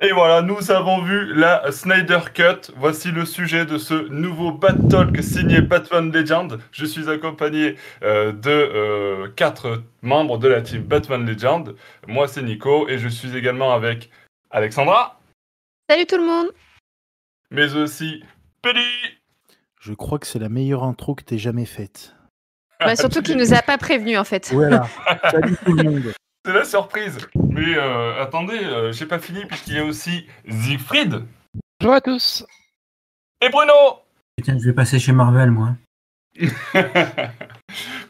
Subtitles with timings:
[0.00, 2.72] Et voilà, nous avons vu la Snyder Cut.
[2.76, 6.58] Voici le sujet de ce nouveau Bat Talk signé Batman Legend.
[6.72, 11.74] Je suis accompagné euh, de euh, quatre membres de la team Batman Legend.
[12.06, 14.10] Moi, c'est Nico et je suis également avec
[14.50, 15.20] Alexandra.
[15.90, 16.50] Salut tout le monde.
[17.50, 18.22] Mais aussi
[18.62, 18.86] Peli.
[19.80, 22.14] Je crois que c'est la meilleure intro que t'aies jamais faite.
[22.78, 24.50] Bah, surtout qu'il nous a pas prévenu en fait.
[24.52, 24.86] Voilà.
[25.30, 26.12] Salut tout le monde.
[26.44, 27.18] C'est la surprise.
[27.50, 31.24] Mais euh, attendez, euh, j'ai pas fini puisqu'il y a aussi Siegfried
[31.80, 32.46] Bonjour à tous.
[33.42, 33.72] et Bruno.
[34.36, 35.76] Putain, je vais passer chez Marvel, moi.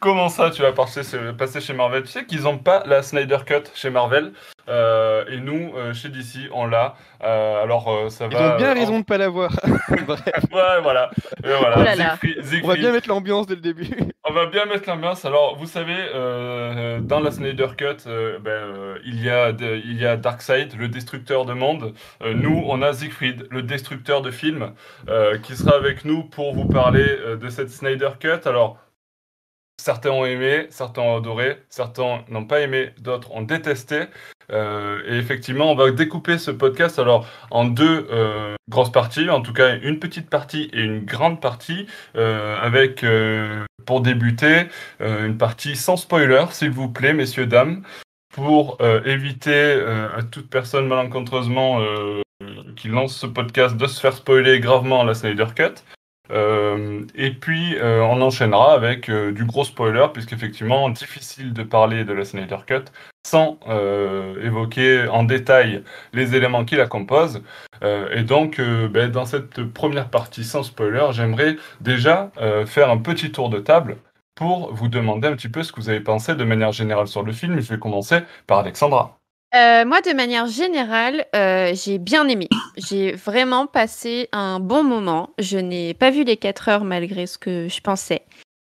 [0.00, 1.02] Comment ça, tu vas passer,
[1.36, 2.02] passer chez Marvel?
[2.04, 4.32] Tu sais qu'ils n'ont pas la Snyder Cut chez Marvel.
[4.68, 6.94] euh, et nous, euh, chez DC, on l'a.
[7.24, 8.54] Euh, alors, euh, ça Ils va.
[8.54, 9.50] ont bien euh, raison de pas l'avoir.
[9.90, 11.10] Ouais, voilà.
[11.44, 11.76] Et voilà.
[11.78, 12.16] Oh là là.
[12.22, 13.88] Siegfried- on va bien mettre l'ambiance dès le début.
[14.28, 15.24] On va bien mettre l'ambiance.
[15.24, 19.80] Alors, vous savez, euh, dans la Snyder Cut, euh, ben, euh, il, y a de-
[19.84, 21.94] il y a Darkseid, le destructeur de monde.
[22.22, 24.72] Euh, nous, on a Siegfried, le destructeur de films,
[25.08, 28.46] euh, qui sera avec nous pour vous parler euh, de cette Snyder Cut.
[28.46, 28.78] Alors,
[29.80, 34.04] certains ont aimé, certains ont adoré, certains n'ont pas aimé, d'autres ont détesté.
[34.52, 39.40] Euh, et effectivement, on va découper ce podcast alors en deux euh, grosses parties, en
[39.40, 43.04] tout cas une petite partie et une grande partie, euh, avec
[43.86, 44.66] pour débuter
[45.00, 47.82] une partie sans spoiler, s'il vous plaît, messieurs dames,
[48.32, 49.82] pour éviter
[50.16, 51.80] à toute personne malencontreusement
[52.76, 55.82] qui lance ce podcast de se faire spoiler gravement la Snyder Cut.
[56.30, 62.04] Euh, et puis euh, on enchaînera avec euh, du gros spoiler, puisqu'effectivement, difficile de parler
[62.04, 62.84] de la Snyder Cut
[63.26, 63.58] sans
[64.42, 65.84] évoquer en détail
[66.14, 67.42] les éléments qui la composent.
[67.82, 72.32] Et donc, ben, dans cette première partie sans spoiler, j'aimerais déjà
[72.64, 73.98] faire un petit tour de table
[74.34, 77.22] pour vous demander un petit peu ce que vous avez pensé de manière générale sur
[77.22, 77.60] le film.
[77.60, 79.19] Je vais commencer par Alexandra.
[79.54, 82.48] Euh, moi, de manière générale, euh, j'ai bien aimé.
[82.76, 85.30] J'ai vraiment passé un bon moment.
[85.38, 88.22] Je n'ai pas vu les 4 heures malgré ce que je pensais.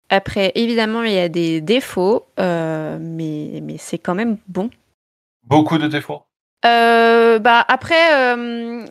[0.09, 4.69] Après, évidemment, il y a des défauts, euh, mais, mais c'est quand même bon.
[5.43, 6.23] Beaucoup de défauts?
[6.63, 8.35] Bah après,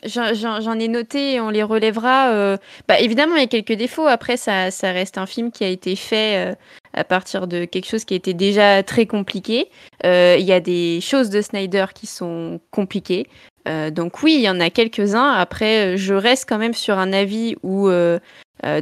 [0.04, 2.56] j'en- ai noté et on les relèvera.
[2.86, 4.06] bah évidemment, il y a quelques défauts.
[4.06, 6.56] Après, ça, ça reste un film qui a été fait
[6.94, 9.68] à partir de quelque chose qui était déjà très compliqué.
[10.04, 13.26] Euh, Il y a des choses de Snyder qui sont compliquées.
[13.68, 15.30] Euh, donc oui, il y en a quelques-uns.
[15.32, 17.88] Après, euh, je reste quand même sur un avis où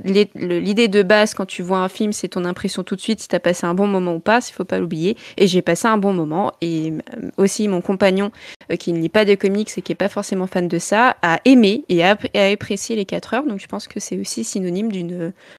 [0.04, 3.28] l'idée de base, quand tu vois un film, c'est ton impression tout de suite si
[3.28, 5.16] tu as passé un bon moment ou pas, il faut pas l'oublier.
[5.36, 6.52] Et j'ai passé un bon moment.
[6.60, 6.92] Et
[7.36, 8.30] aussi, mon compagnon
[8.78, 11.40] qui ne lit pas de comics et qui est pas forcément fan de ça, a
[11.44, 12.16] aimé et a,
[12.52, 13.46] apprécié les 4 heures.
[13.46, 14.90] Donc je pense que c'est aussi synonyme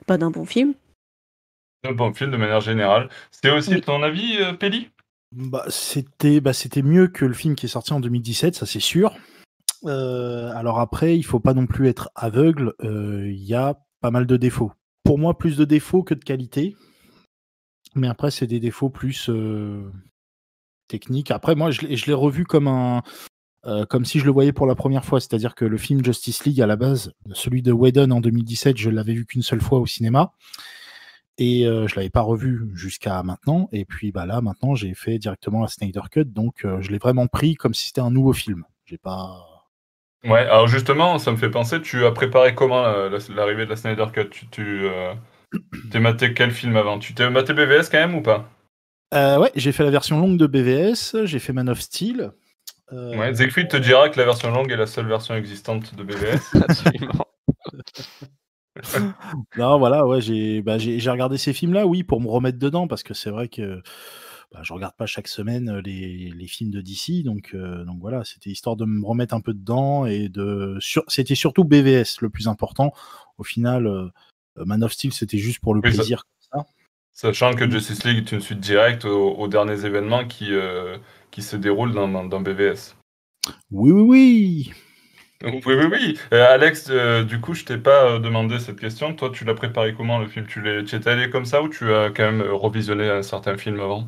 [0.07, 0.74] bah, d'un bon film.
[1.88, 3.09] Un bon film de manière générale.
[3.31, 3.81] C'est aussi Oui.
[3.81, 4.90] ton avis, euh, Pelli
[5.36, 8.80] Bah, c'était bah, c'était mieux que le film qui est sorti en 2017, ça c'est
[8.80, 9.16] sûr.
[9.86, 12.74] Euh, alors après, il faut pas non plus être aveugle.
[12.84, 14.72] euh, Il y a pas mal de défauts.
[15.03, 16.75] Pour moi, plus de défauts que de qualité.
[17.96, 19.30] Mais après, c'est des défauts plus
[20.88, 21.31] techniques.
[21.31, 23.02] Après, moi, je l'ai je l'ai revu comme un
[23.66, 25.19] euh, comme si je le voyais pour la première fois.
[25.19, 28.90] C'est-à-dire que le film Justice League, à la base, celui de Whedon en 2017, je
[28.90, 30.31] l'avais vu qu'une seule fois au cinéma.
[31.38, 33.70] Et euh, je l'avais pas revu jusqu'à maintenant.
[33.72, 36.25] Et puis bah là, maintenant, j'ai fait directement la Snyder Cut.
[36.25, 38.64] Donc, euh, je l'ai vraiment pris comme si c'était un nouveau film.
[38.86, 39.44] J'ai pas.
[40.24, 43.70] Ouais, alors justement, ça me fait penser, tu as préparé comment euh, la- l'arrivée de
[43.70, 44.30] la Snyder Cut?
[44.31, 45.14] Tu, tu euh,
[45.92, 46.98] t'es maté quel film avant?
[47.00, 48.50] Tu t'es maté BVS quand même ou pas?
[49.14, 51.25] Euh, ouais, j'ai fait la version longue de BVS.
[51.25, 52.31] J'ai fait Man of Steel.
[52.92, 56.04] Euh, Ouais, Siegfried te dira que la version longue est la seule version existante de
[56.04, 56.56] BVS.
[56.62, 57.25] Absolument.
[59.57, 63.13] Non, voilà, ouais, j'ai bah, regardé ces films-là, oui, pour me remettre dedans, parce que
[63.13, 63.81] c'est vrai que
[64.51, 68.00] bah, je regarde pas chaque semaine euh, les, les films de DC, donc, euh, donc
[68.00, 70.77] voilà, c'était histoire de me remettre un peu dedans et de.
[70.79, 72.94] sur- C'était surtout BVS le plus important.
[73.38, 74.09] Au final, euh,
[74.57, 76.23] Man of Steel, c'était juste pour le Oui, ça- plaisir.
[76.51, 76.69] comme ça.
[77.13, 80.97] Sachant que Justice League est une suite directe aux, aux derniers événements qui, euh,
[81.31, 82.95] qui se déroulent dans, dans, dans BVS.
[83.71, 84.71] Oui, oui, oui.
[85.44, 86.19] Oui, oui, oui.
[86.34, 89.13] Euh, Alex, euh, du coup, je t'ai pas euh, demandé cette question.
[89.13, 90.48] Toi, tu l'as préparé comment le film?
[90.48, 93.56] Tu l'es- tu étais allé comme ça ou tu as quand même revisionné un certain
[93.56, 94.07] film avant?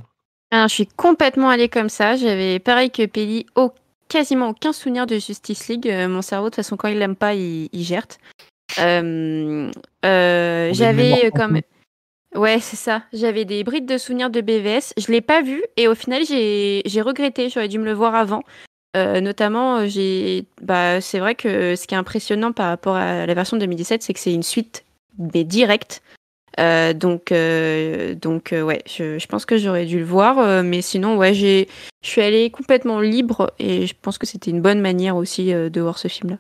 [0.52, 2.16] Alors, je suis complètement allée comme ça.
[2.16, 3.72] J'avais pareil que Pelli, au-
[4.08, 5.88] quasiment aucun souvenir de Justice League.
[5.88, 8.18] Euh, mon cerveau, de toute façon, quand il l'aime pas, il, il gerte.
[8.80, 9.70] Euh,
[10.06, 11.62] euh, J'avais euh, comme.
[12.36, 13.04] Ouais, c'est ça.
[13.14, 14.94] J'avais des brides de souvenirs de BVS.
[14.98, 17.50] Je l'ai pas vu et au final, j'ai j'ai regretté.
[17.50, 18.44] J'aurais dû me le voir avant.
[18.98, 23.26] Euh, notamment, euh, j'ai, bah, c'est vrai que ce qui est impressionnant par rapport à
[23.26, 24.84] la version de 2017, c'est que c'est une suite
[25.20, 26.02] mais directe.
[26.60, 30.64] Euh, donc, euh, donc euh, ouais, je, je pense que j'aurais dû le voir, euh,
[30.64, 31.68] mais sinon, ouais, j'ai,
[32.04, 35.70] je suis allée complètement libre et je pense que c'était une bonne manière aussi euh,
[35.70, 36.38] de voir ce film-là.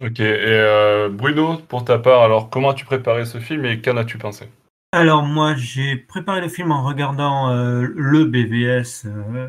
[0.00, 3.96] Ok, et euh, Bruno, pour ta part, alors comment as-tu préparé ce film et qu'en
[3.96, 4.46] as-tu pensé?
[4.92, 9.48] Alors moi, j'ai préparé le film en regardant euh, le BVS euh,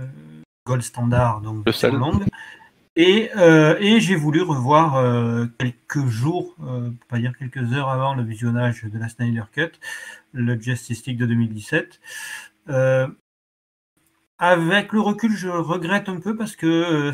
[0.68, 1.94] Gold Standard, donc Le seul.
[2.96, 7.90] Et, euh, et j'ai voulu revoir euh, quelques jours, euh, pour pas dire quelques heures
[7.90, 9.72] avant le visionnage de la Snyder Cut,
[10.34, 12.00] le Justice League de 2017.
[12.70, 13.08] Euh,
[14.40, 17.14] avec le recul, je regrette un peu parce que euh,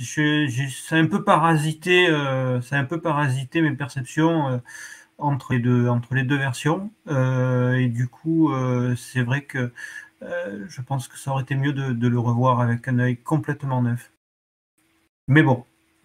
[0.00, 4.48] je- j'ai- ça a un peu parasité, euh, ça a un peu parasité mes perceptions
[4.48, 4.58] euh,
[5.18, 6.92] entre les deux, entre les deux versions.
[7.08, 9.72] Euh, et du coup, euh, c'est vrai que
[10.22, 13.16] euh, je pense que ça aurait été mieux de, de le revoir avec un œil
[13.18, 14.10] complètement neuf.
[15.28, 15.64] Mais bon,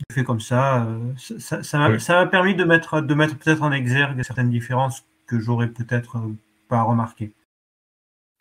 [0.09, 0.85] je fais comme ça.
[0.85, 1.99] euh, ça- ça ça m'a Oui.
[1.99, 6.17] ça m'a permis de mettre, de mettre peut-être en exergue certaines différences que j'aurais peut-être
[6.17, 6.35] euh,
[6.69, 7.33] pas remarquées.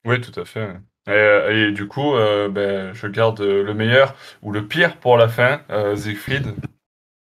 [0.06, 0.76] Oui, tout à fait.
[1.08, 5.28] Et, et du coup, euh, ben, je garde le meilleur ou le pire pour la
[5.28, 6.55] fin, euh, Siegfried.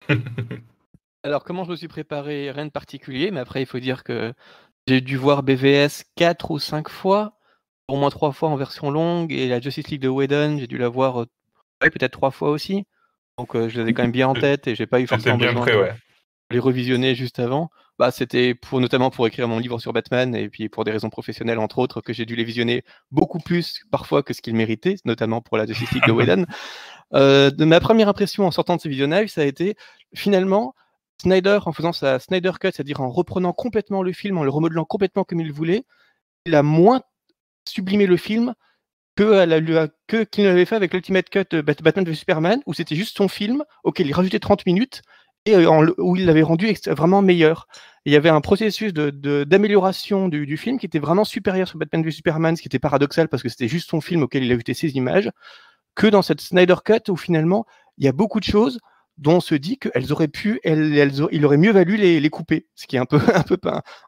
[1.23, 2.51] Alors, comment je me suis préparé?
[2.51, 4.33] Rien de particulier, mais après, il faut dire que
[4.87, 7.37] j'ai dû voir BVS 4 ou 5 fois,
[7.87, 10.77] au moins 3 fois en version longue, et la Justice League de Whedon, j'ai dû
[10.77, 11.25] la voir euh,
[11.81, 12.85] ouais, peut-être 3 fois aussi.
[13.37, 15.37] Donc, euh, je les ai quand même bien en tête et j'ai pas eu forcément
[15.37, 15.93] bien besoin prêt, de ouais.
[16.51, 17.71] les revisionner juste avant.
[17.99, 21.09] Bah, c'était pour, notamment pour écrire mon livre sur Batman et puis pour des raisons
[21.09, 24.95] professionnelles, entre autres, que j'ai dû les visionner beaucoup plus parfois que ce qu'ils méritaient,
[25.05, 26.45] notamment pour la Justice League de Whedon.
[27.13, 29.75] Euh, de ma première impression en sortant de ce visionnage, ça a été
[30.15, 30.73] finalement
[31.21, 34.85] Snyder, en faisant sa Snyder Cut, c'est-à-dire en reprenant complètement le film, en le remodelant
[34.85, 35.85] complètement comme il voulait,
[36.45, 37.01] il a moins
[37.67, 38.53] sublimé le film
[39.15, 39.87] que la-
[40.25, 43.63] qu'il n'avait fait avec l'Ultimate Cut Bat- Batman v Superman, où c'était juste son film
[43.83, 45.01] auquel il rajoutait 30 minutes
[45.45, 47.67] et euh, où il l'avait rendu vraiment meilleur.
[48.05, 52.03] Il y avait un processus de- d'amélioration du, film qui était vraiment supérieur sur Batman
[52.03, 54.55] v Superman, ce qui était paradoxal parce que c'était juste son film auquel il a
[54.55, 55.29] ajouté ses images,
[55.95, 57.65] que dans cette Snyder Cut où finalement
[57.97, 58.79] il y a beaucoup de choses
[59.17, 62.29] dont on se dit qu'elles auraient pu, elles, elles il aurait mieux valu les, les
[62.29, 63.57] couper, ce qui est un peu, un peu,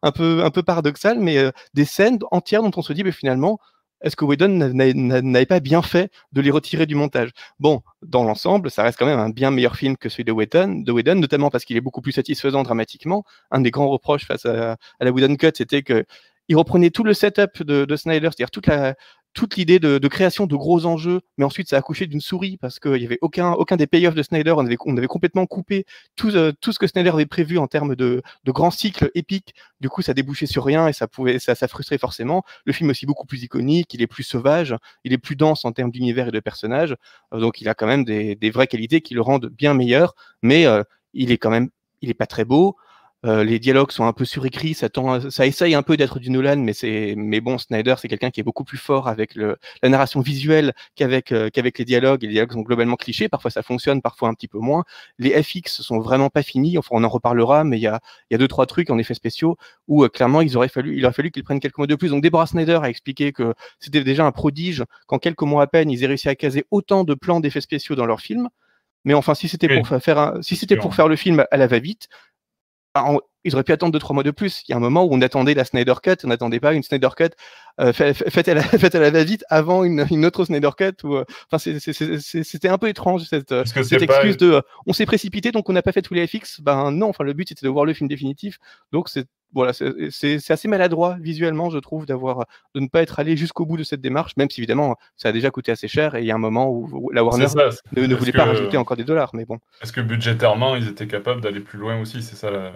[0.01, 3.11] un peu, un peu paradoxal, mais euh, des scènes entières dont on se dit, mais
[3.11, 3.59] finalement,
[4.01, 7.31] est-ce que Whedon n'a- n'a- n'avait pas bien fait de les retirer du montage?
[7.59, 10.81] Bon, dans l'ensemble, ça reste quand même un bien meilleur film que celui de Whedon,
[10.85, 13.23] de Whedon notamment parce qu'il est beaucoup plus satisfaisant dramatiquement.
[13.51, 16.05] Un des grands reproches face à, à la Whedon Cut, c'était que
[16.47, 18.95] il reprenait tout le setup de, de Snyder, c'est-à-dire toute la
[19.35, 22.57] toute l'idée de, de création de gros enjeux, mais ensuite ça a accouché d'une souris
[22.57, 25.45] parce qu'il y avait aucun aucun des payoffs de Snyder, on avait on avait complètement
[25.45, 25.85] coupé
[26.15, 29.53] tout euh, tout ce que Snyder avait prévu en termes de de grands cycles épiques.
[29.81, 32.43] Du coup, ça débouchait sur rien et ça pouvait ça ça frustrait forcément.
[32.65, 35.65] Le film est aussi beaucoup plus iconique, il est plus sauvage, il est plus dense
[35.65, 36.95] en termes d'univers et de personnages,
[37.33, 40.15] Euh, donc il a quand même des, des vraies qualités qui le rendent bien meilleur,
[40.41, 40.83] mais euh,
[41.13, 41.69] il est quand même
[42.01, 42.75] il est pas très beau.
[43.25, 46.29] Euh, les dialogues sont un peu surécrits, ça, tend, ça essaye un peu d'être du
[46.29, 49.57] Nolan, mais c'est, mais bon, Snyder, c'est quelqu'un qui est beaucoup plus fort avec le,
[49.81, 52.23] la narration visuelle qu'avec, euh, qu'avec les dialogues.
[52.23, 54.83] Et les dialogues sont globalement clichés, parfois ça fonctionne, parfois un petit peu moins.
[55.17, 57.99] Les FX sont vraiment pas finis, enfin on en reparlera, mais il y a,
[58.29, 59.57] il y a deux trois trucs en effets spéciaux
[59.87, 62.09] où euh, clairement ils auraient fallu, il aurait fallu qu'ils prennent quelques mois de plus.
[62.09, 65.89] Donc Deborah Snyder a expliqué que c'était déjà un prodige qu'en quelques mois à peine
[65.89, 68.49] ils aient réussi à caser autant de plans d'effets spéciaux dans leur film.
[69.03, 69.77] Mais enfin, si c'était Oui.
[69.77, 72.07] pour fa- faire un, si c'était pour faire le film à la va-vite,
[72.95, 74.63] on- ils auraient pu attendre deux trois mois de plus.
[74.67, 76.81] Il y a un moment où on attendait la Snyder Cut, on n'attendait pas une
[76.81, 77.29] Snyder Cut
[77.79, 78.61] euh, fait- fait- faite à la,
[79.01, 80.93] la va-vite avant une, une autre Snyder Cut.
[81.03, 84.15] Ou, euh, enfin, c'est- c'est- c'est- c'est- c'était un peu étrange cette, euh, cette pas
[84.15, 86.61] excuse de euh, on s'est précipité donc on n'a pas fait tous les FX.
[86.61, 88.57] Ben non, enfin le but c'était de voir le film définitif.
[88.91, 92.45] Donc c'est voilà, c'est assez maladroit visuellement, je trouve, d'avoir
[92.75, 95.31] de ne pas être allé jusqu'au bout de cette démarche, même si évidemment ça a
[95.31, 97.69] déjà coûté assez cher et il y a un moment où où la Warner ça,
[97.95, 99.57] ne, voulait que- pas rajouter encore des dollars, mais bon.
[99.81, 102.73] Est-ce que budgétairement, ils étaient capables d'aller plus loin aussi C'est ça la.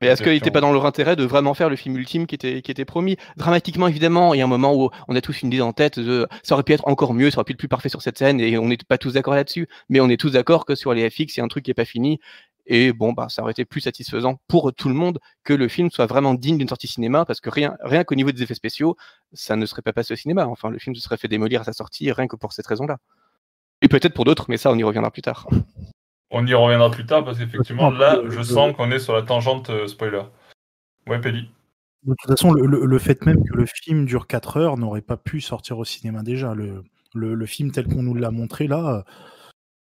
[0.00, 2.36] Mais est-ce qu'il n'était pas dans leur intérêt de vraiment faire le film ultime qui
[2.36, 3.16] était, qui était promis?
[3.36, 5.98] Dramatiquement, évidemment, il y a un moment où on a tous une idée en tête
[5.98, 8.16] de ça aurait pu être encore mieux, ça aurait pu être plus parfait sur cette
[8.16, 9.68] scène, et on n'est pas tous d'accord là-dessus.
[9.88, 11.70] Mais on est tous d'accord que sur les FX, il y a un truc qui
[11.70, 12.20] n'est pas fini.
[12.66, 15.90] Et bon, bah, ça aurait été plus satisfaisant pour tout le monde que le film
[15.90, 18.96] soit vraiment digne d'une sortie cinéma, parce que rien, rien qu'au niveau des effets spéciaux,
[19.32, 20.46] ça ne serait pas passé au cinéma.
[20.46, 22.98] Enfin, le film se serait fait démolir à sa sortie, rien que pour cette raison-là.
[23.82, 25.48] Et peut-être pour d'autres, mais ça, on y reviendra plus tard.
[26.30, 29.22] On y reviendra plus tard parce qu'effectivement, là, le- je sens qu'on est sur la
[29.22, 30.22] tangente euh, spoiler.
[31.06, 31.48] Ouais, Pelli.
[32.04, 35.00] De toute façon, le, le- le fait même que le film dure 4 heures n'aurait
[35.00, 36.54] pas pu sortir au cinéma déjà.
[36.54, 39.02] Le, le, le film tel qu'on nous l'a montré là, euh,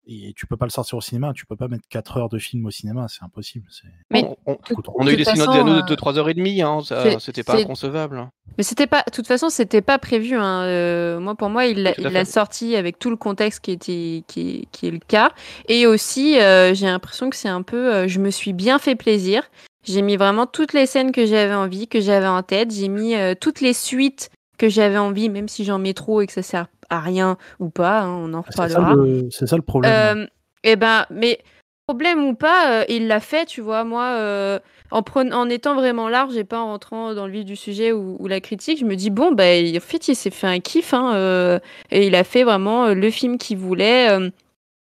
[0.09, 2.39] et tu peux pas le sortir au cinéma, tu peux pas mettre 4 heures de
[2.39, 3.67] film au cinéma, c'est impossible.
[3.71, 5.43] c'est- Mais on, a eu de des Anneaux
[5.79, 8.29] euh, de 3h30, hein, ça- c'est- c'était pas inconcevable.
[8.57, 10.35] Mais c'était pas, de toute façon, c'était pas prévu.
[10.35, 10.63] hein.
[10.63, 14.89] Euh, moi, pour moi, il l'a sorti avec tout le contexte qui était, qui, qui
[14.89, 15.31] est le cas.
[15.69, 18.97] Et aussi, euh, j'ai l'impression que c'est un peu, euh, je me suis bien fait
[18.97, 19.43] plaisir.
[19.85, 22.73] J'ai mis vraiment toutes les scènes que j'avais envie, que j'avais en tête.
[22.75, 26.27] J'ai mis euh, toutes les suites que j'avais envie, même si j'en mets trop et
[26.27, 28.01] que ça sert à rien ou pas.
[28.01, 28.95] hein, on en ça, reparlera.
[28.95, 29.93] le- c'est ça le problème.
[29.93, 30.27] Euh,
[30.65, 31.39] eh ben, mais
[31.87, 33.85] problème ou pas, euh, il l'a fait, tu vois.
[33.85, 34.59] Moi, euh,
[34.91, 37.93] en, pren- en étant vraiment large et pas en rentrant dans le vif du sujet
[37.93, 40.61] ou, ou la critique, je me dis bon, bah, en fait, il s'est fait un
[40.61, 41.59] kiff, hein, euh,
[41.91, 44.09] et il a fait vraiment le film qu'il voulait.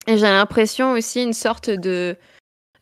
[0.07, 2.17] et j'ai l'impression aussi une sorte de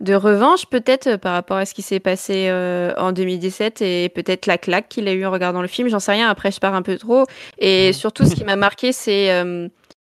[0.01, 4.09] de revanche peut-être euh, par rapport à ce qui s'est passé euh, en 2017 et
[4.11, 5.89] peut-être la claque qu'il a eu en regardant le film.
[5.89, 6.29] J'en sais rien.
[6.29, 7.25] Après, je pars un peu trop.
[7.59, 9.69] Et surtout, ce qui m'a marqué, c'est euh,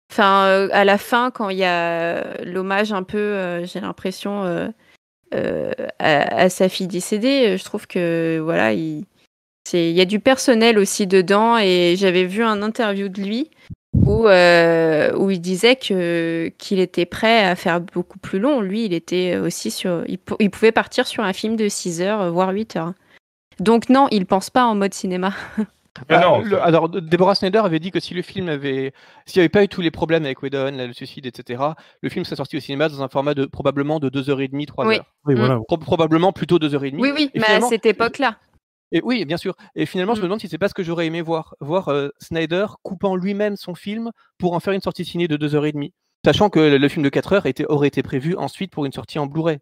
[0.09, 4.71] Enfin, euh, à la fin, quand il y a l'hommage un peu, j'ai l'impression,
[5.33, 9.05] à, à sa fille décédée, je trouve que voilà, il
[9.73, 11.57] y a du personnel aussi dedans.
[11.57, 13.51] Et j'avais vu un interview de lui
[14.07, 18.61] où, euh, où il disait que qu'il était prêt à faire beaucoup plus long.
[18.61, 22.01] Lui, il était aussi sur, il, pou- il pouvait partir sur un film de 6
[22.01, 22.93] heures, euh, voire 8 heures.
[23.59, 25.33] Donc non, il pense pas en mode cinéma.
[26.07, 28.93] Bah, non, le- alors, Deborah Snyder avait dit que si le film avait,
[29.25, 31.63] s'il n'y avait pas eu tous les problèmes avec Whedon, le suicide, etc.,
[32.01, 34.87] le film serait sorti au cinéma dans un format de probablement de 2h30, 3h.
[34.87, 34.99] Oui.
[35.25, 35.37] Oui, Mm.
[35.39, 35.59] voilà.
[35.67, 36.95] Pro- probablement plutôt 2h30.
[36.99, 38.35] Oui, oui, Et mais à cette époque-là.
[38.91, 39.55] Et oui, bien sûr.
[39.75, 41.55] Et finalement, je me demande si c'est pas ce que j'aurais aimé voir.
[41.59, 45.91] Voir euh, Snyder coupant lui-même son film pour en faire une sortie ciné de 2h30.
[46.25, 48.93] Sachant que le, le film de 4 heures était, aurait été prévu ensuite pour une
[48.93, 49.59] sortie en Blu-ray.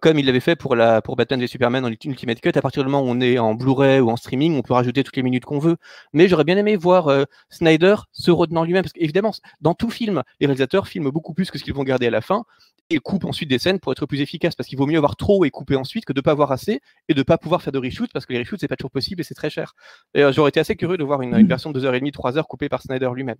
[0.00, 2.84] Comme il l'avait fait pour, la, pour Batman v Superman en Ultimate Cut, à partir
[2.84, 5.24] du moment où on est en Blu-ray ou en streaming, on peut rajouter toutes les
[5.24, 5.76] minutes qu'on veut.
[6.12, 8.84] Mais j'aurais bien aimé voir euh, Snyder se retenant lui-même.
[8.84, 12.06] Parce qu'évidemment, dans tout film, les réalisateurs filment beaucoup plus que ce qu'ils vont garder
[12.06, 12.44] à la fin
[12.90, 14.54] et coupent ensuite des scènes pour être plus efficaces.
[14.54, 17.14] Parce qu'il vaut mieux avoir trop et couper ensuite que de pas avoir assez et
[17.14, 19.24] de pas pouvoir faire de reshoot parce que les reshoots, c'est pas toujours possible et
[19.24, 19.74] c'est très cher.
[20.14, 22.68] Et euh, j'aurais été assez curieux de voir une, une version de 2h30, 3h coupée
[22.68, 23.38] par Snyder lui-même.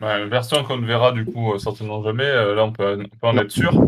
[0.00, 0.26] Ouais.
[0.28, 2.22] Version qu'on ne verra du coup euh, certainement jamais.
[2.24, 3.42] euh, là, on peut, on peut en Non.
[3.42, 3.72] être sûr.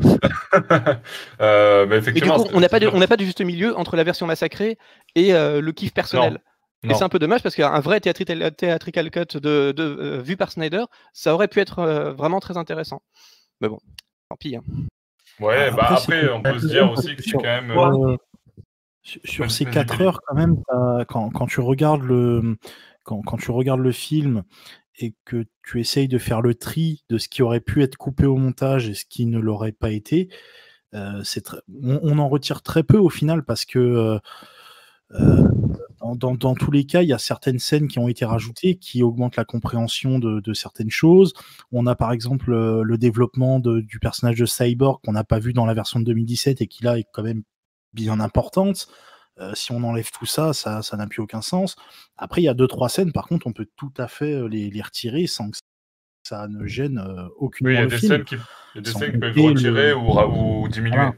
[1.41, 3.41] Euh, mais Et du coup, on n'a pas, de, c'est- on n'a pas de juste
[3.43, 4.77] milieu entre la version massacrée
[5.15, 6.41] et le kiff personnel.
[6.83, 6.95] Et non.
[6.95, 11.35] c'est un peu dommage parce qu'un vrai theatrical cut de, de, vu par Snyder, ça
[11.35, 13.03] aurait pu être vraiment très intéressant.
[13.61, 13.79] Mais bon,
[14.29, 14.57] tant pis.
[14.57, 14.63] hein.
[15.41, 17.71] Ouais, bah Après, on peut se dire aussi que c'est sur- quand même.
[17.71, 18.17] Euh,
[19.03, 20.05] sur- ces vas-y, 4 Billy.
[20.07, 20.57] heures, quand même,
[21.09, 22.57] quand, quand tu regardes le,
[23.05, 24.43] quand, quand tu regardes le film
[24.99, 28.27] et que tu essayes de faire le tri de ce qui aurait pu être coupé
[28.27, 30.29] au montage et ce qui ne l'aurait pas été,
[30.95, 31.51] euh, c'est
[31.83, 34.19] on, on en retire très peu au final parce que euh,
[36.01, 38.77] dans, dans- dans tous les cas, il y a certaines scènes qui ont été rajoutées
[38.77, 41.33] qui augmentent la compréhension de, de certaines choses.
[41.73, 45.39] On a par exemple euh, le développement de- du personnage de Cyborg qu'on n'a pas
[45.39, 47.43] vu dans la version de 2017 et qui là est quand même
[47.95, 48.89] bien importante.
[49.41, 51.77] Euh, si on enlève tout ça, ça ça n'a plus aucun sens.
[52.17, 54.47] Après, il y a deux trois scènes, par contre, on peut tout à fait euh,
[54.49, 55.59] les, les retirer sans que
[56.25, 58.13] ça ne gêne euh, Oui, il y a des film.
[58.13, 58.39] scènes qui, il
[58.75, 60.13] y a des scènes qui peuvent retirer le- ou.
[60.89, 61.15] Voilà.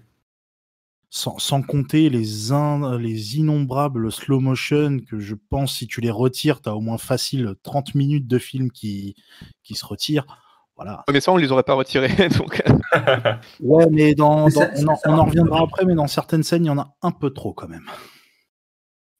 [1.12, 6.10] Sans, sans compter les, in- les innombrables slow motion que je pense, si tu les
[6.12, 9.16] retires, tu as au moins facile 30 minutes de film qui,
[9.64, 10.24] qui se retirent.
[10.76, 11.02] Voilà.
[11.12, 12.28] Mais ça, on les aurait pas retirés.
[12.38, 12.62] donc,
[13.60, 14.70] Ouais, mais dans, Mais dans- ça-
[15.06, 17.30] on, en, on reviendra après, mais dans certaines scènes, il y en a un peu
[17.30, 17.90] trop quand même.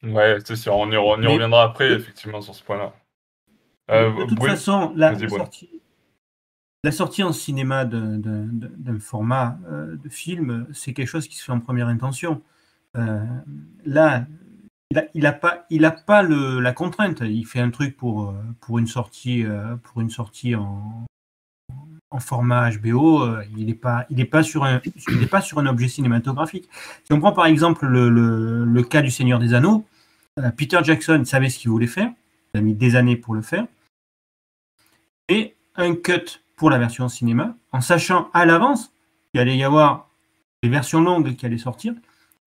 [0.03, 2.95] Ouais, c'est sûr, on y, on y Mais- reviendra après, effectivement, sur ce point-là.
[3.91, 5.80] Euh, de toute façon, la, la sortie,
[6.83, 11.53] la sortie en cinéma d'un format euh, de film, c'est quelque chose qui se fait
[11.53, 12.43] en première intention.
[12.97, 13.25] Euh,
[13.85, 14.27] là,
[15.15, 17.21] il n'a pas, il a pas la contrainte.
[17.21, 19.45] Il fait un truc pour, euh, pour une sortie,
[19.83, 21.05] pour une sortie en,
[22.11, 23.29] en format HBO.
[23.57, 24.81] il n'est pas, pas, sur un,
[25.31, 26.69] pas sur un objet cinématographique.
[27.05, 29.85] Si on prend par exemple le, le- le cas du Seigneur des Anneaux,
[30.57, 32.11] Peter Jackson savait ce qu'il voulait faire.
[32.55, 33.67] Il a mis des années pour le faire
[35.29, 38.93] et un cut pour la version cinéma, en sachant à l'avance
[39.33, 40.11] qu'il allait y avoir
[40.63, 41.95] des versions longues qui allaient sortir,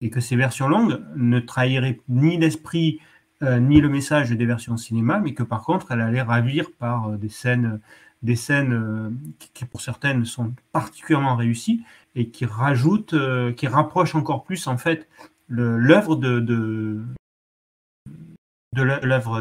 [0.00, 3.00] et que ces versions longues ne trahiraient ni l'esprit
[3.42, 7.08] euh, ni le message des versions cinéma, mais que par contre, elle allait ravir par
[7.08, 7.80] euh, des scènes,
[8.22, 9.10] des scènes euh,
[9.52, 11.82] qui, pour certaines sont particulièrement réussies
[12.14, 13.16] et qui rajoutent,
[13.56, 15.08] qui rapprochent encore plus en fait
[15.48, 17.02] l'œuvre de, de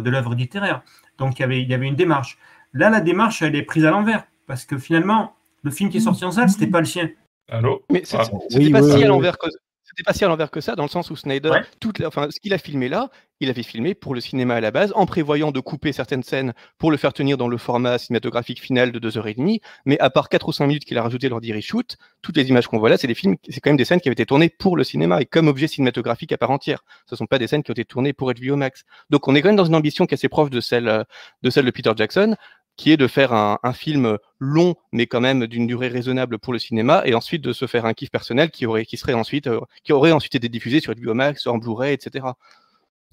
[0.10, 0.82] l'œuvre littéraire.
[1.20, 2.39] Donc il y avait il y avait une démarche.
[2.74, 5.33] Là, la démarche, elle est prise à l'envers parce que finalement,
[5.63, 7.10] le film qui est sorti en salle, c'était pas le sien.
[7.50, 8.24] Allô Mais Ah.
[8.50, 9.07] c'était Oui, pas oui, si oui, à oui.
[9.07, 9.48] l'envers que
[9.83, 11.62] c'était pas si à l'envers que ça, dans le sens où Snyder, Ouais.
[11.79, 14.62] toute la- enfin, ce qu'il a filmé là, il avait filmé pour le cinéma à
[14.62, 17.98] la base, en prévoyant de couper certaines scènes pour le faire tenir dans le format
[18.00, 21.41] cinématographique final de 2h30, mais à part 4 ou 5 minutes qu'il a rajouté lors
[21.41, 23.86] des reshoots, toutes les images qu'on voit là, c'est des films, c'est quand même des
[23.86, 26.83] scènes qui avaient été tournées pour le cinéma et comme objet cinématographique à part entière.
[27.07, 28.83] Ce sont pas des scènes qui ont été tournées pour être vues au max.
[29.10, 31.03] Donc on est quand même dans une ambition qui est assez proche de celle, euh,
[31.43, 32.36] de celle de Peter Jackson.
[32.75, 36.60] Qui est de faire un, film long, mais quand même d'une durée raisonnable pour le
[36.60, 39.60] cinéma, et ensuite de se faire un kiff personnel qui aurait, qui serait ensuite, euh,
[39.84, 42.25] qui aurait ensuite été diffusé sur HBO Max, en Blu-ray, etc.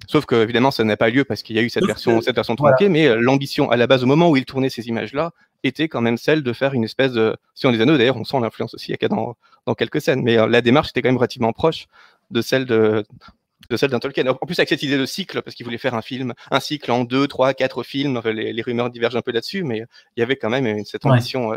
[0.09, 2.35] Sauf que évidemment, ça n'a pas lieu parce qu'il y a eu cette version, cette
[2.35, 5.33] version tronquée, mais euh, l'ambition à la base, au moment où il tournait ces images-là,
[5.62, 7.37] était quand même celle de faire une espèce de.
[7.55, 9.37] Si on des anneaux, d'ailleurs, on sent l'influence aussi dans,
[9.67, 11.87] dans quelques scènes, mais euh, la démarche était quand même relativement proche
[12.31, 13.05] de celle de,
[13.69, 14.26] de celle d'un Tolkien.
[14.26, 16.90] En plus, avec cette idée de cycle, parce qu'il voulait faire un film, un cycle
[16.90, 19.85] en deux, trois, quatre films, les, rumeurs divergent un peu là-dessus, mais
[20.17, 21.52] il y avait quand même cette ambition.
[21.52, 21.57] Euh,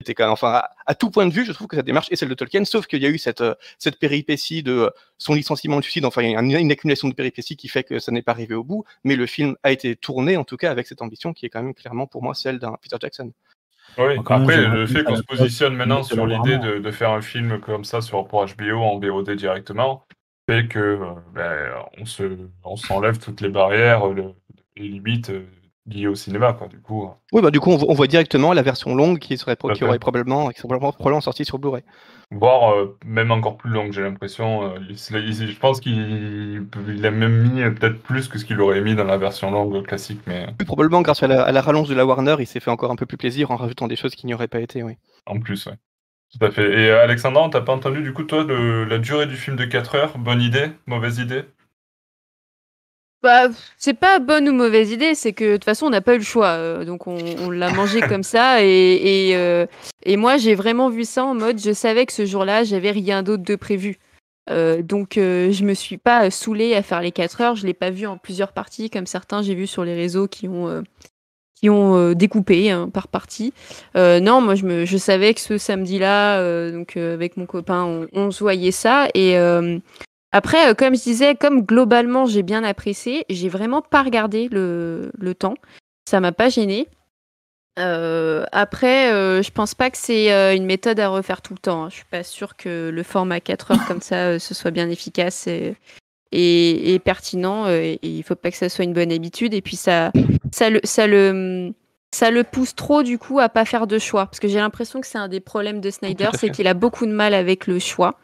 [0.00, 2.16] était quand même, enfin, à, tout point de vue, je trouve que cette démarche est
[2.16, 5.34] celle de Tolkien, sauf qu'il y a eu cette, euh, cette péripétie de euh, son
[5.34, 8.12] licenciement de suicide, enfin, il y a une, accumulation de péripéties qui fait que ça
[8.12, 10.86] n'est pas arrivé au bout, mais le film a été tourné, en tout cas, avec
[10.86, 13.32] cette ambition qui est quand même clairement pour moi celle d'un Peter Jackson.
[13.96, 17.58] Oui, après, le fait qu'on se positionne maintenant sur l'idée de, de, faire un film
[17.58, 20.04] comme ça sur, pour HBO en VOD directement,
[20.48, 22.22] fait que euh, ben, on se,
[22.64, 24.02] on s'enlève toutes les barrières,
[24.76, 25.46] les limites euh,
[25.86, 26.68] liées au cinéma, quoi.
[26.68, 27.04] Du coup.
[27.04, 27.08] Euh.
[27.32, 30.48] Oui, bah du coup, on, voit directement la version longue qui serait, qui aurait probablement,
[30.48, 31.82] qui serait probablement, probablement sortie sur Blu-ray.
[32.30, 32.74] Voire
[33.06, 34.74] même encore plus longue, j'ai l'impression.
[34.90, 39.04] je pense qu'il il a même mis peut-être plus que ce qu'il aurait mis dans
[39.04, 40.46] la version longue classique, mais.
[40.66, 42.96] probablement grâce à la, à la rallonge de la Warner, il s'est fait encore un
[42.96, 44.94] peu plus plaisir en rajoutant des choses qui n'y auraient pas été, oui.
[45.26, 45.76] En plus, ouais.
[46.32, 46.62] Tout à fait.
[46.62, 49.64] Et euh, Alexandra, on t'a pas entendu du coup, toi, la durée du film de
[49.64, 50.18] 4 heures?
[50.18, 50.70] Bonne idée?
[50.86, 51.44] Mauvaise idée?
[53.22, 56.14] Bah, c'est pas bonne ou mauvaise idée, c'est que de toute façon on n'a pas
[56.14, 58.62] eu le choix, euh, donc on, l'a mangé comme ça.
[58.62, 59.66] Et, euh,
[60.04, 63.24] et, moi j'ai vraiment vu ça en mode, je savais que ce jour-là j'avais rien
[63.24, 63.98] d'autre de prévu.
[64.48, 68.06] donc je me suis pas saoulée à faire les 4 heures, je l'ai pas vu
[68.06, 70.84] en plusieurs parties comme certains j'ai vu sur les réseaux qui ont
[71.58, 73.52] qui ont euh, découpé hein, par partie.
[73.96, 78.30] Euh, non, moi je, me, savais que ce samedi-là, euh, donc avec mon copain, on,
[78.30, 79.08] se voyait ça.
[79.14, 79.36] Et
[80.30, 85.54] après, comme je disais, comme globalement j'ai bien apprécié, j'ai vraiment pas regardé le, temps.
[86.08, 86.86] Ça m'a pas gêné.
[87.76, 89.10] après,
[89.42, 91.84] je pense pas que c'est une méthode à refaire tout le temps.
[91.84, 91.88] Hein.
[91.90, 95.48] Je suis pas sûre que le format 4 heures comme ça, ce soit bien efficace.
[96.32, 97.66] Et, pertinent.
[97.66, 99.54] Euh, et, il faut pas que ça soit une bonne habitude.
[99.54, 100.12] Et puis ça,
[100.52, 101.72] ça le, ça le,
[102.12, 104.26] ça le pousse trop du coup à pas faire de choix.
[104.26, 107.06] Parce que j'ai l'impression que c'est un des problèmes de Snyder, c'est qu'il a beaucoup
[107.06, 108.18] de mal avec le choix.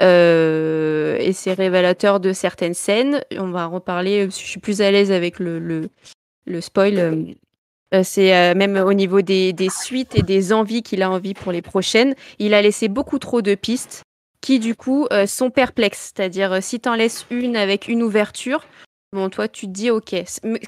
[0.00, 3.22] Euh, et c'est révélateur de certaines scènes.
[3.36, 4.24] On va en reparler.
[4.24, 5.88] Je suis plus à l'aise avec le, le,
[6.46, 6.98] le spoil.
[6.98, 11.52] Euh, c'est même au niveau des, des, suites et des envies qu'il a envie pour
[11.52, 12.14] les prochaines.
[12.38, 14.02] Il a laissé beaucoup trop de pistes
[14.42, 16.12] qui du coup euh, sont perplexes.
[16.14, 18.66] C'est-à-dire, euh, si tu en laisses une avec une ouverture,
[19.12, 20.14] bon, toi, tu te dis, OK,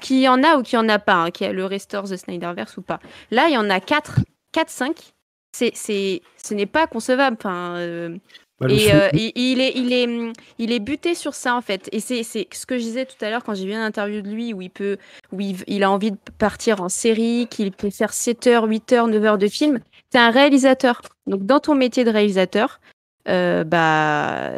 [0.01, 1.65] qu'il y en a ou qu'il n'y en a pas, hein, qu'il y a le
[1.65, 2.99] Restore the Snyderverse ou pas.
[3.29, 4.21] Là, il y en a 4,
[4.53, 5.13] 4 5.
[5.55, 7.37] C'est, c'est, ce n'est pas concevable.
[7.39, 8.17] Enfin, euh,
[8.59, 8.87] bah, et
[9.35, 11.89] il, est, il, est, il est buté sur ça, en fait.
[11.91, 14.21] Et c'est, c'est ce que je disais tout à l'heure quand j'ai vu une interview
[14.21, 14.97] de lui où il, peut,
[15.33, 19.07] où il, a envie de partir en série, qu'il peut faire 7 heures, 8 heures,
[19.07, 19.79] 9 heures de film.
[20.11, 21.01] C'est un réalisateur.
[21.27, 22.79] Donc, dans ton métier de réalisateur,
[23.27, 24.51] euh, bah,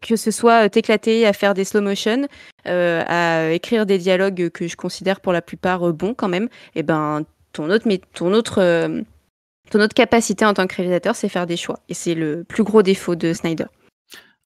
[0.00, 2.26] que ce soit t'éclater à faire des slow motion,
[2.66, 6.48] euh, à écrire des dialogues que je considère pour la plupart euh, bons quand même,
[6.74, 9.04] et ben ton autre, ton autre,
[9.70, 11.80] ton autre capacité en tant que réalisateur, c'est faire des choix.
[11.88, 13.66] Et c'est le plus gros défaut de Snyder.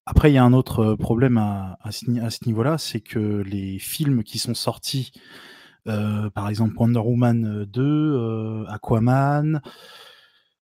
[0.07, 4.23] Après, il y a un autre problème à, à ce, niveau-là, c'est que les films
[4.23, 5.13] qui sont sortis,
[5.85, 9.61] par exemple Wonder Woman 2, Aquaman,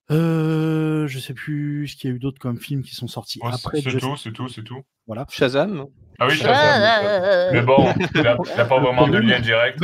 [0.10, 3.40] euh, je sais plus ce qu'il y a eu d'autres comme films qui sont sortis
[3.44, 3.82] après.
[3.82, 4.82] C'est tout, c'est tout, c'est tout.
[5.06, 5.26] Voilà.
[5.30, 5.86] Shazam.
[6.20, 7.54] Ah oui, Shazam.
[7.54, 9.80] mais bon, il n'a pas vraiment de lien direct.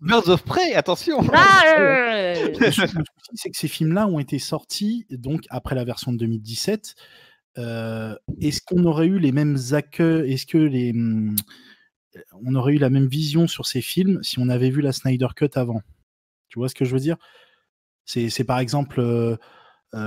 [0.00, 1.18] Birds of Prey, attention.
[1.32, 2.34] Ah,
[3.34, 6.94] c'est que ces films-là ont été sortis donc après la version de 2017.
[7.56, 11.34] Euh, est-ce qu'on aurait eu les mêmes accueils Est-ce que les hmm,
[12.44, 15.28] on aurait eu la même vision sur ces films si on avait vu la Snyder
[15.34, 15.82] Cut avant?
[16.48, 17.16] Tu vois ce que je veux dire?
[18.04, 19.00] C'est par exemple.
[19.00, 19.36] Euh,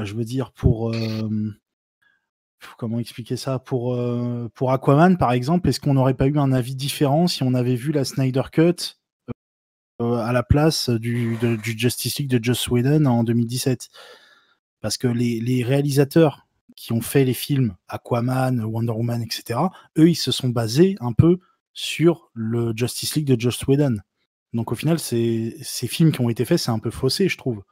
[0.04, 0.94] je veux dire, pour.
[2.78, 3.60] comment expliquer ça?
[3.60, 3.98] Pour,
[4.54, 7.76] pour Aquaman, par exemple, est-ce qu'on n'aurait pas eu un avis différent si on avait
[7.76, 8.98] vu la Snyder Cut
[10.00, 13.90] à la place du, du, Justice League de Joss Whedon en 2017
[14.82, 16.46] Parce que les, les, réalisateurs
[16.76, 19.60] qui ont fait les films Aquaman, Wonder Woman, etc.,
[19.98, 21.40] eux, ils se sont basés un peu
[21.74, 23.98] sur le Justice League de Joss Whedon.
[24.54, 27.64] Donc au final, ces films qui ont été faits, c'est un peu faussé, je trouve.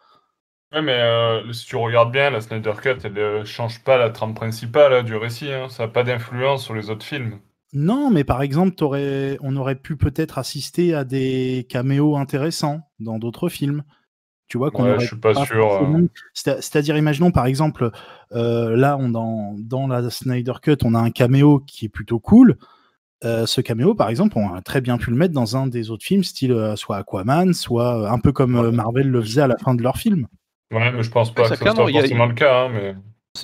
[0.73, 4.10] Ouais, mais euh, si tu regardes bien, la Snyder Cut, elle ne change pas la
[4.10, 5.51] trame principale hein, du récit.
[5.51, 5.69] Hein.
[5.69, 7.39] Ça n'a pas d'influence sur les autres films.
[7.73, 13.49] Non, mais par exemple, on aurait pu peut-être assister à des caméos intéressants dans d'autres
[13.49, 13.84] films.
[14.47, 15.71] Tu vois qu'on ouais, je suis pas, sûr.
[15.84, 16.08] Euh.
[16.34, 17.91] C'est-à-dire, imaginons par exemple,
[18.34, 22.19] euh, là, on, dans, dans la Snyder Cut, on a un caméo qui est plutôt
[22.19, 22.58] cool.
[23.23, 25.89] euh, ce caméo, par exemple, on a très bien pu le mettre dans un des
[25.89, 29.41] autres films, style euh, soit Aquaman, soit euh, un peu comme euh, Marvel le faisait
[29.41, 30.28] à la fin de leur film.
[30.71, 32.65] Ouais, mais je pense pas que ce soit forcément le cas.
[32.65, 32.95] hein, mais...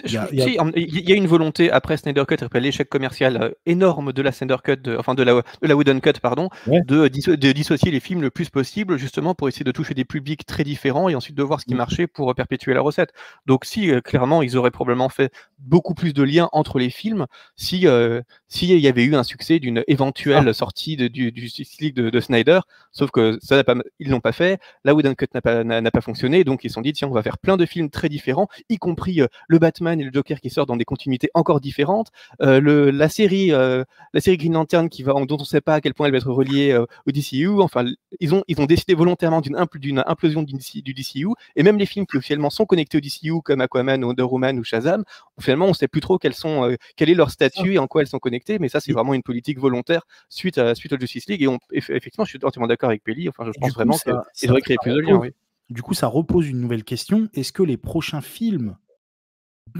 [0.06, 4.14] Il y a- Si, y une volonté après Snyder Cut, après l'échec commercial euh, énorme
[4.14, 6.82] de la Snyder Cut, de- enfin de la, de la Whedon Cut, pardon, Ouais.
[6.88, 10.06] de, disso- de dissocier les films le plus possible, justement pour essayer de toucher des
[10.06, 11.78] publics très différents et ensuite de voir ce qui Mm.
[11.78, 13.12] marchait pour euh, perpétuer la recette.
[13.46, 17.26] Donc si euh, clairement ils auraient probablement fait beaucoup plus de liens entre les films
[17.56, 21.50] si euh, s'il y avait eu un succès d'une éventuelle sortie de- du, du
[21.80, 22.60] League de, de Snyder,
[22.92, 26.02] sauf que ça n'a pas, ils l'ont pas fait, la Whedon Cut n'a pas, pas
[26.02, 28.48] fonctionné, donc ils se sont dit tiens on va faire plein de films très différents,
[28.70, 32.12] y compris euh, le Batman et le Joker qui sortent dans des continuités encore différentes,
[32.42, 35.62] euh, le, la série euh, la série Green Lantern qui va dont on ne sait
[35.62, 37.86] pas à quel point elle va être reliée euh, au DCU, enfin
[38.20, 41.64] ils ont ils ont décidé volontairement d'une impl- d'une implosion du, DC du DCU et
[41.64, 45.04] même les films qui officiellement sont connectés au DCU comme Aquaman, Wonder Woman ou Shazam,
[45.40, 48.20] finalement on sait plus trop sont quel est leur statut et en quoi elles sont
[48.20, 51.48] connectées, mais ça c'est vraiment une politique volontaire suite à suite au Justice League et
[51.48, 54.62] on, effectivement je suis entièrement d'accord avec Pelli, enfin je pense coup, vraiment qu'ils devraient
[54.62, 55.18] créer plus de liens.
[55.18, 55.32] Oui.
[55.72, 57.30] Du coup, ça repose une nouvelle question.
[57.34, 58.76] Est-ce que les prochains films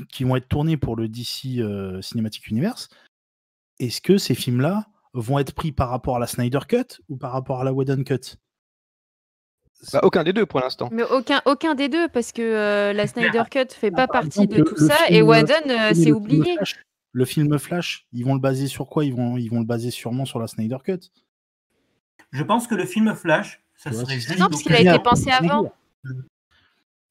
[0.10, 2.90] qui vont être tournés pour le DC euh, Cinematic Universe,
[3.80, 7.32] est-ce que ces films-là vont être pris par rapport à la Snyder Cut ou par
[7.32, 8.38] rapport à la Whedon Cut?
[9.92, 10.90] Bah, aucun des deux pour l'instant.
[10.92, 14.44] Mais aucun, aucun des deux, parce que euh, la Snyder Cut fait pas par partie
[14.44, 16.56] exemple, de tout ça, film, et euh, Whedon, Le c'est film oublié.
[16.56, 16.76] Flash,
[17.14, 19.04] le film Flash, ils vont le baser sur quoi?
[19.04, 21.00] Ils vont, ils vont le baser sûrement sur la Snyder Cut.
[22.32, 25.32] Je pense que le film Flash, ça serait juste Non, parce qu'il a été pensé
[25.32, 25.74] avant.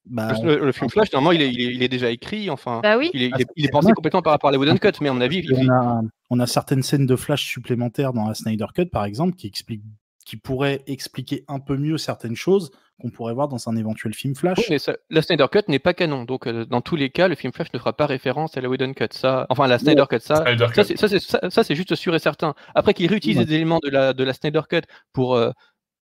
[0.09, 2.49] Bah, Le, le film Flash, normalement, il est, il est- il est déjà écrit.
[2.49, 3.11] Enfin, Bah oui.
[3.13, 4.79] il est, il Ah, est- il est c'est pensé complètement par rapport à la Wooden
[4.79, 8.11] Cut, mais à mon avis, il- on, a, on a certaines scènes de Flash supplémentaires
[8.13, 9.83] dans la Snyder Cut, par exemple, qui, expliquent,
[10.25, 14.35] qui pourraient expliquer un peu mieux certaines choses qu'on pourrait voir dans un éventuel film
[14.35, 14.57] Flash.
[14.57, 17.27] Oui, mais ça- la Snyder Cut n'est pas canon, donc euh, dans tous les cas,
[17.27, 19.07] le film Flash ne fera pas référence à la Whedon Cut.
[19.11, 20.83] Ça, enfin, la Snyder Cut, ça, Snyder ça, Cut.
[20.87, 22.55] c'est, ça, c'est, ça, ça, c'est juste sûr et certain.
[22.75, 23.45] Après qu'ils réutilisent Ouais.
[23.45, 24.81] des éléments de la, de la Snyder Cut
[25.13, 25.51] pour, euh,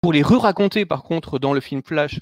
[0.01, 2.19] pour les re-raconter, par contre, dans le film Flash,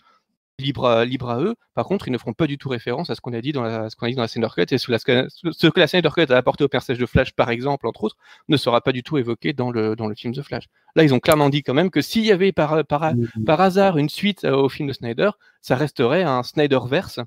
[0.60, 3.16] libre à, libre à eux, par contre, ils ne feront pas du tout référence à
[3.16, 4.78] ce qu'on a dit dans la, ce qu'on a dit dans la Snyder Cut et
[4.78, 7.88] ce, la- ce que la Snyder Cut a apporté au personnage de Flash, par exemple,
[7.88, 8.16] entre autres,
[8.48, 10.66] ne sera pas du tout évoqué dans le, dans le film The Flash.
[10.96, 13.12] Là, ils ont clairement dit quand même que s'il y avait par, par,
[13.46, 17.20] par hasard une suite euh, au film de Snyder, ça resterait un Snyderverse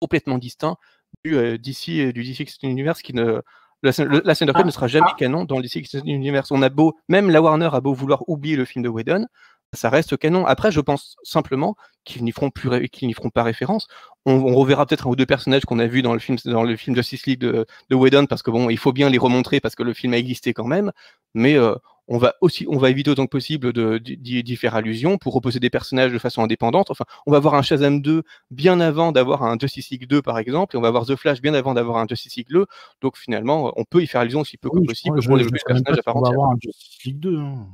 [0.00, 0.76] complètement distinct
[1.24, 3.40] du euh, DC et du DC Universe qui ne
[3.84, 3.90] la,
[4.24, 5.16] la Snyder Cut Ah, ne sera jamais ah.
[5.18, 6.52] canon dans le DC Universe.
[6.52, 9.26] On a beau même la Warner a beau vouloir oublier le film de Whedon,
[9.72, 10.44] ça reste canon.
[10.46, 13.86] Après, je pense simplement qu'ils n'y feront plus qu'ils n'y feront pas référence.
[14.26, 16.62] On, on reverra peut-être un ou deux personnages qu'on a vus dans le film dans
[16.64, 19.60] le film Justice League de, de Whedon parce que bon, il faut bien les remontrer
[19.60, 20.92] parce que le film a existé quand même,
[21.34, 21.74] mais euh,
[22.08, 25.70] on va aussi, on va éviter autant que possible d'y faire allusion pour reposer des
[25.70, 26.90] personnages de façon indépendante.
[26.90, 30.38] Enfin, on va avoir un Shazam 2 bien avant d'avoir un Justice League 2 par
[30.38, 32.66] exemple, et on va avoir The Flash bien avant d'avoir un Justice League 2.
[33.00, 35.58] Donc finalement, on peut y faire allusion aussi peu Oui, que possible pour je- développer
[35.58, 37.38] je ce sais même personnage à part on va avoir un Justice League 2.
[37.38, 37.66] hein.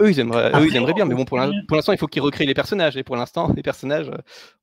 [0.00, 1.24] Eux, ils aimeraient, eux, ils aimeraient bien, on mais peut bon,
[1.66, 4.16] pour l'instant, il faut qu'ils recréent les personnages, et pour l'instant, les personnages, euh,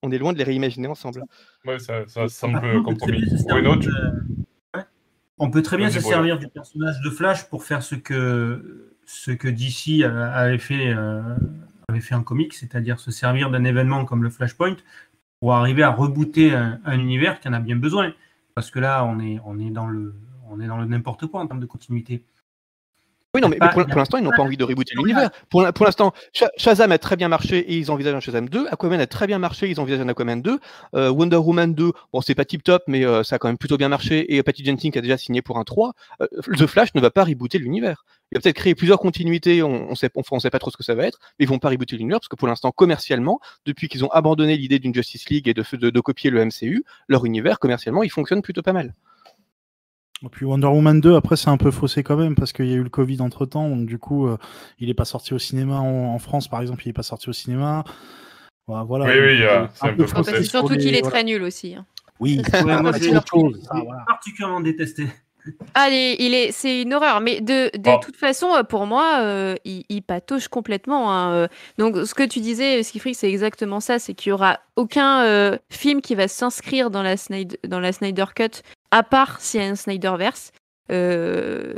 [0.03, 1.23] on est loin de les réimaginer ensemble.
[1.65, 3.21] Ouais, ça, ça semble on peut très compromis.
[3.25, 3.87] bien se Bruno, servir tu...
[3.89, 4.83] de- ouais.
[5.39, 6.13] On peut très bien Vas-y, se Bruno.
[6.15, 11.21] servir du personnage de Flash pour faire ce que, ce que DC avait fait, euh,
[11.89, 14.75] avait fait en comics, c'est-à-dire se servir d'un événement comme le Flashpoint
[15.39, 18.13] pour arriver à rebooter un, un univers qui en a bien besoin.
[18.55, 20.15] Parce que là, on est, on est dans le,
[20.49, 22.23] on est dans le n'importe quoi en termes de continuité.
[23.35, 25.29] Oui, non, mais, Pas- mais pour, l'instant, ils n'ont pas envie de rebooter l'univers.
[25.49, 28.67] Pour, l'instant, Sha- Shazam a très bien marché et ils envisagent un Shazam 2.
[28.71, 30.59] Aquaman a très bien marché, ils envisagent un Aquaman 2.
[30.95, 33.57] Euh, Wonder Woman 2, bon, c'est pas tip top, mais euh, ça a quand même
[33.57, 34.33] plutôt bien marché.
[34.35, 35.93] Et Patty Jenkins a déjà signé pour un 3.
[36.21, 38.05] Euh, The Flash ne va pas rebooter l'univers.
[38.31, 40.77] Il va peut-être créer plusieurs continuités, on ne sait, on, on sait pas trop ce
[40.77, 43.39] que ça va être, mais ils vont pas rebooter l'univers parce que pour l'instant, commercialement,
[43.65, 46.83] depuis qu'ils ont abandonné l'idée d'une Justice League et de, de, de copier le MCU,
[47.07, 48.95] leur univers, commercialement, il fonctionne plutôt pas mal.
[50.25, 52.73] Et puis Wonder Woman 2, après, c'est un peu faussé quand même, parce qu'il y
[52.73, 54.37] a eu le Covid entre temps, donc du coup, euh,
[54.79, 57.29] il n'est pas sorti au cinéma en, en France, par exemple, il n'est pas sorti
[57.29, 57.83] au cinéma.
[58.67, 58.83] Voilà.
[58.83, 59.05] voilà.
[59.05, 61.75] Oui, oui, euh, c'est un peu C'est surtout qu'il est très nul aussi.
[61.75, 61.85] hein.
[62.19, 64.03] Oui, Ouais, moi, j'ai voilà.
[64.07, 65.07] particulièrement détesté.
[65.75, 67.21] Allez, il est, c'est une horreur.
[67.21, 71.13] Mais de, de toute façon, euh, pour moi, euh, il, il patauge complètement.
[71.13, 71.47] hein.
[71.77, 73.97] Donc, ce que tu disais, Skifrick, c'est exactement ça.
[73.99, 77.93] C'est qu'il y aura aucun euh, film qui va s'inscrire dans la Snyder, dans la
[77.93, 80.51] Snyder Cut, à part s'il y a un Snyderverse.
[80.91, 81.73] Euh,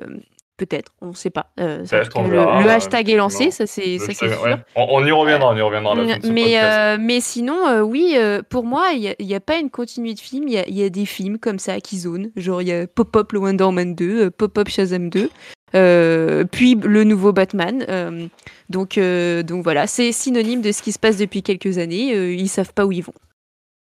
[0.60, 1.52] Peut-être, on ne sait pas.
[1.62, 4.42] Euh, ça, cas, le, verra, le euh, hashtag est lancé, ça c'est sûr.
[4.44, 4.56] ouais.
[4.76, 8.18] On, on y reviendra, on y reviendra à la fin de ce mais, sinon, oui,
[8.50, 10.50] pour moi, il n'y a, pas une continuité de film.
[10.50, 12.32] Il y a, il y a des films comme ça qui zonent.
[12.36, 15.30] Genre, il y a Pop-Up le Wonder Man 2, euh, Pop-Up Shazam 2,
[15.76, 17.86] euh, puis le nouveau Batman.
[17.88, 18.28] euh,
[18.70, 22.34] donc, euh, donc voilà, c'est synonyme de ce qui se passe depuis quelques années.
[22.34, 23.14] ils savent pas où ils vont.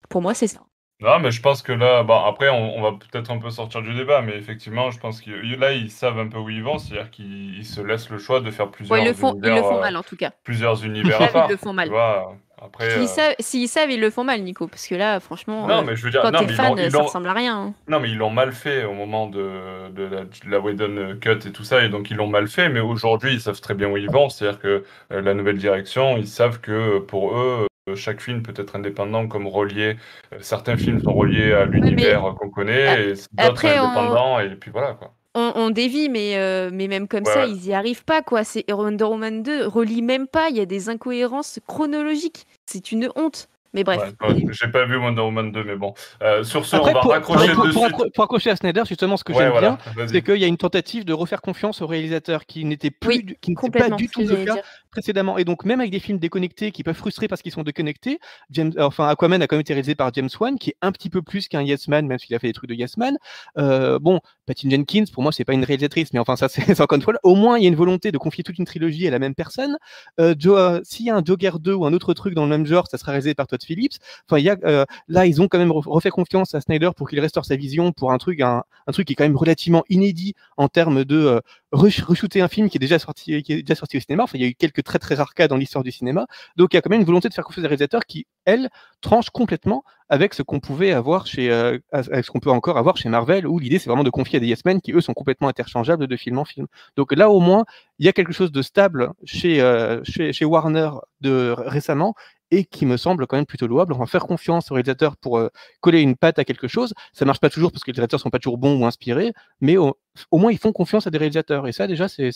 [0.09, 0.61] Pour moi, c'est ça.
[1.01, 3.81] Non, mais je pense que là, bon, après, on, on va peut-être un peu sortir
[3.81, 6.77] du débat, mais effectivement, je pense que là, ils savent un peu où ils vont,
[6.77, 9.41] c'est-à-dire qu'ils ils se laissent le choix de faire plusieurs Ouais, ils le font, ils
[9.41, 10.31] le univers, font euh, mal en tout cas.
[10.43, 11.87] plusieurs univers ils le font mal.
[11.87, 14.93] Tu vois, après, S'ils euh, savent, s'ils savent, ils le font mal, Nico, parce que
[14.93, 17.27] là, franchement, non, euh, mais je veux dire, quand non, t'es mais fan, ça ressemble
[17.29, 17.57] à rien.
[17.59, 17.73] hein.
[17.87, 21.47] non, mais ils l'ont mal fait au moment de, de la, de la Whedon Cut
[21.47, 23.89] et tout ça, et donc ils l'ont mal fait, mais aujourd'hui, ils savent très bien
[23.89, 28.21] où ils vont, c'est-à-dire que euh, la nouvelle direction, ils savent que pour eux, chaque
[28.21, 29.97] film peut être indépendant comme relié.
[30.33, 34.49] euh, certains films sont reliés à l'univers qu'on connaît, et d'autres après, on- indépendants, et
[34.55, 35.13] puis voilà, quoi.
[35.33, 37.51] On, on dévie, mais, euh, mais même comme Ouais, ça, ouais.
[37.51, 38.43] ils y arrivent pas, quoi.
[38.43, 42.45] C'est Wonder Woman 2 relie même pas, il y a des incohérences chronologiques.
[42.65, 43.47] C'est une honte.
[43.73, 44.01] Mais bref.
[44.21, 45.93] Ouais, j'ai pas vu Wonder Woman 2, mais bon.
[46.21, 48.81] Euh, sur ce, Après, on va pour, raccrocher pour- pour accro- pour accrocher à Snyder,
[48.85, 51.41] justement, ce que Ouais, j'aime voilà, bien, c'est qu'il y a une tentative de refaire
[51.41, 54.55] confiance au réalisateur qui n'était plus, Oui, du- qui n'était pas du tout le cas
[54.55, 54.63] dire.
[54.91, 55.37] Précédemment.
[55.37, 58.19] Et donc, même avec des films déconnectés qui peuvent frustrer parce qu'ils sont déconnectés,
[58.51, 60.91] James, euh, enfin, Aquaman a quand même été réalisé par James Wan, qui est un
[60.91, 63.17] petit peu plus qu'un Yes Man, même s'il a fait des trucs de Yes Man.
[63.57, 66.95] Euh, bon, Patty Jenkins, pour moi, c'est pas une réalisatrice, mais enfin, ça, c'est encore
[66.95, 69.11] une fois, au moins, il y a une volonté de confier toute une trilogie à
[69.11, 69.77] la même personne.
[70.19, 72.65] Euh, euh, s'il y a un Joker 2 ou un autre truc dans le même
[72.65, 73.93] genre, ça sera réalisé par Todd Phillips.
[74.29, 76.89] Enfin, il y a, euh, là, ils ont quand même re- refait confiance à Snyder
[76.95, 79.37] pour qu'il restaure sa vision pour un truc, un, un truc qui est quand même
[79.37, 81.39] relativement inédit en termes de euh,
[81.73, 84.23] re- re-shooter un film qui est déjà sorti, qui est déjà sorti au cinéma.
[84.23, 86.27] Enfin, il y a eu quelques très très rares cas dans l'histoire du cinéma.
[86.55, 88.69] Donc, il y a quand même une volonté de faire confiance des réalisateurs qui, elles,
[89.01, 92.97] tranchent complètement avec ce qu'on pouvait avoir chez, euh, avec ce qu'on peut encore avoir
[92.97, 95.13] chez Marvel, où l'idée c'est vraiment de confier à des Yes Men qui eux sont
[95.13, 96.67] complètement interchangeables de film en film.
[96.97, 97.63] Donc là, au moins,
[97.97, 100.89] il y a quelque chose de stable chez, euh, chez, Warner
[101.21, 102.13] de récemment
[102.51, 103.93] et qui me semble quand même plutôt louable.
[103.93, 105.47] On va faire confiance aux réalisateurs pour euh,
[105.79, 106.93] coller une patte à quelque chose.
[107.13, 109.77] Ça marche pas toujours parce que les réalisateurs sont pas toujours bons ou inspirés, mais
[109.77, 109.95] au,
[110.29, 111.67] au moins ils font confiance à des réalisateurs.
[111.67, 112.31] Et ça, déjà, c'est,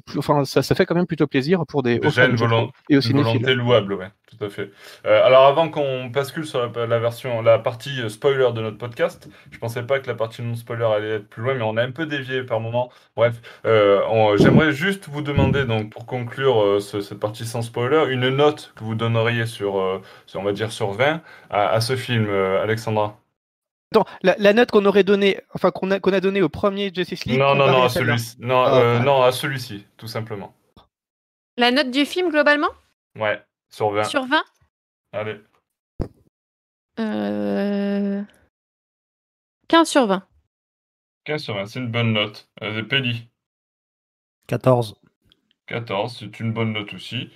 [0.00, 2.36] plus, enfin, ça, ça fait quand même plutôt plaisir pour des Déjà une
[2.90, 4.70] et aux Une volonté louable, ouais, tout à fait.
[5.06, 8.78] Euh, alors avant qu'on bascule sur la, la version, la partie euh, spoiler de notre
[8.78, 11.76] podcast, je pensais pas que la partie non spoiler allait être plus loin, mais on
[11.76, 12.90] a un peu dévié par moment.
[13.16, 18.04] Bref, euh, j'aimerais juste vous demander donc pour conclure euh, ce- cette partie sans spoiler,
[18.12, 21.96] une note que vous donneriez sur, sur, on va dire sur 20 à, à ce
[21.96, 23.18] film, Alexandra.
[23.92, 26.92] Attends, la, la note qu'on aurait donnée, enfin qu'on a, qu'on a donnée au premier
[26.94, 27.38] Justice League.
[27.38, 28.36] Non, non, non, à celui-ci.
[28.40, 29.04] Non, Ah, euh, ouais.
[29.04, 30.54] non, à celui-ci, tout simplement.
[31.56, 32.68] La note du film, globalement?
[33.18, 34.04] Ouais, sur 20.
[34.04, 34.42] Sur 20
[35.12, 35.40] Allez.
[36.98, 38.22] euh...
[39.68, 40.26] 15 sur 20.
[41.24, 42.48] 15 sur 20, c'est une bonne note.
[42.62, 43.28] Euh, Pelli,
[44.48, 45.00] 14.
[45.66, 47.30] 14, c'est une bonne note aussi.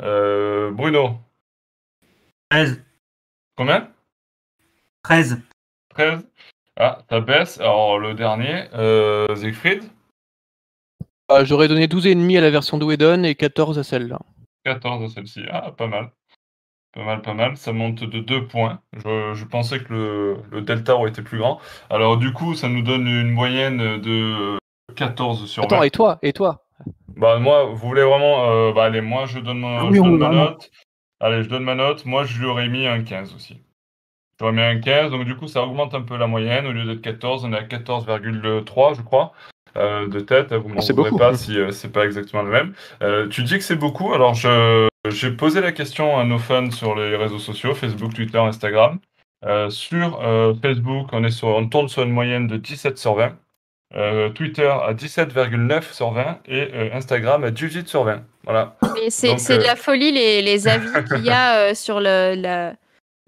[0.00, 1.18] Euh, Bruno,
[2.50, 2.82] 13.
[3.56, 3.92] combien?
[5.02, 5.40] 13.
[6.00, 6.26] 13
[6.76, 7.60] Ah, ça baisse.
[7.60, 9.84] Alors, le dernier, euh, Siegfried,
[11.28, 14.18] Ah, J'aurais donné 12,5 à la version de Whedon et 14 à celle-là.
[14.64, 15.42] 14 à celle-ci.
[15.50, 16.10] Ah, pas mal.
[16.92, 17.56] Pas mal, pas mal.
[17.56, 18.80] Ça monte de 2 points.
[18.94, 21.60] Je, je pensais que le, le delta aurait été plus grand.
[21.88, 24.58] Alors, du coup, ça nous donne une moyenne de
[24.96, 25.66] 14 sur 20.
[25.68, 26.18] Attends, et toi?
[26.22, 26.64] Et toi?
[27.16, 28.50] Bah, moi, vous voulez vraiment.
[28.50, 30.70] euh, bah, allez, moi, je donne, mon- oui, je on donne ma note.
[31.20, 32.04] Allez, je donne ma note.
[32.06, 33.60] Moi, je lui aurais mis un 15 aussi.
[34.40, 36.66] J'aurais mis un 15, donc du coup, ça augmente un peu la moyenne.
[36.66, 39.32] Au lieu d'être 14, on est à 14,3, je crois,
[39.76, 40.52] euh, de tête.
[40.54, 41.18] Vous C'est voudrez beaucoup.
[41.18, 42.72] pas si euh, c'est pas exactement le même.
[43.02, 44.14] Euh, tu dis que c'est beaucoup.
[44.14, 48.38] Alors, je, j'ai posé la question à nos fans sur les réseaux sociaux, Facebook, Twitter,
[48.38, 48.98] Instagram.
[49.44, 53.14] Euh, sur euh, Facebook, on, est sur, on tourne sur une moyenne de 17 sur
[53.16, 53.36] 20.
[53.96, 58.22] Euh, Twitter à 17,9 sur 20 et euh, Instagram à 18 sur 20.
[58.44, 58.76] Voilà.
[59.08, 62.74] C'est de la folie les, les avis qu'il y a euh, sur le, la,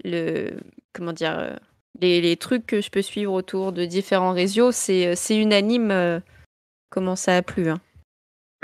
[0.05, 0.51] le
[0.93, 1.57] comment dire euh,
[2.01, 4.73] les, les trucs que je peux suivre autour de différents réseaux.
[4.73, 6.21] C'est euh, c'est unanime euh,
[6.91, 7.69] comment ça a plu.
[7.69, 7.81] hein.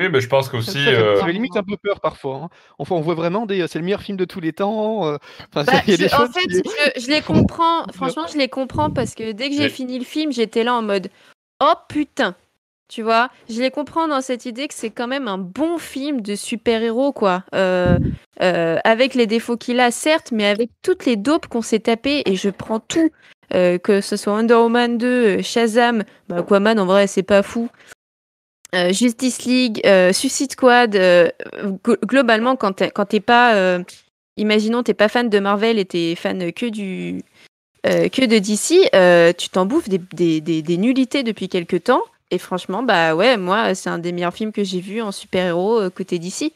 [0.01, 0.71] Oui, mais je pense qu'aussi.
[0.71, 2.37] ça fait, euh, fait limite un peu peur parfois.
[2.45, 2.49] hein.
[2.79, 3.67] Enfin, on voit vraiment des.
[3.67, 5.01] C'est le meilleur film de tous les temps.
[5.01, 5.19] Enfin,
[5.65, 6.63] Bah, il y a des je- en fait, qui-
[6.97, 7.83] je, je les comprends.
[7.93, 10.75] Franchement, je les comprends parce que dès que j'ai Mais- fini le film, j'étais là
[10.75, 11.09] en mode
[11.61, 12.37] Oh putain
[12.89, 16.23] Tu vois Je les comprends dans cette idée que c'est quand même un bon film
[16.23, 17.45] de super-héros, quoi.
[17.55, 17.99] Euh,
[18.41, 22.23] euh, avec les défauts qu'il a, certes, mais avec toutes les dopes qu'on s'est tapées,
[22.25, 23.11] et je prends tout.
[23.55, 25.07] euh, que ce soit Wonder Woman 2,
[25.39, 27.69] euh, Shazam, bah, Aquaman en vrai c'est pas fou.
[28.91, 29.81] Justice League,
[30.13, 33.79] Suicide Squad, glo- globalement quand t'es pas
[34.37, 37.23] imaginons t'es pas fan de Marvel et t'es fan que du
[37.85, 42.03] que de DC, tu t'en bouffes des, des, des, des nullités depuis quelques temps.
[42.31, 45.81] Et franchement, bah ouais, moi, c'est un des meilleurs films que j'ai vu en super-héros
[45.81, 46.53] euh, côté DC.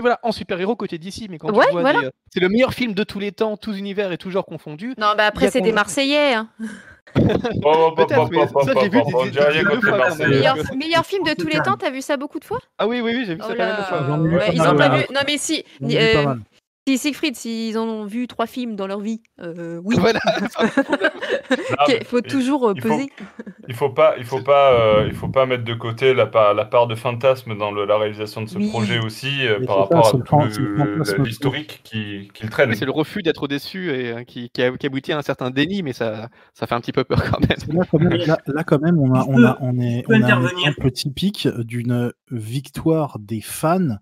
[0.00, 2.00] Voilà, en super-héros côté d'ici, mais quand Ouais, tu vois voilà.
[2.00, 4.46] des, euh, c'est le meilleur film de tous les temps, tous univers et tous genres
[4.46, 4.94] confondus.
[4.96, 6.34] Non, bah après, c'est des Marseillais.
[6.34, 6.48] hein.
[7.16, 10.76] Peut-être, mais ça, j'ai vu des-.
[10.76, 12.58] Meilleur, film de tous les temps, t'as vu ça beaucoup de fois?
[12.78, 14.98] Ah oui, oui, oui, j'ai vu Oh ça pas mal de fois.
[14.98, 15.06] Vu.
[15.12, 15.64] Non, mais si.
[16.88, 16.96] Pas euh.
[16.96, 19.96] Si Siegfried, s'ils en ont vu trois films dans leur vie, euh, oui.
[19.98, 20.20] Voilà.
[21.88, 23.10] Il faut toujours euh, faut- peser.
[23.68, 26.54] Il faut pas, il faut pas, euh, il faut pas mettre de côté la part,
[26.54, 28.68] la part de fantasme dans le- la réalisation de ce Oui.
[28.70, 32.74] projet aussi euh, par rapport ça, à l'historique qui, qu'il traîne.
[32.74, 35.50] C'est le refus d'être déçu et euh, qui, qui, a- qui aboutit à un certain
[35.50, 37.58] déni, mais ça, ça fait un petit peu peur quand même.
[37.78, 40.34] Là quand, même, là, là, quand même, on a, on a, on est, on a
[40.34, 43.96] un exemple typique d'une victoire des fans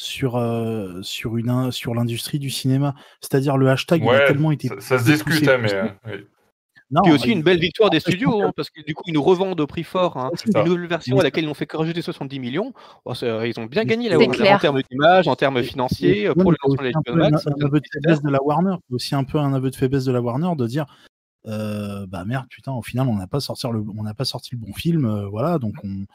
[0.00, 2.94] sur, euh, sur, une, sur l'industrie du cinéma.
[3.20, 4.68] C'est-à-dire le hashtag il a Ouais, tellement été.
[4.68, 5.74] ça, ça se poussé, discute, hein, poussé.
[5.74, 6.26] mais euh, oui.
[6.92, 9.22] Non, Puis aussi une belle victoire des studios, hein, parce que du coup ils nous
[9.22, 12.00] revendent au prix fort hein, une nouvelle version à laquelle ils n'ont fait que rajouter
[12.00, 12.72] 70 millions.
[13.04, 16.52] Oh, c'est- ils ont bien gagné là en termes d'image, en termes financiers, Ouais, pour
[16.52, 18.76] le lancement de un un, aveu de faiblesse de la Warner.
[18.88, 20.86] C'est aussi un peu un aveu de faiblesse de la Warner de dire
[21.46, 24.50] euh, bah merde, putain, au final, on n'a pas sorti le, on n'a pas sorti
[24.54, 26.06] le bon film, euh, voilà, donc on,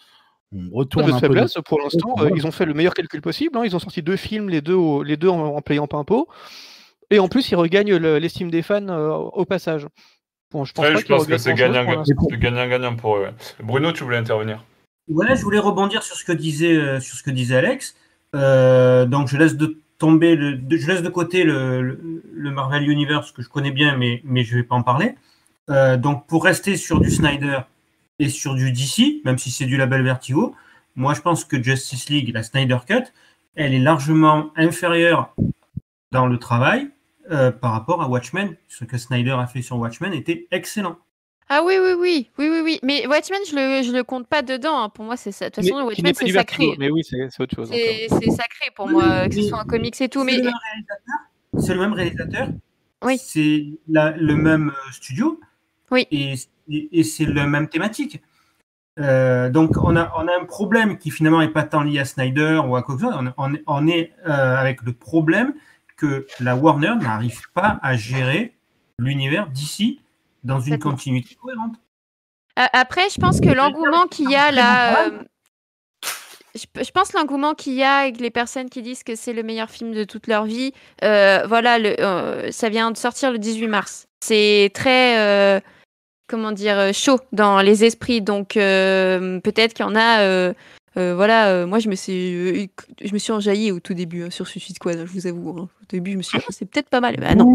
[0.54, 1.28] on retourne de un peu.
[1.28, 3.58] faiblesse, pour l'instant, euh, ils ont fait le meilleur calcul possible.
[3.58, 5.98] hein, Ils ont sorti deux films, les deux, au- les deux en, en payant pas
[5.98, 6.28] impôt.
[7.10, 9.88] Et en plus, ils regagnent le- l'estime des fans euh, au passage.
[10.52, 13.22] Bon, je pense Ouais, pas je qu'ils pense que c'est gagnant-gagnant pour eux.
[13.24, 13.34] ouais.
[13.64, 14.64] Bruno, tu voulais intervenir?
[15.10, 17.96] Ouais, je voulais rebondir sur ce que disait, euh, sur ce que disait Alex.
[18.36, 22.52] Euh, donc, je laisse de tomber, le, de- je laisse de côté le, le- le
[22.52, 25.16] Marvel Universe que je connais bien, mais, mais je vais pas en parler.
[25.70, 27.60] Euh, donc, pour rester sur du Snyder
[28.24, 30.56] et sur du DC, même si c'est du label Vertigo,
[30.96, 33.04] moi, je pense que Justice League, la Snyder Cut,
[33.56, 35.36] elle est largement inférieure
[36.12, 36.90] dans le travail
[37.32, 38.56] euh, par rapport à Watchmen.
[38.70, 40.98] Ce que Snyder a fait sur Watchmen était excellent.
[41.50, 42.80] Ah oui, oui, oui, oui, oui, oui.
[42.84, 44.82] Mais Watchmen, je le, je le compte pas dedans.
[44.84, 44.90] hein.
[44.90, 45.50] Pour moi, c'est ça.
[45.50, 46.66] De toute façon, Mais- Watchmen, c'est sacré.
[46.66, 47.70] Vertigo, Mais oui, c'est autre chose.
[47.70, 50.20] C'est sacré pour Oui, moi, que ce soit en comics et tout.
[50.20, 51.20] C'est Mais le même réalisateur.
[51.60, 52.48] C'est le même réalisateur.
[53.04, 53.18] Oui.
[53.20, 55.40] C'est le même euh, studio.
[55.92, 56.08] Oui.
[56.12, 56.36] Et,
[56.70, 58.22] et- et c'est la même thématique.
[59.00, 62.06] Euh, donc on a, on a un problème qui finalement n'est pas tant lié à
[62.06, 62.96] Snyder ou à quoi.
[63.02, 65.54] On, on est- on est euh, avec le problème
[65.98, 68.54] que la Warner n'arrive pas à gérer
[69.00, 70.00] l'univers d'ici
[70.44, 71.76] dans une continuité cohérente.
[72.56, 75.08] A- Après, je pense que l'engouement qu'il y a là.
[75.08, 75.24] euh,
[76.56, 79.72] Je, pense l'engouement qu'il y a avec les personnes qui disent que c'est le meilleur
[79.72, 80.72] film de toute leur vie.
[81.04, 84.06] euh, voilà, le, euh, ça vient de sortir le 18 mars.
[84.24, 85.60] C'est très, euh,
[86.28, 88.22] comment dire, euh, chaud dans les esprits.
[88.22, 90.22] Donc euh, peut-être qu'il y en a.
[90.22, 90.54] euh,
[90.96, 92.70] euh, voilà, moi je me suis,
[93.04, 94.96] je me suis enjaillée au tout début hein, sur Suicide Squad.
[95.00, 95.50] hein, je vous avoue.
[95.58, 95.68] hein.
[95.82, 97.16] Au début, je me suis dit, Ah, c'est peut-être pas mal.
[97.20, 97.52] Bah non.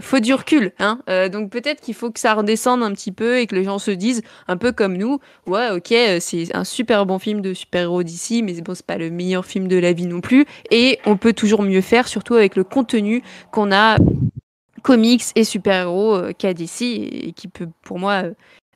[0.00, 0.98] Faut du recul, hein.
[1.30, 3.90] Donc peut-être qu'il faut que ça redescende un petit peu et que les gens se
[3.90, 8.42] disent un peu comme nous, ouais, ok, c'est un super bon film de super-héros d'ici,
[8.42, 10.46] mais bon, c'est pas le meilleur film de la vie non plus.
[10.70, 13.96] Et on peut toujours mieux faire, surtout avec le contenu qu'on a
[14.80, 18.32] comics et super-héros euh, qu'a DC et qui peut, pour moi, euh,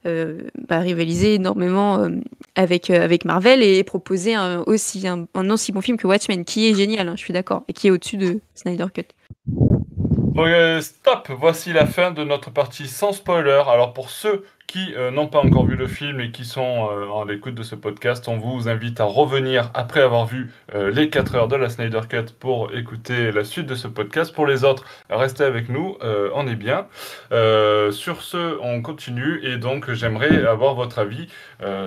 [0.06, 2.06] euh, bah, rivaliser énormément
[2.54, 6.74] avec, avec Marvel et proposer un, aussi un, aussi bon film que Watchmen, qui est
[6.74, 9.06] génial, hein, je suis d'accord, et qui est au-dessus de Snyder Cut.
[10.36, 13.62] Ok, stop, voici la fin de notre partie sans spoiler.
[13.66, 17.06] Alors pour ceux qui euh, n'ont pas encore vu le film et qui sont euh,
[17.06, 21.10] en l'écoute de ce podcast, on vous invite à revenir après avoir vu euh, les
[21.10, 24.34] 4 heures de la Snyder Cut pour écouter la suite de ce podcast.
[24.34, 26.86] Pour les autres, restez avec nous, euh, on est bien.
[27.92, 31.28] Sur ce, on continue et donc j'aimerais avoir votre avis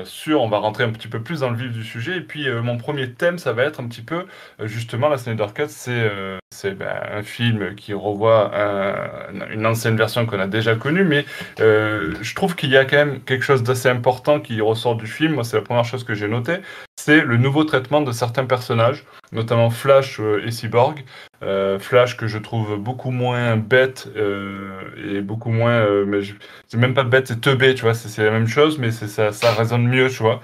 [0.04, 2.50] sur, on va rentrer un petit peu plus dans le vif du sujet et puis
[2.62, 4.26] mon premier thème, ça va être un petit peu
[4.63, 6.12] justement la Snyder Cut, c'est
[6.50, 11.26] c'est ben, un film qui revoit un- une ancienne version qu'on a déjà connue, mais
[11.58, 15.34] je trouve qu'il y a quand même quelque chose d'assez important qui ressort du film.
[15.34, 16.58] Moi, c'est la première chose que j'ai notée,
[16.95, 21.03] c'est le nouveau traitement de certains personnages, notamment Flash euh, et Cyborg.
[21.43, 26.21] Euh, Flash que je trouve beaucoup moins bête euh, et beaucoup moins, mais
[26.67, 29.88] c'est même pas bête, c'est teubé, tu vois, c'est la même chose, mais ça, résonne
[29.88, 30.41] mieux, tu vois,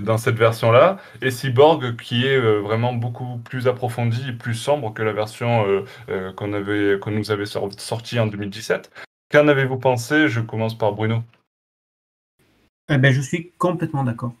[0.00, 0.98] dans cette version-là.
[1.20, 5.84] Et Cyborg qui est vraiment beaucoup plus approfondi et plus sombre que la version
[6.36, 8.90] qu'on nous avait sor- sortie en 2017.
[9.32, 10.28] Qu'en avez-vous pensé?
[10.28, 11.22] Je commence par Bruno.
[12.92, 14.34] Eh ben, je suis complètement d'accord.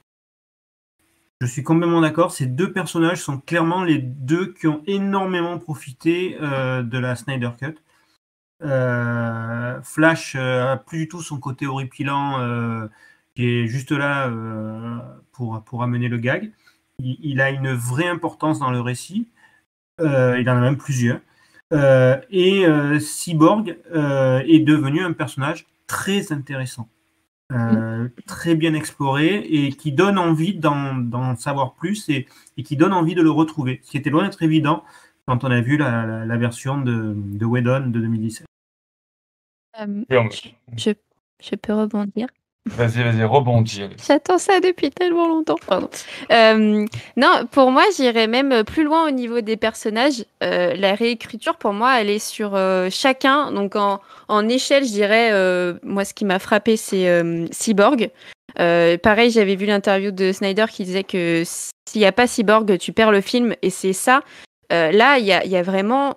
[1.40, 2.32] Je suis complètement d'accord.
[2.32, 7.50] Ces deux personnages sont clairement les deux qui ont énormément profité euh, de la Snyder
[7.58, 7.76] Cut.
[8.62, 12.88] Euh, Flash euh, a plus du tout son côté horripilant euh,
[13.36, 14.98] qui est juste là euh,
[15.32, 16.50] pour, pour amener le gag.
[16.98, 19.28] Il, a une vraie importance dans le récit.
[20.00, 21.20] Euh, il en a même plusieurs.
[21.72, 26.88] Euh, et euh, Cyborg euh, est devenu un personnage très intéressant.
[27.52, 32.92] Euh, très bien exploré et qui donne envie d'en savoir plus et, et, qui donne
[32.92, 33.80] envie de le retrouver.
[33.82, 34.84] Ce qui était loin d'être évident
[35.26, 38.46] quand on a vu la, la, la version de, de Whedon de 2017.
[39.80, 40.90] Euh, je, je,
[41.40, 42.28] je, peux rebondir
[42.66, 43.82] Vas-y, vas-y, rebondis.
[44.06, 45.56] J'attends ça depuis tellement longtemps.
[45.66, 45.88] Pardon.
[46.30, 46.86] Euh,
[47.16, 50.24] non, pour moi, j'irais même plus loin au niveau des personnages.
[50.42, 53.50] Euh, la réécriture, pour moi, elle est sur euh, chacun.
[53.50, 58.10] Donc, en, en échelle, je dirais, euh, moi, ce qui m'a frappé, c'est euh, Cyborg.
[58.60, 62.78] Euh, pareil, j'avais vu l'interview de Snyder qui disait que s'il n'y a pas Cyborg,
[62.78, 63.54] tu perds le film.
[63.62, 64.22] Et c'est ça.
[64.70, 66.16] Là, il y a, vraiment.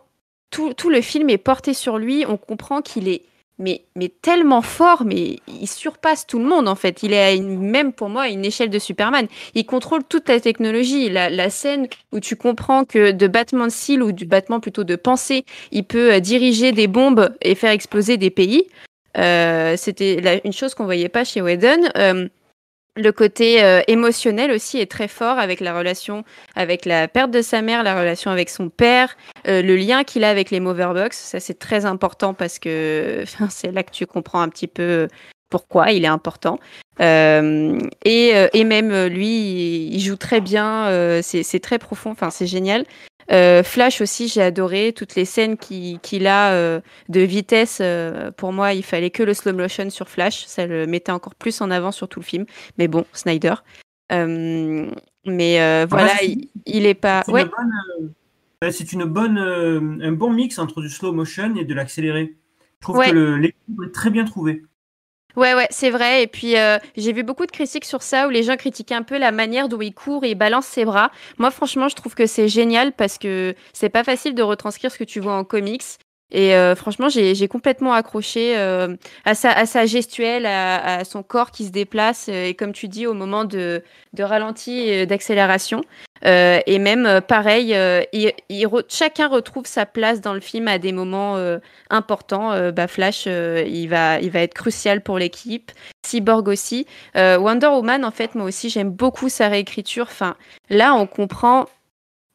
[0.52, 2.24] Tout le film est porté sur lui.
[2.28, 3.24] On comprend qu'il est
[3.60, 7.04] mais, mais tellement fort, mais il surpasse tout le monde en fait.
[7.04, 9.28] Il est à une, même pour moi à une échelle de Superman.
[9.56, 11.10] Il contrôle toute la technologie.
[11.10, 14.84] La, la scène où tu comprends que de battement de cils ou du battement plutôt
[14.84, 18.68] de pensée, il peut euh, diriger des bombes et faire exploser des pays.
[19.18, 21.90] Euh, C'était une chose qu'on voyait pas chez Whedon.
[21.98, 22.28] Euh,
[22.96, 26.24] le côté euh, émotionnel aussi est très fort avec la relation
[26.56, 29.18] avec la perte de sa mère, la relation avec son père,
[29.48, 31.18] euh, le lien qu'il a avec les Moverbox.
[31.18, 35.08] Ça, c'est très important parce que c'est là que tu comprends un petit peu
[35.54, 36.60] pourquoi il est important.
[37.00, 40.88] Euh, et, euh, et même euh, lui, il, joue très bien.
[40.88, 42.10] euh, c'est c'est très profond.
[42.10, 42.86] Enfin, c'est génial.
[43.32, 47.80] Euh, Flash aussi, j'ai adoré toutes les scènes qui- qu'il a euh, de vitesse.
[47.82, 50.46] euh, pour moi, il fallait que le slow motion sur Flash.
[50.46, 52.46] Ça le mettait encore plus en avant sur tout le film.
[52.78, 53.54] Mais bon, Snyder.
[55.26, 57.24] Mais euh, voilà, il, il est pas.
[57.26, 57.50] C'est Ouais, une
[58.62, 62.36] bonne, c'est une bonne, un bon mix entre du slow motion et de l'accéléré.
[62.80, 63.12] Je trouve Ouais.
[63.12, 64.64] que l'équilibre est très bien trouvé.
[65.36, 66.24] Ouais, ouais, c'est vrai.
[66.24, 69.02] Et puis, euh, j'ai vu beaucoup de critiques sur ça où les gens critiquaient un
[69.04, 71.12] peu la manière dont il court et balance ses bras.
[71.40, 74.98] Moi, franchement, je trouve que c'est génial parce que c'est pas facile de retranscrire ce
[75.00, 75.84] que tu vois en comics.
[76.34, 81.70] Et euh, franchement, j'ai complètement accroché euh, à, sa, gestuelle, à, son corps qui se
[81.72, 83.84] déplace, euh, et comme tu dis, au moment de,
[84.20, 85.82] ralenti et d'accélération.
[86.26, 87.76] Et même, pareil,
[88.14, 91.38] il- il re- chacun retrouve sa place dans le film à des moments
[91.90, 92.54] important.
[92.54, 95.72] Euh, bah, Flash, il, va, il va être crucial pour l'équipe.
[96.06, 96.88] Cyborg aussi.
[97.16, 100.08] Wonder Woman, en fait, moi aussi, j'aime beaucoup sa réécriture.
[100.10, 100.36] Enfin,
[100.70, 101.66] là, on comprend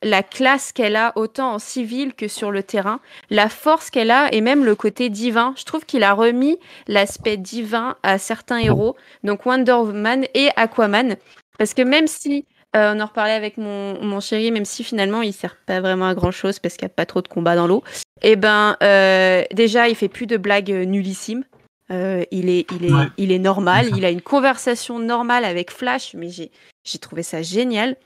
[0.03, 4.33] la classe qu'elle a autant en civil que sur le terrain, la force qu'elle a
[4.33, 5.55] et même le côté divin.
[5.57, 11.17] Je trouve qu'il a remis l'aspect divin à certains héros, donc Wonder Woman et Aquaman,
[11.59, 12.45] parce que même si
[12.77, 16.07] euh, on en reparlait avec mon, mon chéri, même si finalement il sert pas vraiment
[16.07, 17.83] à grand chose parce qu'il n'y a pas trop de combats dans l'eau,
[18.23, 21.45] et ben euh, déjà il fait plus de blagues nullissimes.
[21.91, 23.07] Euh, il est, il est, Ouais.
[23.17, 23.89] il est normal.
[23.97, 26.51] Il a une conversation normale avec Flash, mais j'ai,
[26.85, 27.97] j'ai trouvé ça génial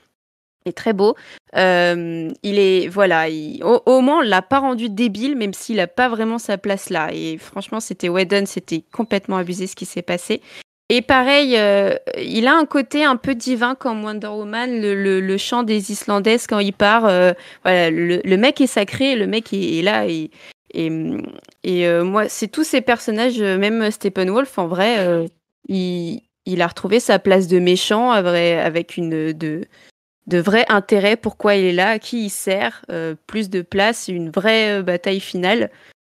[0.65, 1.15] et très beau.
[1.55, 5.87] Euh, il est, voilà, il- au, moins on l'a pas rendu débile, même s'il a
[5.87, 7.09] pas vraiment sa place là.
[7.13, 10.41] Et franchement, c'était Whedon, c'était complètement abusé ce qui s'est passé.
[10.89, 15.63] Et pareil, euh, il a un côté un peu divin comme Wonder Woman, le, chant
[15.63, 17.05] des Islandaises quand il part.
[17.05, 17.33] euh,
[17.63, 20.05] voilà, le, mec est sacré, le mec est, est là.
[20.07, 20.89] Et,
[22.03, 25.27] moi, c'est tous ces personnages, même Steppenwolf, en vrai,
[25.67, 29.31] il, a retrouvé sa place de méchant avec une
[30.27, 34.07] de vrai intérêt pourquoi il est là, à qui il sert, euh, plus de place,
[34.07, 35.69] une vraie euh, bataille finale.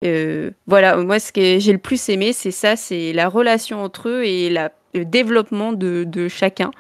[0.04, 4.10] Euh, voilà, moi ce que j'ai le plus aimé, c'est ça, c'est la relation entre
[4.10, 6.72] eux et la, le développement de, de chacun.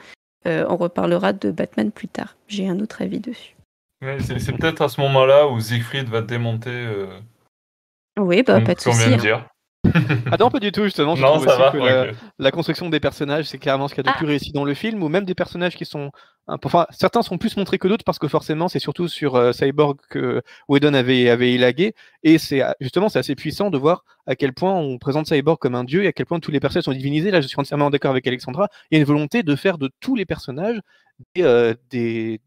[0.48, 2.36] Euh, on reparlera de Batman plus tard.
[2.48, 3.56] J'ai un autre avis dessus.
[4.04, 7.08] Ouais, c'est c'est peut-être à ce moment-là où Siegfried va démonter euh,
[8.20, 9.08] Oui, bah, pas de ce qu'on souci.
[9.08, 9.18] vient hein.
[9.18, 9.46] de dire.
[10.32, 11.16] Ah non, pas du tout, justement.
[11.16, 12.08] Je Non, trouve ça aussi va.
[12.08, 14.18] que la construction des personnages, c'est clairement ce qu'il y a de Ah.
[14.18, 16.12] plus réussi dans le film, ou même des personnages qui sont.
[16.48, 19.98] Enfin, certains sont plus montrés que d'autres parce que forcément, c'est surtout sur euh, Cyborg
[20.10, 21.96] que Whedon avait, avait élagué.
[22.22, 25.58] Et c'est euh, justement, c'est assez puissant de voir à quel point on présente Cyborg
[25.58, 27.32] comme un dieu et à quel point tous les personnages sont divinisés.
[27.32, 28.70] Là, je suis entièrement d'accord avec Alexandra.
[28.92, 30.80] Il y a une volonté de faire de tous les personnages
[31.34, 32.40] des, euh, des,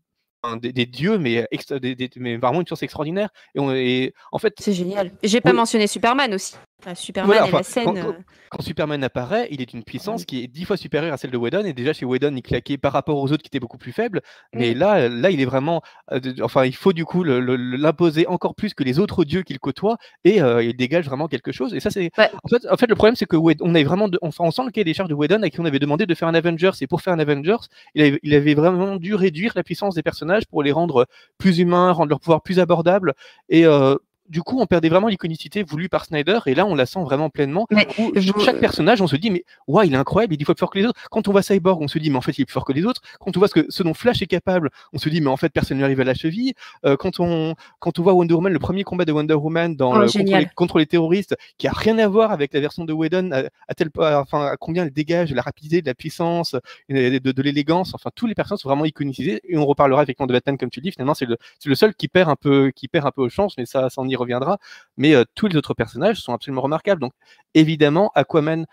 [0.44, 1.48] enfin, des, des dieux, mais,
[1.80, 3.30] des- vraiment une source extraordinaire.
[3.56, 5.10] Et, on, et en fait, C'est génial.
[5.24, 5.56] J'ai pas Oui.
[5.56, 6.54] mentionné Superman aussi.
[6.80, 7.84] Enfin, Superman Voilà, et la enfin, scène.
[7.86, 8.12] quand- euh,
[8.50, 11.36] quand Superman apparaît, il est d'une puissance qui est dix fois supérieure à celle de
[11.36, 11.64] Whedon.
[11.64, 14.20] Et déjà chez Whedon, il claquait par rapport aux autres qui étaient beaucoup plus faibles.
[14.54, 15.82] Mais là, là, il est vraiment.
[16.12, 19.96] euh, enfin, il faut du coup l'imposer encore plus que les autres dieux qu'il côtoie,
[20.24, 21.74] et euh, il dégage vraiment quelque chose.
[21.74, 22.10] Et ça, c'est.
[22.16, 22.30] Ouais.
[22.44, 24.50] En, fait, en fait, le problème, c'est que Whedon- on avait vraiment, de- enfin, on
[24.50, 26.34] sent le cahier des charges de Whedon à qui on avait demandé de faire un
[26.34, 26.70] Avengers.
[26.80, 27.56] Et pour faire un Avengers,
[27.96, 31.06] il avait, il avait vraiment dû réduire la puissance des personnages pour les rendre
[31.38, 33.14] plus humains, rendre leur pouvoir plus abordable.
[33.48, 33.96] Et euh,
[34.28, 36.38] du coup, on perdait vraiment l'iconicité voulue par Snyder.
[36.46, 39.30] Et là, on la sent vraiment pleinement Mais où je- chaque personnage, on se dit,
[39.30, 41.00] mais ouais, il est incroyable, il est dix fois plus fort que les autres.
[41.10, 42.72] Quand on voit Cyborg, on se dit, mais en fait, il est plus fort que
[42.72, 43.00] les autres.
[43.20, 45.36] Quand on voit ce, que, ce dont Flash est capable, on se dit, mais en
[45.36, 46.52] fait, personne ne lui arrive à la cheville.
[46.84, 49.92] Euh, quand, on, quand on voit Wonder Woman, le premier combat de Wonder Woman dans
[49.94, 52.84] Oh, le- contre, les, contre les terroristes, qui a rien à voir avec la version
[52.84, 55.86] de Whedon, à, à tel point, enfin, à combien elle dégage de la rapidité, de
[55.86, 56.54] la puissance,
[56.88, 57.94] de, de l'élégance.
[57.94, 59.40] Enfin, tous les personnages sont vraiment iconicisés.
[59.48, 60.92] Et on reparlera effectivement de Batman, comme tu dis.
[60.92, 63.28] Finalement, c'est le, c'est le seul qui perd un peu, qui perd un peu aux
[63.28, 64.58] chances, mais ça, ça on y reviendra
[64.96, 67.00] mais euh, tous les autres personnages sont absolument remarquables.
[67.00, 67.12] Donc
[67.54, 68.66] évidemment, Aquaman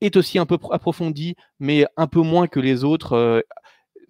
[0.00, 3.44] est aussi un peu approfondi, mais un peu moins que les autres.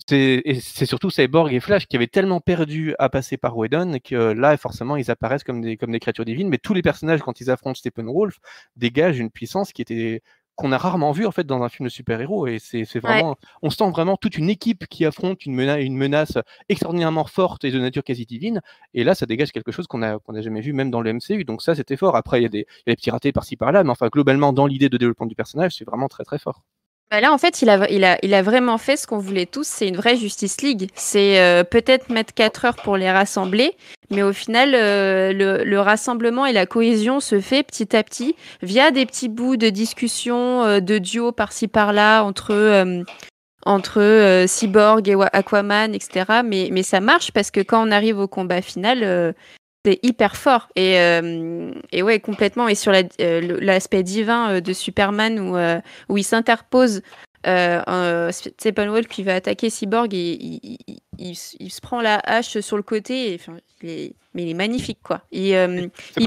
[0.09, 4.57] c'est surtout Cyborg et Flash qui avaient tellement perdu à passer par Whedon que là,
[4.57, 6.49] forcément, ils apparaissent comme des, comme des créatures divines.
[6.49, 8.39] Mais tous les personnages, quand ils affrontent Steppenwolf,
[8.77, 10.23] dégagent une puissance qui était
[10.57, 13.71] qu'on a rarement vu en fait dans un film de super-héros et c'est vraiment on
[13.71, 16.39] sent vraiment toute une équipe qui affronte une, menace, une menace
[16.69, 18.61] extraordinairement forte et de nature quasi divine
[18.95, 21.63] et là ça dégage quelque chose qu'on n'a jamais vu même dans le MCU donc
[21.63, 22.17] ça c'était fort.
[22.17, 24.97] Après il y, a des petits ratés par-ci par-là mais enfin globalement dans l'idée de
[24.97, 26.63] développement du personnage c'est vraiment très très fort
[27.21, 29.67] là, en fait, il a, il a, il a vraiment fait ce qu'on voulait tous.
[29.67, 30.89] C'est une vraie Justice League.
[30.95, 33.77] C'est euh, peut-être mettre 4 heures pour les rassembler,
[34.11, 38.91] mais au final, euh, le, rassemblement et la cohésion se fait petit à petit via
[38.91, 43.03] des petits bouts de discussion, euh, de duo par-ci par-là entre,
[43.67, 46.43] entre Cyborg et Aquaman, etc.
[46.45, 49.35] Mais, mais ça marche parce que quand on arrive au combat final,
[49.85, 50.69] c'est hyper fort.
[50.77, 52.69] Et, euh, et ouais complètement.
[52.69, 55.57] Et sur euh, l'aspect divin euh, de Superman où,
[56.13, 57.03] où il s'interpose
[57.45, 60.79] euh, Steppenwolf qui va attaquer Cyborg et il,
[61.19, 64.55] il, se prend la hache sur le côté et, enfin, il est, mais il est
[64.55, 65.23] magnifique quoi.
[65.33, 65.69] C'est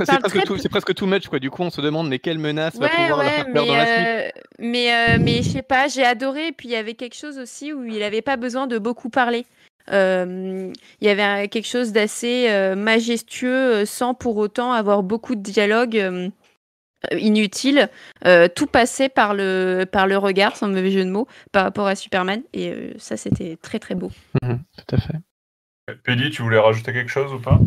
[0.05, 1.39] presque, presque, too much quoi.
[1.39, 3.85] Du coup on se demande mais quelle menace va pouvoir la faire mais, dans la
[3.85, 6.47] suite mais, mais je sais pas j'ai adoré.
[6.47, 9.09] Et puis il y avait quelque chose aussi où il avait pas besoin de beaucoup
[9.09, 9.45] parler
[9.91, 15.41] il y avait quelque chose d'assez euh, majestueux euh, sans pour autant avoir beaucoup de
[15.41, 16.31] dialogue
[17.11, 17.89] inutile.
[18.55, 21.95] tout passait par le, par le regard, sans mauvais jeu de mots, par rapport à
[21.95, 22.41] Superman.
[22.53, 24.09] Et ça, c'était très très beau.
[24.41, 25.17] Mhm, tout à fait.
[26.03, 27.59] Pédi, tu voulais rajouter quelque chose ou pas?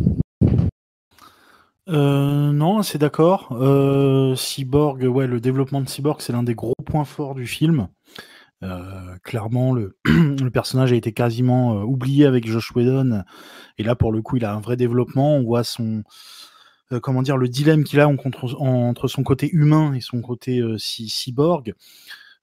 [1.87, 3.57] Non, c'est d'accord.
[4.37, 7.89] Cyborg, ouais, le développement de Cyborg, c'est l'un des gros points forts du film.
[8.63, 13.23] Euh, clairement, le, personnage a été quasiment euh, oublié avec Josh Whedon.
[13.79, 15.37] Et là, pour le coup, il a un vrai développement.
[15.37, 16.03] On voit son,
[16.93, 21.75] euh, comment dire, le dilemme qu'il a entre, son côté humain et son côté cyborg.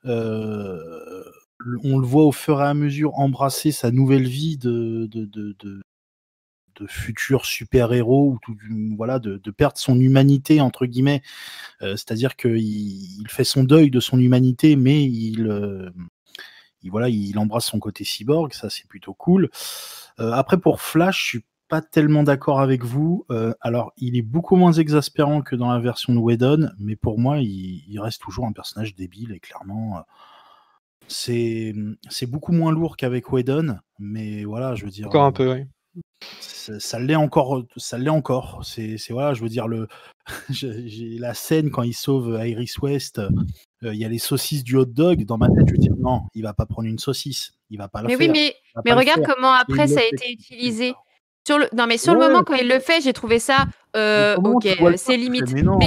[0.03, 0.09] on
[1.99, 5.09] le voit au fur et à mesure embrasser sa nouvelle vie de
[6.79, 8.55] de futur super-héros ou tout,
[8.95, 11.21] voilà de, de, perdre son humanité entre guillemets.
[11.81, 15.89] Euh, c'est-à-dire qu'il il fait son deuil de son humanité mais il, euh,
[16.81, 19.49] il, voilà il embrasse son côté cyborg ça c'est plutôt cool.
[20.19, 23.25] Euh, après pour Flash je suis pas tellement d'accord avec vous.
[23.59, 27.39] Alors il est beaucoup moins exaspérant que dans la version de Whedon mais pour moi
[27.39, 30.03] il, il reste toujours un personnage débile et clairement
[31.07, 31.73] c'est
[32.27, 35.65] beaucoup moins lourd qu'avec Whedon mais voilà je veux dire encore un peu oui
[36.29, 38.61] ça l'est encore, ça l'est encore.
[38.63, 39.87] C'est, voilà, je veux dire le,
[40.49, 43.29] j'ai la scène quand il sauve Iris West, euh,
[43.93, 45.67] il y a les saucisses du hot dog dans ma tête.
[45.67, 48.17] Je veux dire non, il va pas prendre une saucisse, il va pas la mais
[48.17, 48.31] faire.
[48.31, 50.93] Oui, mais mais regarde comment après ça a été utilisé.
[51.47, 53.65] Sur le, non mais sur le moment quand il le fait, j'ai trouvé ça
[53.95, 54.67] euh, ok,
[54.97, 55.53] c'est limite.
[55.53, 55.79] Mais, non,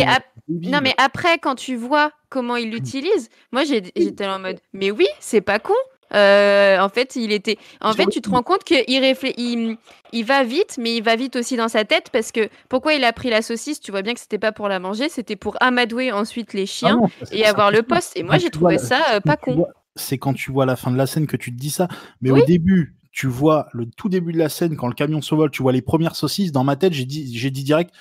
[0.49, 5.07] non, mais après quand tu vois comment il l'utilise, moi j'étais en mode mais oui,
[5.19, 5.75] c'est pas con.
[6.15, 7.59] Euh, en fait, il était.
[7.81, 9.77] En fait, tu te rends compte qu'il il,
[10.13, 13.05] il va vite, mais il va vite aussi dans sa tête parce que pourquoi il
[13.05, 13.81] a pris la saucisse?
[13.81, 16.67] Tu vois bien que c'était pas pour la manger, c'était pour amadouer ensuite les ah
[16.67, 17.01] chiens
[17.31, 18.17] et avoir le poste.
[18.17, 19.67] Et moi, j'ai trouvé ça euh, pas con.
[19.97, 21.89] C'est quand tu vois la fin de la scène que tu te dis ça.
[22.21, 25.35] Mais au début, tu vois le tout début de la scène quand le camion se
[25.35, 26.53] vole, tu vois les premières saucisses.
[26.53, 27.93] Dans ma tête, j'ai dit, j'ai dit direct.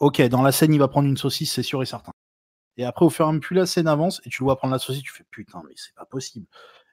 [0.00, 2.12] Ok, dans la scène, il va prendre une saucisse, c'est sûr et certain.
[2.76, 4.56] Et après, au fur et à mesure, plus la scène avance et tu le vois
[4.56, 6.46] prendre la saucisse, tu fais putain, mais c'est pas possible.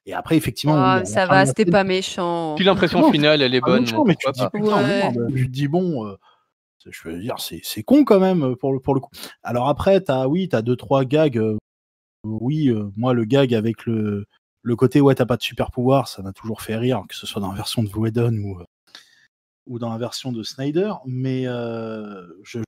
[0.05, 0.97] Et après, effectivement.
[0.99, 2.55] Oh, ça va, c'était pas méchant.
[2.55, 3.85] Puis l'impression finale, elle est bonne.
[4.05, 6.15] mais tu dis, putain, je dis, bon, euh,
[6.89, 9.11] je veux dire, c'est con quand même pour le, pour le coup.
[9.43, 11.37] Alors après, as, oui, tu as deux, trois gags.
[11.37, 11.57] Euh,
[12.23, 14.25] oui, euh, moi, le gag avec le,
[14.63, 17.25] le côté, ouais, t'as pas de super pouvoir, ça m'a toujours fait rire, que ce
[17.25, 18.59] soit dans la version de Whedon ou,
[19.67, 20.93] ou dans la version de Snyder.
[21.05, 22.59] Mais je,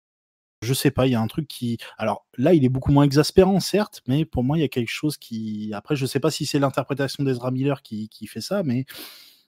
[0.64, 1.78] je sais pas, il y a un truc qui.
[1.98, 4.92] Alors là, il est beaucoup moins exaspérant, certes, mais pour moi, il y a quelque
[4.92, 5.72] chose qui.
[5.74, 8.86] Après, je sais pas si c'est l'interprétation d'Ezra Miller qui, qui, fait ça, mais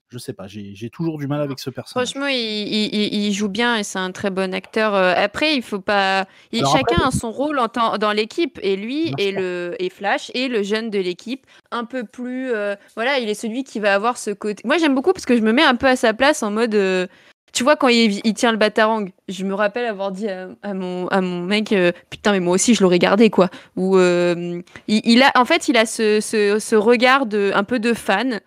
[0.10, 2.10] je sais pas, j'ai toujours du mal avec ce personnage.
[2.10, 4.94] Franchement, il, joue bien et c'est un très bon acteur.
[4.94, 6.26] Euh, après, il faut pas.
[6.54, 10.64] chacun a son rôle en dans l'équipe et lui et le et Flash et le
[10.64, 12.52] jeune de l'équipe un peu plus.
[12.52, 14.62] Euh, voilà, il est celui qui va avoir ce côté.
[14.66, 16.76] Moi, j'aime beaucoup parce que je me mets un peu à sa place en mode.
[16.76, 17.08] Euh,
[17.54, 21.22] tu vois, quand il, tient le batarang, je me rappelle avoir dit à, mon, à
[21.22, 23.50] mon mec, euh, putain, mais moi aussi, je l'aurais gardé, quoi.
[23.78, 27.94] Ou euh, il, a, en fait, il a ce, ce, regard de, un peu de
[27.94, 28.42] fan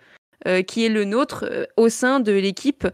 [0.46, 1.46] euh, qui est le nôtre
[1.78, 2.86] au sein de l'équipe.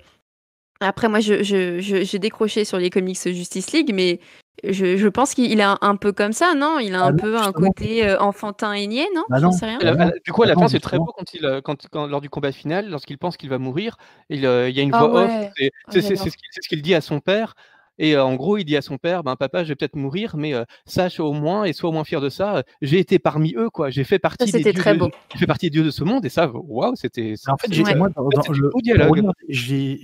[0.79, 4.21] Après, moi, j'ai je, décroché sur les comics Justice League, mais
[4.63, 6.79] je, je, pense qu'il est un, peu comme ça, non?
[6.79, 10.13] Il a un ah peu un côté euh, enfantin et niais, non, bah sais rien.
[10.25, 12.31] du coup, à la fin, c'est très beau quand il, euh, quand, quand, lors du
[12.31, 13.97] combat final, lorsqu'il pense qu'il va mourir,
[14.31, 15.31] il, euh, il y a une ah voix off.
[15.61, 17.55] Oh, c'est ce qu'il dit à son père.
[17.97, 20.53] Et en gros, il dit à son père, ben papa, je vais peut-être mourir, mais
[20.85, 22.65] sache au moins et sois au moins fier de ça.
[22.83, 23.91] J'ai été parmi eux, quoi.
[23.91, 24.73] J'ai fait partie des dieux.
[24.73, 25.11] Très beau.
[25.33, 27.35] J'ai fait partie des dieux de ce monde, et ça, waouh, c'était.
[27.47, 29.31] En fait, j'ai moi dans, le dialogue.
[29.49, 30.01] J'ai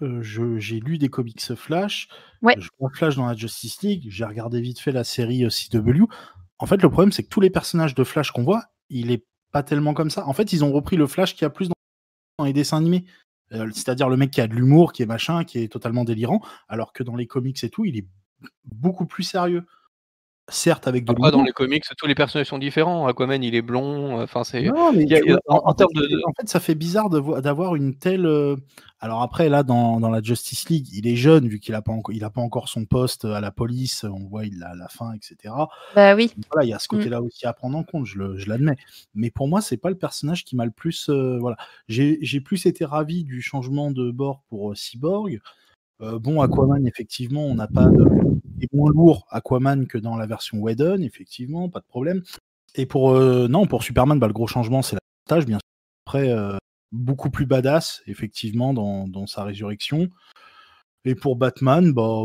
[0.00, 2.08] lu des comics Flash.
[2.42, 2.54] Ouais.
[2.58, 4.06] Je vois Flash dans la Justice League.
[4.08, 6.04] J'ai regardé vite fait la série CW.
[6.58, 9.24] En fait, le problème, c'est que tous les personnages de Flash qu'on voit, il est
[9.52, 10.26] pas tellement comme ça.
[10.26, 11.68] En fait, ils ont repris le Flash qui a plus
[12.38, 13.04] dans les dessins animés.
[13.52, 16.40] Euh, c'est-à-dire le mec qui a de l'humour, qui est machin, qui est totalement délirant,
[16.68, 18.06] alors que dans les comics et tout, il est
[18.64, 19.66] beaucoup plus sérieux.
[20.50, 23.06] Certes, avec de Après, dans les comics, tous les personnages sont différents.
[23.06, 24.18] Aquaman, il est blond.
[24.18, 24.68] Euh, enfin, c'est.
[24.68, 28.26] en, fait, ça fait bizarre d'avoir une telle.
[28.26, 28.56] Euh,
[29.00, 32.30] alors après, là, dans, la Justice League, il est jeune vu qu'il n'a pas, a
[32.30, 34.04] pas encore son poste à la police.
[34.04, 35.54] On voit, il a la fin, etc.
[35.94, 36.32] Bah oui.
[36.52, 36.98] Voilà, il y a ce mmh.
[36.98, 38.06] côté-là aussi à prendre en compte.
[38.06, 38.76] Je l'admets.
[39.14, 41.08] Mais pour moi, c'est pas le personnage qui m'a le plus.
[41.08, 41.56] Euh, voilà,
[41.88, 45.40] j'ai plus été ravi du changement de bord pour Cyborg.
[46.00, 48.04] bon, Aquaman, effectivement, on n'a pas de
[48.72, 52.22] moins lourd Aquaman que dans la version Whedon, effectivement, pas de problème.
[52.74, 55.70] Et pour euh, non, pour Superman, bah, le gros changement, c'est la tâche, bien sûr.
[56.06, 56.56] Après, euh,
[56.92, 60.08] beaucoup plus badass, effectivement, dans, sa résurrection.
[61.06, 62.24] Et pour Batman, bah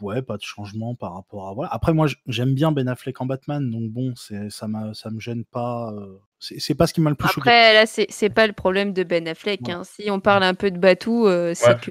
[0.00, 1.74] ouais, pas de changement par rapport à.
[1.74, 5.92] Après moi j'aime bien Ben Affleck en Batman, donc bon, ça ça me gêne pas.
[5.92, 6.18] Euh,
[6.58, 7.48] c'est pas ce qui m'a le plus choqué.
[7.48, 9.68] Après là c'est pas le problème de Ben Affleck.
[9.68, 9.82] Hein.
[9.84, 11.90] Si on parle un peu de Batou, euh, c'est que...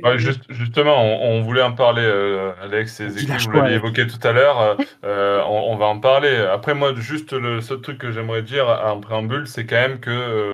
[0.50, 4.78] justement, on, voulait en parler, euh, Alex et Zeki, vous l'avez évoqué tout à l'heure.
[5.04, 6.36] on, va en parler.
[6.36, 10.52] Après moi, juste le seul truc que j'aimerais dire en préambule, c'est quand même que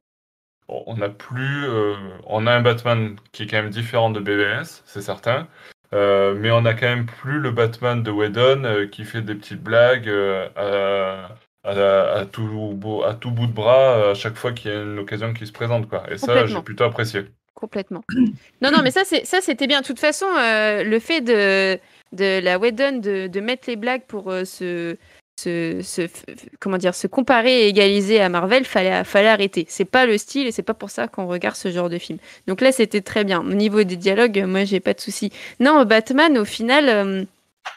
[0.68, 1.66] on a plus,
[2.26, 5.48] on a un Batman qui est quand même différent de BBS, c'est certain.
[5.94, 9.34] Euh, mais on a quand même plus le Batman de Whedon euh, qui fait des
[9.34, 11.28] petites blagues euh,
[11.64, 15.34] à, tout, à tout bout de bras à chaque fois qu'il y a une occasion
[15.34, 15.90] qui se présente.
[15.90, 16.04] Quoi.
[16.12, 17.26] Et ça, j'ai plutôt apprécié.
[17.54, 18.04] Complètement.
[18.62, 19.82] non, non, mais ça, c'était bien.
[19.82, 21.80] De toute façon, le fait de,
[22.14, 24.98] de la Whedon de, de mettre les blagues pour se
[25.40, 26.08] se,
[26.60, 29.66] comment dire, se comparer et égaliser à Marvel, fallait, fallait arrêter.
[29.70, 32.20] C'est pas le style et c'est pas pour ça qu'on regarde ce genre de film.
[32.48, 33.40] Donc là, c'était très bien.
[33.40, 35.32] Au niveau des dialogues, moi, j'ai pas de souci.
[35.60, 37.24] Non, Batman, au final, euh,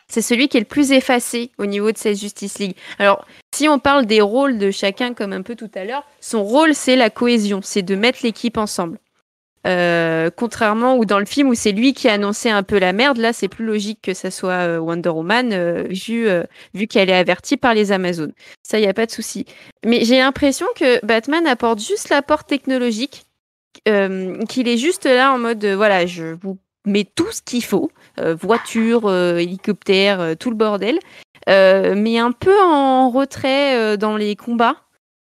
[0.09, 2.77] c'est celui qui est le plus effacé au niveau de cette Justice League.
[2.99, 6.43] Alors, si on parle des rôles de chacun, comme un peu tout à l'heure, son
[6.43, 8.99] rôle, c'est la cohésion, c'est de mettre l'équipe ensemble.
[9.65, 12.93] Euh, contrairement ou dans le film où c'est lui qui a annoncé un peu la
[12.93, 16.27] merde, là c'est plus logique que ça soit euh, Wonder Woman euh, vu,
[16.75, 18.33] vu qu'elle est avertie par les Amazones.
[18.65, 19.47] Ça y a pas de souci.
[19.85, 23.25] Mais j'ai l'impression que Batman apporte juste l'apport technologique,
[23.85, 29.13] qu'il est juste là en mode voilà je vous mets tout ce qu'il faut, voiture,
[29.39, 30.99] hélicoptère, tout le bordel,
[31.47, 34.77] mais un peu en retrait dans les combats.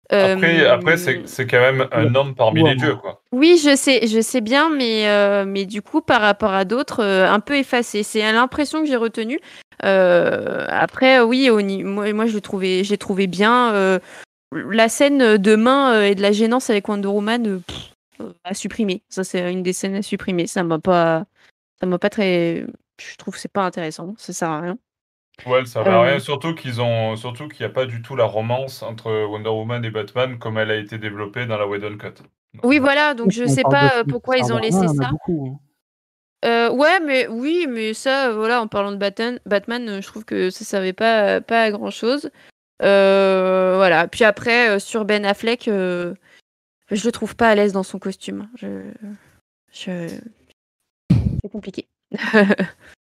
[0.10, 3.22] Après, après c'est quand même un homme parmi les dieux, quoi.
[3.32, 7.04] Oui, je sais, je sais bien, mais, euh, mais du coup, par rapport à d'autres,
[7.04, 8.04] euh, un peu effacé.
[8.04, 9.40] C'est l'impression que j'ai retenue.
[9.84, 11.50] Euh, après, oui,
[11.84, 14.00] moi, moi je l'ai trouvé, j'ai trouvé bien.
[14.54, 17.62] la scène de main et de la gênance avec Wonder Woman
[18.46, 19.04] à supprimer.
[19.10, 20.48] Ça, c'est une des scènes à supprimer.
[20.48, 21.26] Ça m'a pas,
[21.82, 22.66] ça m'a pas très.
[23.00, 24.16] Je trouve que c'est pas intéressant.
[24.18, 24.78] Ça sert à rien.
[25.46, 26.20] Ouais, ça va rien.
[26.20, 29.86] Surtout qu'ils ont, surtout qu'il n'y a pas du tout la romance entre Wonder Woman
[29.86, 32.24] et Batman comme elle a été développée dans la Whedon Cut.
[32.64, 33.14] Oui, voilà.
[33.14, 35.12] Donc je sais pas pourquoi ils ont laissé ça.
[35.12, 35.58] Hein.
[36.46, 40.50] Euh, ouais, mais oui, mais ça, voilà, en parlant de Batman, Batman, je trouve que
[40.50, 42.30] ça servait pas, pas à grand chose.
[42.84, 44.08] Euh, voilà.
[44.08, 46.16] Puis après, sur Ben Affleck, je
[46.92, 48.50] le trouve pas à l'aise dans son costume.
[48.56, 48.92] Je,
[49.72, 50.08] je...
[51.12, 51.88] c'est compliqué.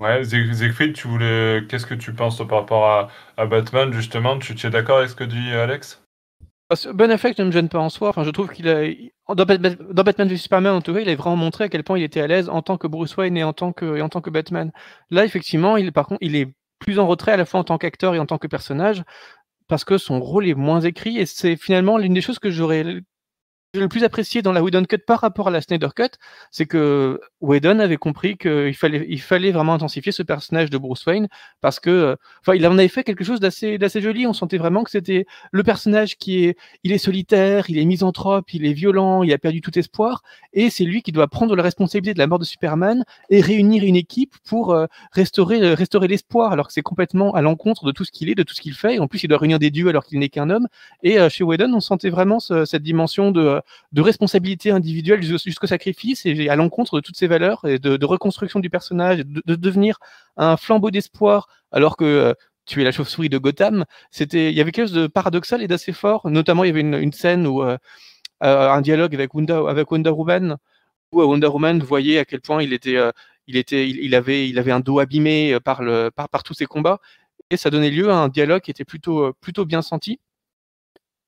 [0.00, 1.64] Ouais, Siegfried, tu voulais...
[1.68, 4.38] qu'est-ce que tu penses par rapport à, Batman, justement?
[4.38, 6.02] Tu, es d'accord avec ce que dit Alex?
[6.94, 8.08] Ben Affleck ne me gêne pas en soi.
[8.08, 8.88] Enfin, je trouve qu'il a.
[9.34, 12.04] Dans, Batman v Superman, en tout cas, il a vraiment montré à quel point il
[12.04, 14.30] était à l'aise en tant que Bruce Wayne et en tant que, en tant que
[14.30, 14.70] Batman.
[15.10, 17.76] Là, effectivement, il, par contre, il est plus en retrait à la fois en tant
[17.76, 19.02] qu'acteur et en tant que personnage
[19.70, 22.84] parce que son rôle est moins écrit et c'est finalement l'une des choses que j'aurais
[23.74, 26.10] le plus apprécié dans la Whedon Cut par rapport à la Snyder Cut,
[26.50, 31.28] c'est que Whedon avait compris qu'il fallait, vraiment intensifier ce personnage de Bruce Wayne
[31.60, 34.26] parce que, enfin, il en avait fait quelque chose d'assez, joli.
[34.26, 38.52] On sentait vraiment que c'était le personnage qui est, il est solitaire, il est misanthrope,
[38.52, 41.62] il est violent, il a perdu tout espoir, et c'est lui qui doit prendre la
[41.62, 46.52] responsabilité de la mort de Superman et réunir une équipe pour euh, restaurer, restaurer l'espoir,
[46.52, 48.74] alors que c'est complètement à l'encontre de tout ce qu'il est, de tout ce qu'il
[48.74, 48.98] fait.
[48.98, 50.66] En plus, il doit réunir des dieux alors qu'il n'est qu'un homme.
[51.04, 53.59] Et euh, chez Whedon, on sentait vraiment cette dimension de
[53.92, 58.60] de responsabilité individuelle jusqu'au sacrifice et à l'encontre de toutes ces valeurs et de, reconstruction
[58.60, 59.98] du personnage, de, devenir
[60.36, 62.34] un flambeau d'espoir alors que euh,
[62.66, 63.84] tu es la chauve-souris de Gotham.
[64.10, 66.28] C'était, il y avait quelque chose de paradoxal et d'assez fort.
[66.30, 67.76] Notamment, il y avait une, scène où euh,
[68.42, 70.56] euh, un dialogue avec Wonder, avec Wonder Woman
[71.12, 72.96] Wonder Woman voyait à quel point il était,
[73.48, 76.66] il était, il, avait, il avait un dos abîmé par le, par, par tous ces
[76.66, 77.00] combats,
[77.50, 80.20] et ça donnait lieu à un dialogue qui était plutôt, plutôt bien senti.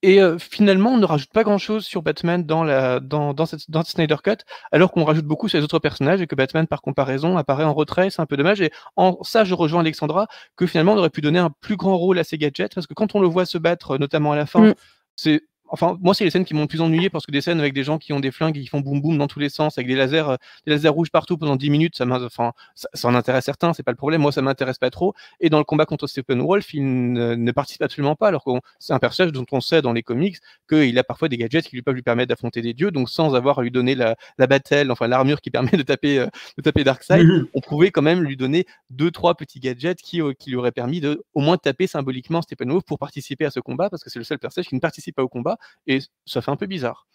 [0.05, 3.83] Et finalement, on ne rajoute pas grand-chose sur Batman dans, la, dans, dans, cette, dans
[3.83, 4.43] Snyder Cut,
[4.73, 7.73] alors qu'on rajoute beaucoup sur les autres personnages et que Batman, par comparaison, apparaît en
[7.73, 8.09] retrait.
[8.09, 8.59] C'est un peu dommage.
[8.59, 10.27] Et en ça, je rejoins Alexandra,
[10.57, 12.93] que finalement, on aurait pu donner un plus grand rôle à ces gadgets, parce que
[12.93, 14.73] quand on le voit se battre, notamment à la fin, mm.
[15.15, 15.41] c'est
[15.73, 17.73] Enfin, moi, c'est les scènes qui m'ont le plus ennuyé parce que des scènes avec
[17.73, 19.79] des gens qui ont des flingues et qui font boum boum dans tous les sens,
[19.79, 23.07] avec des lasers, euh, des lasers rouges partout pendant 10 minutes, ça, enfin, ça, ça
[23.07, 24.21] en intéresse certains, c'est pas le problème.
[24.21, 25.15] Moi, ça m'intéresse pas trop.
[25.39, 28.99] Et dans le combat contre Steppenwolf, il ne, participe absolument pas, alors que c'est un
[28.99, 30.37] personnage dont on sait dans les comics
[30.69, 33.33] qu'il a parfois des gadgets qui lui peuvent lui permettre d'affronter des dieux, donc sans
[33.33, 36.61] avoir à lui donner la, la battelle, enfin l'armure qui permet de taper, euh, de
[36.61, 37.47] taper Darkseid, mhm.
[37.55, 40.71] on pouvait quand même lui donner deux, trois petits gadgets qui, euh, qui lui auraient
[40.71, 44.19] permis de au moins taper symboliquement Steppenwolf pour participer à ce combat, parce que c'est
[44.19, 45.57] le seul personnage qui ne participe pas au combat,
[45.87, 47.07] et ça fait un peu bizarre.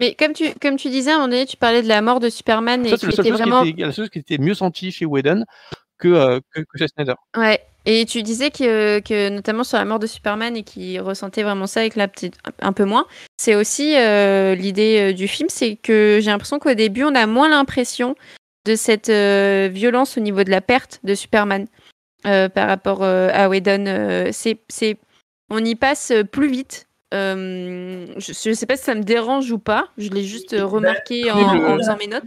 [0.00, 2.20] Mais comme tu, comme tu disais, à un moment donné, tu parlais de la mort
[2.20, 2.84] de Superman.
[2.86, 3.62] et c'est la, vraiment...
[3.62, 5.44] la chose qui était mieux sentie chez Whedon
[5.98, 7.14] que, euh, que, chez Snyder.
[7.36, 7.60] Ouais.
[7.84, 11.66] Et tu disais que, que, notamment sur la mort de Superman et qui ressentait vraiment
[11.66, 13.06] ça avec la petite un peu moins.
[13.36, 17.26] C'est aussi euh, l'idée euh, du film, c'est que j'ai l'impression qu'au début on a
[17.26, 18.16] moins l'impression
[18.66, 21.66] de cette violence au niveau de la perte de Superman
[22.22, 24.30] par rapport à Whedon.
[24.32, 24.98] c'est,
[25.48, 29.58] on y passe plus vite euh, je ne sais pas si ça me dérange ou
[29.58, 29.88] pas.
[29.98, 32.24] Je l'ai juste bah, remarqué en, faisant mes notes.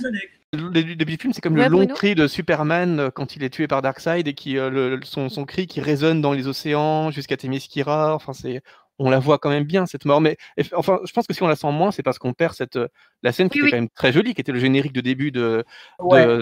[0.54, 3.50] Le début du film, c'est comme le long cri de Superman euh, quand il est
[3.50, 7.38] tué par Darkseid et qui, euh, son, son, cri qui résonne dans les océans jusqu'à
[7.38, 8.14] Themyscira.
[8.14, 8.62] Enfin, c'est,
[9.00, 10.22] on la voit quand même bien cette mort.
[10.22, 10.38] Mais
[10.74, 12.78] enfin, je pense que si on la sent moins, c'est parce qu'on perd cette
[13.24, 15.64] la scène qui était quand même très jolie, qui était le générique de début de,
[16.00, 16.42] de,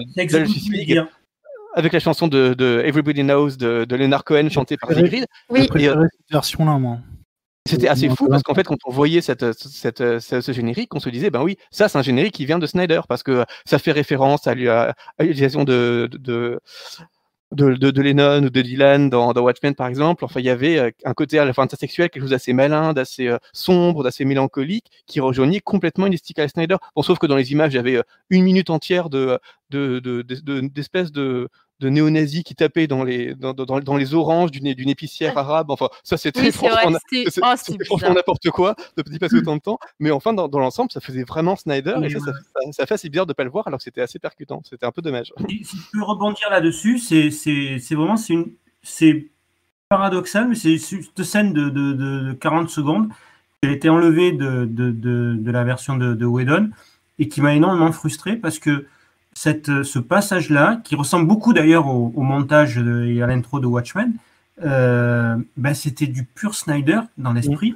[1.74, 5.26] avec la chanson de, de, Everybody Knows de, de Leonard Cohen chantée par Sigrid.
[5.48, 5.68] Oui.
[5.72, 6.98] cette version-là, moi.
[7.64, 11.08] C'était assez fou parce qu'en fait, quand on voyait cette, cette, ce, générique, on se
[11.08, 13.92] disait, ben oui, ça, c'est un générique qui vient de Snyder parce que ça fait
[13.92, 16.58] référence à, l'utilisation de, de,
[17.52, 20.24] de, de, Lennon ou de Dylan dans, dans, Watchmen, par exemple.
[20.24, 22.92] Enfin, il y avait euh, un côté à la fin intersexuel, quelque chose d'assez malin,
[22.94, 26.76] d'assez euh, sombre, d'assez mélancolique, qui rejoignait complètement une esthétique à Snyder.
[26.96, 29.38] Bon, sauf que dans les images, il y avait euh, une minute entière de,
[29.70, 31.48] d'espèces de,
[31.82, 35.70] de néo-nazis qui tapaient dans les, dans, dans, dans les oranges d'une, d'une épicière arabe.
[35.70, 36.92] Enfin, ça, c'était franchement,
[37.90, 39.78] oh, n'importe quoi de petit passer autant de temps.
[39.98, 41.96] Mais enfin, dans, dans l'ensemble, ça faisait vraiment Snyder.
[42.04, 42.32] et ça, ça,
[42.70, 44.62] ça, fait assez bizarre de ne pas le voir alors que c'était assez percutant.
[44.64, 45.32] C'était un peu dommage.
[45.48, 48.52] Si, je peux rebondir là-dessus, c'est, c'est, c'est vraiment c'est une,
[48.82, 49.28] c'est
[49.88, 53.08] paradoxal, mais c'est cette scène de, de, de 40 secondes
[53.60, 56.70] qui a été enlevée de, de, de, la version de, de Whedon
[57.18, 58.86] et qui m'a énormément frustré parce que
[59.34, 64.14] cette, euh, ce passage-là, qui ressemble beaucoup d'ailleurs au, montage et à l'intro de Watchmen,
[64.62, 67.74] euh, ben c'était du pur Snyder dans l'esprit.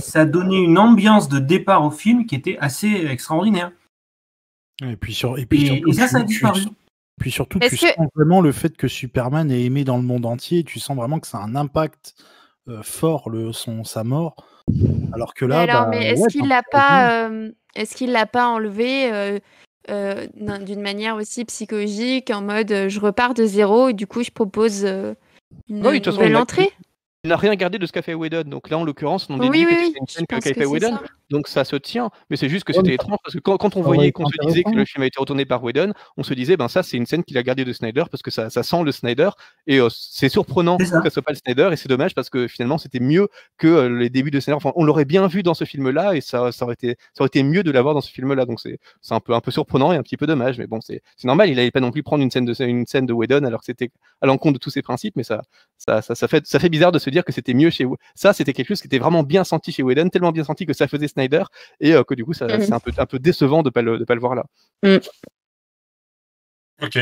[0.00, 3.70] Ça donnait une ambiance de départ au film qui était assez extraordinaire.
[4.82, 6.62] Et puis, sur, et puis surtout, ça, ça a disparu.
[7.20, 10.64] puis surtout, tu sens vraiment le fait que Superman est aimé dans le monde entier.
[10.64, 12.14] Tu sens vraiment que ça a un impact
[12.68, 14.36] euh, fort, le, son, sa mort.
[15.12, 15.60] Alors que là.
[15.60, 17.30] alors, bah, mais est-ce qu'il l'a pas,
[17.76, 19.40] est-ce qu'il l'a pas enlevé
[19.90, 24.22] euh, d'une manière aussi psychologique, en mode euh, je repars de zéro et du coup
[24.22, 25.14] je propose euh,
[25.68, 26.70] une nouvelle entrée.
[27.24, 28.44] Il n'a rien gardé de ce qu'a fait Whedon.
[28.44, 30.98] Donc là, en l'occurrence, on dit que c'était une scène qu'a fait Whedon.
[31.30, 32.10] Donc ça se tient.
[32.30, 34.70] Mais c'est juste que c'était étrange parce que quand, on voyait qu'on se disait que
[34.70, 37.24] le film a été retourné par Whedon, on se disait, ben ça, c'est une scène
[37.24, 39.30] qu'il a gardée de Snyder parce que ça, ça sent le Snyder.
[39.66, 41.70] Et euh, c'est surprenant que ce soit pas le Snyder.
[41.72, 44.56] Et c'est dommage parce que finalement, c'était mieux que euh, les débuts de Snyder.
[44.56, 47.28] Enfin, on l'aurait bien vu dans ce film-là et ça, ça, aurait été, ça aurait
[47.28, 48.46] été mieux de l'avoir dans ce film-là.
[48.46, 48.78] Donc c'est
[49.10, 50.58] un peu, un peu surprenant et un petit peu dommage.
[50.58, 51.50] Mais bon, c'est normal.
[51.50, 53.66] Il n'allait pas non plus prendre une scène de, une scène de Whedon alors que
[53.66, 53.90] c'était
[54.22, 55.16] à l'encontre de tous ses principes.
[55.16, 55.42] Mais ça,
[55.76, 58.32] ça, ça, ça, fait, ça fait bizarre de se dire que c'était mieux chez ça,
[58.32, 60.88] c'était quelque chose qui était vraiment bien senti chez Whedon, tellement bien senti que ça
[60.88, 61.44] faisait Snyder,
[61.80, 62.72] et euh, que du coup, c'est mhm.
[62.72, 64.44] un peu, un peu décevant de ne pas, le, pas le voir là.
[64.82, 64.98] Mm.
[66.80, 66.98] Ok.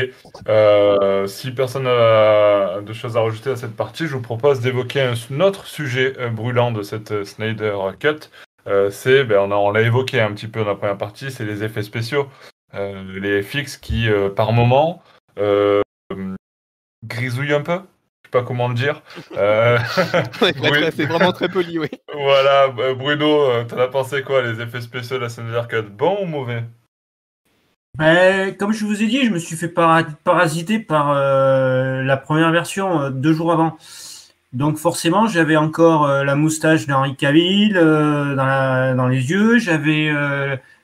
[0.47, 5.01] Euh, si personne n'a de choses à rajouter à cette partie, je vous propose d'évoquer
[5.01, 8.31] un autre sujet euh, brûlant de cette Snyder Cut.
[8.89, 11.83] c'est, ben, on l'a évoqué un petit peu dans la première partie, c'est les effets
[11.83, 12.27] spéciaux.
[12.73, 15.03] les FX qui, par moment,
[17.05, 17.79] grisouillent un peu
[18.31, 19.01] pas comment le dire.
[19.37, 19.77] Euh...
[20.95, 21.89] c'est vraiment très poli, oui.
[22.13, 25.89] Voilà, euh, Bruno, euh, t'en as pensé quoi, les effets spéciaux de la scène d'arcade
[25.89, 26.63] Bon ou mauvais?
[27.97, 32.51] Ben, Comme je vous ai dit, je me suis fait parasiter par euh, la première
[32.51, 33.77] version deux jours avant.
[34.53, 40.09] Donc forcément, j'avais encore la moustache d'Henri Cavill dans, dans, les yeux, j'avais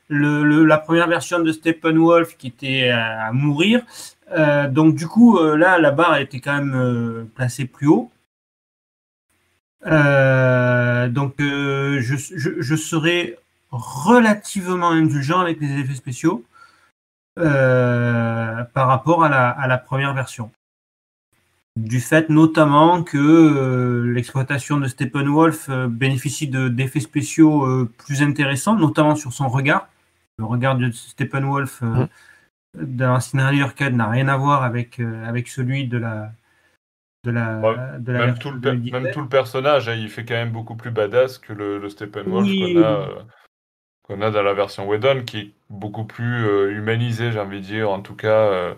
[0.10, 3.82] le, la première version de Steppenwolf qui était à mourir.
[4.32, 8.11] Euh, donc du coup, euh, là, la barre était quand même euh, placée plus haut.
[9.86, 13.38] donc je, serai
[13.71, 16.43] relativement indulgent avec les effets spéciaux.
[17.36, 20.51] par rapport à la, première version.
[21.76, 29.34] Du fait notamment que l'exploitation de Steppenwolf bénéficie de- d'effets spéciaux plus intéressants, notamment sur
[29.34, 29.88] son regard.
[30.39, 32.07] Le regard de Steppenwolf euh,
[32.76, 36.32] Dans Scénario Arcade n'a rien à voir avec, euh, avec celui de la,
[37.24, 39.03] de la, Ouais, de la Même tout, le, per- 2017.
[39.03, 41.89] même tout le personnage, hein, il fait quand même beaucoup plus badass que le, le
[41.89, 42.74] Steppenwolf Oui.
[42.74, 43.09] qu'on a,
[44.09, 47.65] euh, a dans la version Whedon, qui est beaucoup plus euh, humanisé, j'ai envie de
[47.65, 48.76] dire, en tout cas,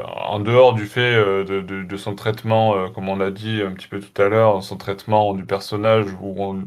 [0.00, 4.00] en dehors du fait de, de- son traitement, comme on l'a dit un petit peu
[4.00, 6.66] tout à l'heure, son traitement du personnage où, on-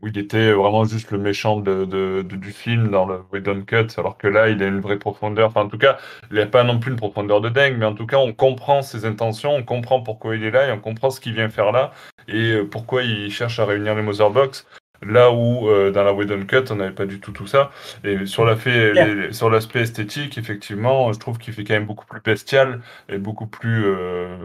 [0.00, 3.62] où il était vraiment juste le méchant de, de- de- du film dans le Whedon
[3.62, 5.48] Cut, alors que là, il a une vraie profondeur.
[5.48, 5.98] Enfin, en tout cas,
[6.30, 8.32] il n'y a pas non plus une profondeur de dingue, mais en tout cas, on
[8.32, 11.48] comprend ses intentions, on comprend pourquoi il est là et on comprend ce qu'il vient
[11.48, 11.92] faire là
[12.28, 14.66] et euh, pourquoi il cherche à réunir les Motherbox.
[15.06, 17.70] Là où euh, dans la Whedon Cut, on n'avait pas du tout tout ça.
[18.02, 19.06] Et sur la fait- Clair.
[19.14, 23.18] les- sur l'aspect esthétique, effectivement, je trouve qu'il fait quand même beaucoup plus bestial et
[23.18, 24.36] beaucoup plus, euh,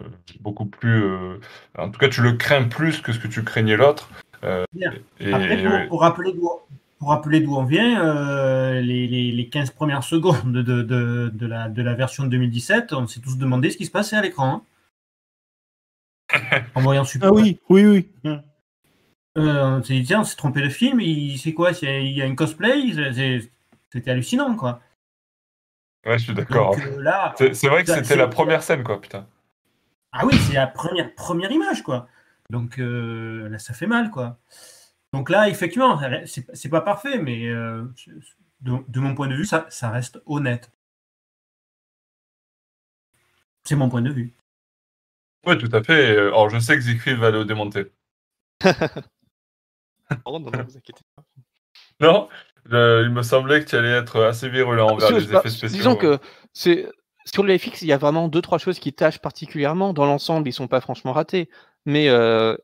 [0.42, 1.04] beaucoup plus.
[1.04, 1.40] euh,
[1.78, 4.10] en tout cas, tu le crains plus que ce que tu craignais l'autre.
[4.44, 4.66] Euh,
[5.20, 5.88] et, Après, et, pour, ouais.
[5.88, 6.50] pour rappeler d'où
[7.00, 11.46] pour rappeler d'où on vient, euh, les, les, les 15 premières secondes de, de, de,
[11.48, 14.22] la, de la version de 2017, on s'est tous demandé ce qui se passait à
[14.22, 14.64] l'écran.
[16.32, 16.62] hein.
[16.76, 17.30] en voyant Super.
[17.30, 18.10] Ah oui, oui, oui.
[19.38, 22.12] Euh, on s'est dit, tiens, on s'est trompé de film, il- c'est quoi c'est- Il
[22.14, 22.74] y a une cosplay
[23.92, 24.80] C'était hallucinant, quoi.
[26.06, 26.76] Ouais, je suis d'accord.
[26.76, 29.28] Donc euh, là, C'est c'est vrai que c'était c'est- la première scène, quoi, putain.
[30.12, 32.08] Ah oui, c'est la première, première image, quoi.
[32.50, 34.40] Donc euh, là, ça fait mal, quoi.
[35.14, 37.84] Donc là, effectivement, c'est pas parfait, mais euh,
[38.62, 40.72] de, de mon point de vue, ça, ça reste honnête.
[43.64, 44.34] C'est mon point de vue.
[45.46, 46.16] Ouais, tout à fait.
[46.18, 47.92] Euh, Alors, je sais que Siegfried va le démonter.
[50.26, 51.24] Oh, non, non, vous inquiétez pas.
[52.00, 52.30] Non
[52.66, 55.76] Il me semblait que tu allais être assez virulent envers Sur- les effets spéciaux.
[55.78, 56.20] Disons que
[56.52, 56.88] c'est
[57.26, 59.92] sur le FX, il y a vraiment deux trois choses qui tâchent particulièrement.
[59.94, 61.50] Dans l'ensemble, ils sont pas franchement ratés,
[61.86, 62.56] mais euh,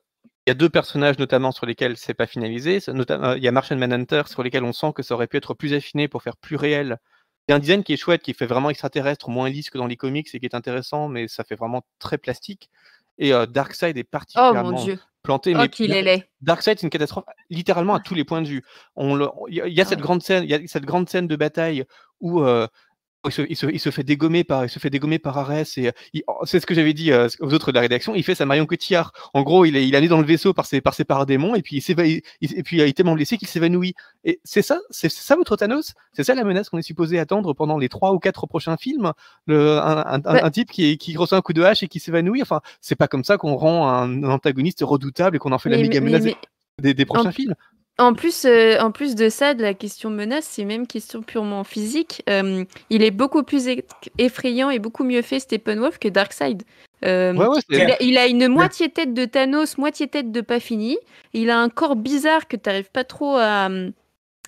[0.47, 2.80] il y a deux personnages notamment sur lesquels c'est pas finalisé.
[2.88, 5.53] Notamment- Il y a Martian Manhunter sur lesquels on sent que ça aurait pu être
[5.53, 6.97] plus affiné pour faire plus réel.
[7.47, 9.78] Il y a un design qui est chouette, qui fait vraiment extraterrestre, moins lisse que
[9.78, 12.70] dans les comics et qui est intéressant, mais ça fait vraiment très plastique.
[13.17, 14.99] Et euh, Darkseid est Oh particulièrement mon dieu.
[15.24, 15.53] planté.
[15.55, 16.30] Oh mais qu'il est laid.
[16.41, 18.63] Darkseid, c'est une catastrophe littéralement à tous les points de vue.
[18.97, 20.01] Il y y a cette Ah.
[20.03, 21.84] grande scène, il y a cette grande scène de bataille
[22.22, 22.67] où euh,
[23.26, 25.78] il, se, il se- il se fait dégommer par, il se fait dégommer par Arès
[25.78, 28.15] et euh, oh, c'est ce que j'avais dit euh, aux autres de la rédaction.
[28.15, 29.11] Il fait sa Marion Cotillard.
[29.34, 31.53] En gros, il est, il est allé dans le vaisseau par ses, par ses paradémons
[31.55, 33.93] et puis il s'éva- il- il- et puis euh, il est tellement blessé qu'il s'évanouit.
[34.24, 35.93] Et c'est ça, c'est ça votre Thanos?
[36.13, 39.11] C'est ça la menace qu'on est supposé attendre pendant les trois ou quatre prochains films?
[39.47, 40.41] Le, un, un- Ouais.
[40.41, 42.41] un type qui, qui reçoit un coup de hache et qui s'évanouit?
[42.41, 45.78] Enfin, c'est pas comme ça qu'on rend un, antagoniste redoutable et qu'on en fait la
[45.78, 46.36] méga mais- menace mais-
[46.82, 47.55] des, des prochains En- films.
[48.00, 51.64] En plus, euh, en plus de ça, de la question menace, c'est même question purement
[51.64, 52.24] physique.
[52.30, 53.84] Euh, il est beaucoup plus e-
[54.18, 56.64] effrayant et beaucoup mieux fait Steppenwolf que Darkseid.
[57.06, 60.32] Euh, Ouais, ouais, c'est- il, a, il a une moitié tête de Thanos, moitié tête
[60.32, 60.97] de pas fini.
[61.34, 63.70] Il a un corps bizarre que tu n'arrives pas trop à,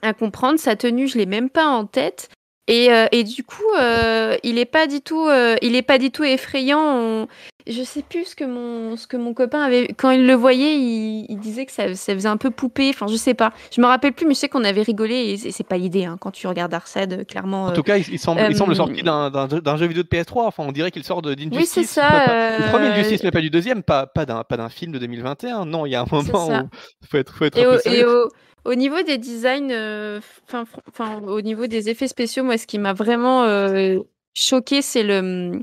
[0.02, 0.58] à comprendre.
[0.60, 2.30] Sa tenue, je l'ai même pas en tête.
[2.68, 5.98] Et, euh, et du coup, euh, il est pas du tout, euh, il est pas
[5.98, 6.80] du tout effrayant.
[6.80, 7.28] On-
[7.68, 9.90] Je sais plus ce que mon, ce que mon copain avait.
[9.96, 12.90] Quand il le voyait, il, il disait que ça, ça faisait un peu poupée.
[12.90, 13.52] Enfin, je sais pas.
[13.76, 15.16] Je me rappelle plus, mais je sais qu'on avait rigolé.
[15.16, 16.74] Et c'est c'est pas l'idée hein, quand tu regardes
[17.14, 17.66] euh, clairement.
[17.66, 19.30] En tout cas, il, il semble, il semble sorti d'un-
[19.78, 20.46] jeu- vidéo de PS3.
[20.48, 21.52] Enfin, on dirait qu'il sort d'Injustice.
[21.56, 22.08] Oui, c'est ça.
[22.10, 23.84] Pas- Le premier Injustice, mais pas du deuxième.
[23.84, 25.66] Pas, pas d'un pas film de 2021.
[25.66, 26.64] Non, il y a un moment ça.
[26.64, 28.24] où faut être, faut être Et, un au, peu et sérieux.
[28.26, 28.30] au-
[28.66, 32.94] au niveau des designs, euh, enfin, au niveau des effets spéciaux, moi, ce qui m'a
[32.94, 34.00] vraiment euh,
[34.34, 35.62] choqué, c'est le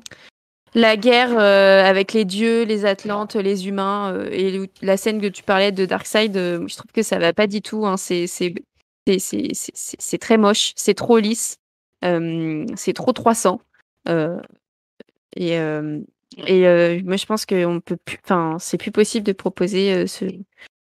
[0.75, 5.43] la guerre euh, avec les dieux, les Atlantes, les humains et la scène que tu
[5.43, 6.35] parlais de Darkseid.
[6.35, 7.87] je trouve que ça va pas du tout.
[7.87, 11.57] hein, c'est c'est très moche, c'est trop lisse,
[12.03, 13.61] c'est trop 300.
[14.09, 14.41] euh,
[15.37, 15.55] et
[16.47, 20.27] et moi, je pense que peut plus, enfin, c'est plus possible de proposer ce,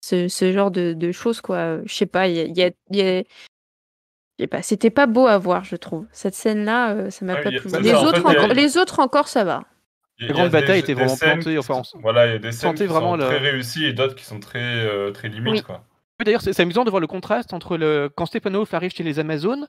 [0.09, 1.78] ce, ce genre de, de choses, quoi.
[1.84, 2.70] Je sais pas, il y a.
[2.90, 3.22] y a-
[4.38, 6.07] y pas, c'était pas beau à voir, je trouve.
[6.12, 7.61] Cette scène-là, euh, ça m'a Ouais, pas plu.
[7.80, 9.62] Les, ça, en autres fait, encore, les autres encore, ça va.
[10.18, 12.84] Les grandes batailles étaient vraiment qui enfin, sont- Voilà, il y a des scènes qui
[12.86, 15.62] vraiment sont très réussies et d'autres qui sont très, euh, très limites, Oui.
[15.62, 15.84] quoi.
[16.24, 19.18] D'ailleurs, c'est c'est amusant de voir le contraste entre le quand Steppenwolf arrive chez les
[19.18, 19.66] Amazones,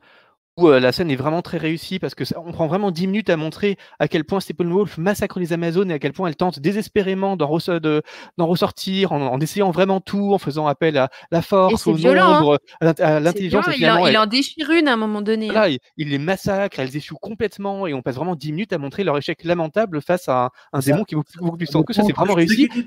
[0.57, 3.07] où euh, la scène est vraiment très réussie parce que ça- on prend vraiment 10
[3.07, 6.35] minutes à montrer à quel point Steppenwolf massacre les Amazones et à quel point elle
[6.35, 8.01] tente désespérément d'en de-
[8.39, 12.39] ressortir en, en essayant vraiment tout, en faisant appel à la force, au violent, hein.
[12.39, 13.65] nombre, à l'intelligence.
[13.77, 15.49] il, en, il en déchire une à un moment donné.
[15.55, 15.67] hein.
[15.67, 19.03] il, il les massacre, elles échouent complètement et on passe vraiment 10 minutes à montrer
[19.03, 22.03] leur échec lamentable face à un, un qui est beaucoup, beaucoup plus fort que ça.
[22.03, 22.63] C'est vraiment Ce qui réussi.
[22.63, 22.81] était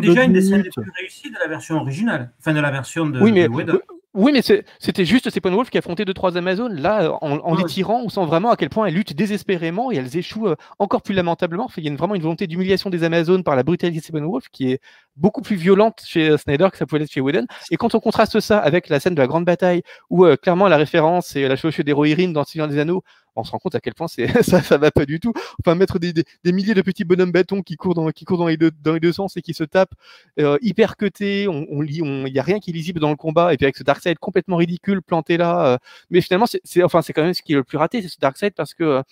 [0.00, 3.06] déjà, une des scènes les plus réussies de la version originale, enfin de la version
[3.06, 3.82] de, Oui, mais de.
[4.14, 6.80] Oui, mais c'était juste Steppenwolf qui affrontait deux trois Amazones.
[6.80, 9.96] Là, en, en les tirant, on sent vraiment à quel point elles luttent désespérément et
[9.96, 11.68] elles échouent euh, encore plus lamentablement.
[11.76, 14.70] Il y a vraiment une volonté d'humiliation des Amazones par la brutalité de Steppenwolf qui
[14.70, 14.80] est
[15.16, 17.46] beaucoup plus violente chez euh, Snyder que ça pouvait être chez Whedon.
[17.72, 20.68] Et quand on contraste ça avec la scène de la grande bataille, où euh, clairement
[20.68, 23.02] la référence c'est la chevauchée d'héroïne dans Seigneur des Anneaux,
[23.36, 25.32] on se rend compte à quel point c'est ça, ça va pas du tout.
[25.60, 28.48] Enfin, mettre des, des, milliers de petits bonhommes bâtons qui courent dans, qui courent dans
[28.48, 29.94] les deux, dans les deux sens et qui se tapent
[30.38, 33.16] euh, hyper cutés, on, on lit, il y a rien qui est lisible dans le
[33.16, 35.66] combat, et puis avec ce Darkseid complètement ridicule planté là.
[35.66, 35.78] Euh,
[36.10, 38.18] mais finalement, c'est, enfin, c'est quand même ce qui est le plus raté, c'est ce
[38.18, 39.02] Darkseid parce que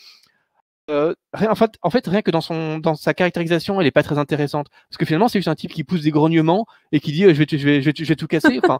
[0.90, 4.02] euh, en, fait, en fait, rien que dans, son, dans sa caractérisation, elle est pas
[4.02, 4.66] très intéressante.
[4.88, 7.34] Parce que finalement, c'est juste un type qui pousse des grognements et qui dit euh,
[7.34, 8.58] je, vais, je, vais, je, vais, je vais tout casser.
[8.62, 8.78] Enfin,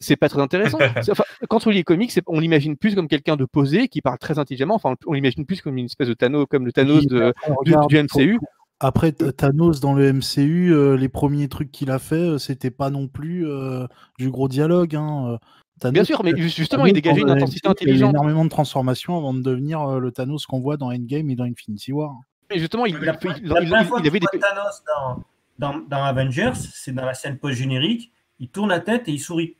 [0.00, 0.78] c'est pas très intéressant.
[1.10, 4.18] Enfin, quand on lit les comics, on l'imagine plus comme quelqu'un de posé, qui parle
[4.18, 4.74] très intelligemment.
[4.74, 7.32] Enfin, on l'imagine plus comme une espèce de Thanos, comme le Thanos de,
[7.64, 8.38] du, du, MCU.
[8.80, 13.06] Après Thanos dans le MCU, euh, les premiers trucs qu'il a fait, c'était pas non
[13.06, 13.86] plus euh,
[14.18, 14.96] du gros dialogue.
[14.96, 15.38] Hein.
[15.82, 17.98] Bien sûr, mais justement, il dégageait une intensité intelligente.
[17.98, 20.92] Il y a énormément de transformations avant de devenir euh, le Thanos qu'on voit dans
[20.92, 22.14] Endgame et dans Infinity War.
[22.50, 25.24] Et justement, il, la, il, la il, fois il avait des Thanos dans,
[25.58, 29.56] dans, dans Avengers, c'est dans la scène post-générique, il tourne la tête et il sourit.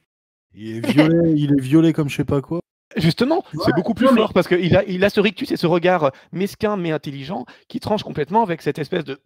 [0.54, 2.60] Il est violet, il est violet comme je sais pas quoi.
[2.96, 6.12] Justement, c'est beaucoup plus fort parce qu'il a, il a ce rictus et ce regard
[6.32, 9.18] mesquin mais intelligent qui tranche complètement avec cette espèce de,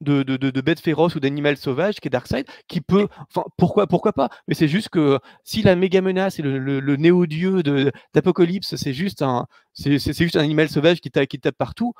[0.00, 3.86] de, de, de bête féroce ou d'animal sauvage qui est Darkseid, qui peut, enfin, pourquoi,
[3.86, 4.28] pourquoi pas?
[4.46, 7.62] Mais c'est juste que si la méga menace et le, le, le néo-dieu
[8.14, 11.94] d'Apocalypse, c'est juste un, c'est juste un animal sauvage qui tape, qui tape partout,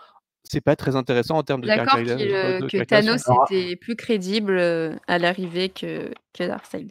[0.49, 5.19] c'est pas très intéressant en termes de D'accord que Thanos était plus crédible euh, à
[5.19, 6.91] l'arrivée que, que Darkseid.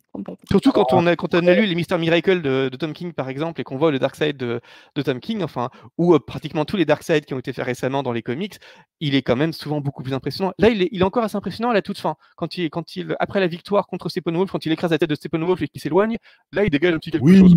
[0.50, 3.14] Surtout quand on, a, quand on a lu les Mister Miracle de, de, Tom King,
[3.14, 4.62] par exemple, et qu'on voit le Darkseid de,
[4.96, 8.04] de Tom King, enfin, ou euh, pratiquement tous les Darkseid qui ont été faits récemment
[8.04, 8.58] dans les comics,
[9.00, 10.54] il est quand même souvent beaucoup plus impressionnant.
[10.60, 12.16] Là, il est, il est encore assez impressionnant à la toute fin.
[12.36, 15.16] Quand il, quand il, après la victoire contre Steppenwolf, quand il écrase la tête de
[15.16, 16.18] Steppenwolf et qu'il s'éloigne,
[16.52, 17.40] là, il dégage un petit quelque oui.
[17.40, 17.56] chose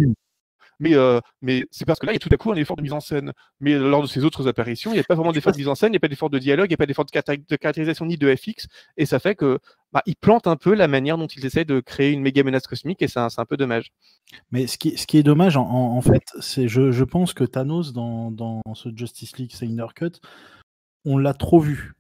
[0.81, 2.77] mais, euh, mais c'est parce que là, il y a tout à coup un effort
[2.77, 3.33] de mise en scène.
[3.61, 5.75] Mais lors de ses autres apparitions, il n'y a pas vraiment d'effort de mise en
[5.75, 7.11] scène, il n'y a pas d'effort de dialogue, il n'y a pas d'effort de,
[7.49, 8.67] de, caractérisation ni de FX,
[8.97, 9.59] et ça fait que
[9.93, 12.67] bah, il plante un peu la manière dont il essaie de créer une méga menace
[12.67, 13.93] cosmique, et c'est un, un, peu dommage.
[14.51, 17.45] Mais ce qui, ce qui est dommage, en, en fait, c'est je, je pense que
[17.45, 20.21] Thanos, dans, dans ce Justice League Snyder Cut,
[21.05, 21.93] on l'a trop vu.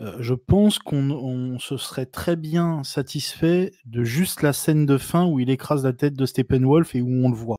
[0.00, 4.98] Euh, je pense qu'on on se serait très bien satisfait de juste la scène de
[4.98, 7.58] fin où il écrase la tête de Steppenwolf et où on le voit.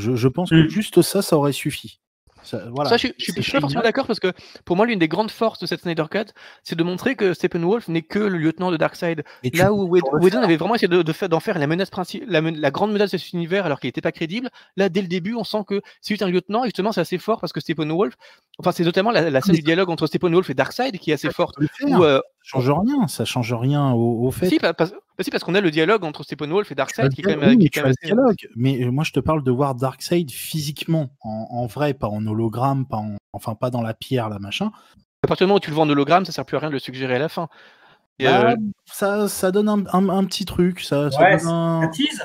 [0.00, 0.68] Je, je pense que Mmh.
[0.68, 2.00] juste ça, ça aurait suffi.
[2.42, 4.32] Ça, voilà, Ça, je, je suis c'est je suis pas forcément d'accord parce que
[4.64, 6.32] pour moi, l'une des grandes forces de cette Snyder Cut,
[6.64, 9.24] c'est de montrer que Steppenwolf n'est que le lieutenant de Darkseid.
[9.42, 12.30] Et Là où Whedon avait vraiment essayé de, de faire, d'en faire la menace principale,
[12.30, 14.48] la, la grande menace de cet univers alors qu'il n'était pas crédible.
[14.78, 17.18] Là, dès le début, on sent que c'est juste un lieutenant et justement, c'est assez
[17.18, 18.14] fort parce que Steppenwolf,
[18.58, 21.26] enfin, c'est notamment la, la scène du dialogue entre Steppenwolf et Darkseid qui est assez
[21.28, 21.56] ça, forte.
[21.56, 21.98] peux le faire.
[22.00, 23.06] Où, euh, Ça change rien.
[23.06, 24.48] Ça change rien au, au fait.
[24.48, 27.10] si, pa- parce, bah si, parce qu'on a le dialogue entre Steppenwolf et Darkseid le
[27.10, 28.14] qui est quand dialogue, même, oui, qui mais est tu quand as même le assez.
[28.14, 28.48] dialogue.
[28.56, 32.26] Mais euh, moi, je te parle de voir Darkseid physiquement, en, en vrai, pas en
[32.26, 34.72] hologramme, pas en, enfin pas dans la pierre, là, machin.
[35.22, 36.70] À partir du moment où tu le vois en hologramme, ça sert plus à rien
[36.70, 37.48] de le suggérer à la fin.
[38.18, 38.56] Et, Bah, euh,
[38.86, 40.80] ça, ça donne un, un- un petit truc.
[40.80, 41.88] Ça, ça Ouais, donne un...
[41.92, 42.22] tease?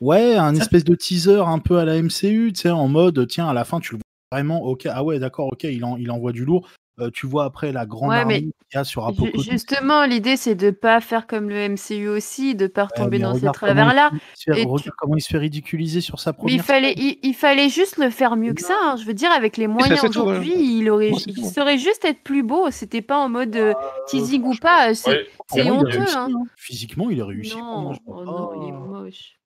[0.00, 3.26] Ouais, un Ça- espèce de teaser un peu à la MCU, tu sais, en mode,
[3.28, 4.02] tiens, à la fin, tu le vois
[4.38, 6.66] vraiment, ok, ah ouais, d'accord, ok, il, en, il envoie du lourd.
[7.00, 9.48] Euh, tu vois après la grande Ouais, mais armée qu'il y a sur Apocalypse.
[9.48, 13.34] Justement, l'idée, c'est de pas faire comme le MCU aussi, de pas Ouais, retomber dans
[13.36, 14.10] ces travers-là.
[14.48, 17.18] Et regarde tu- comment il se fait ridiculiser sur sa Mais il première fallait, il,
[17.22, 18.74] il fallait juste le faire mieux que ça.
[18.82, 18.96] hein.
[18.96, 20.08] Je veux dire, avec les moyens ouais.
[20.08, 22.70] aujourd'hui, il aurait, il saurait juste être plus beau.
[22.72, 23.74] C'était pas en mode euh, Euh,
[24.08, 24.92] teasing ou pas.
[24.94, 25.86] C'est, Ouais, honteux.
[25.98, 26.16] réussi.
[26.16, 26.28] Hein.
[26.34, 26.42] hein.
[26.56, 27.56] Physiquement, il a réussi.
[27.56, 28.78] Non, oh non, il est pas.
[28.78, 29.37] moche.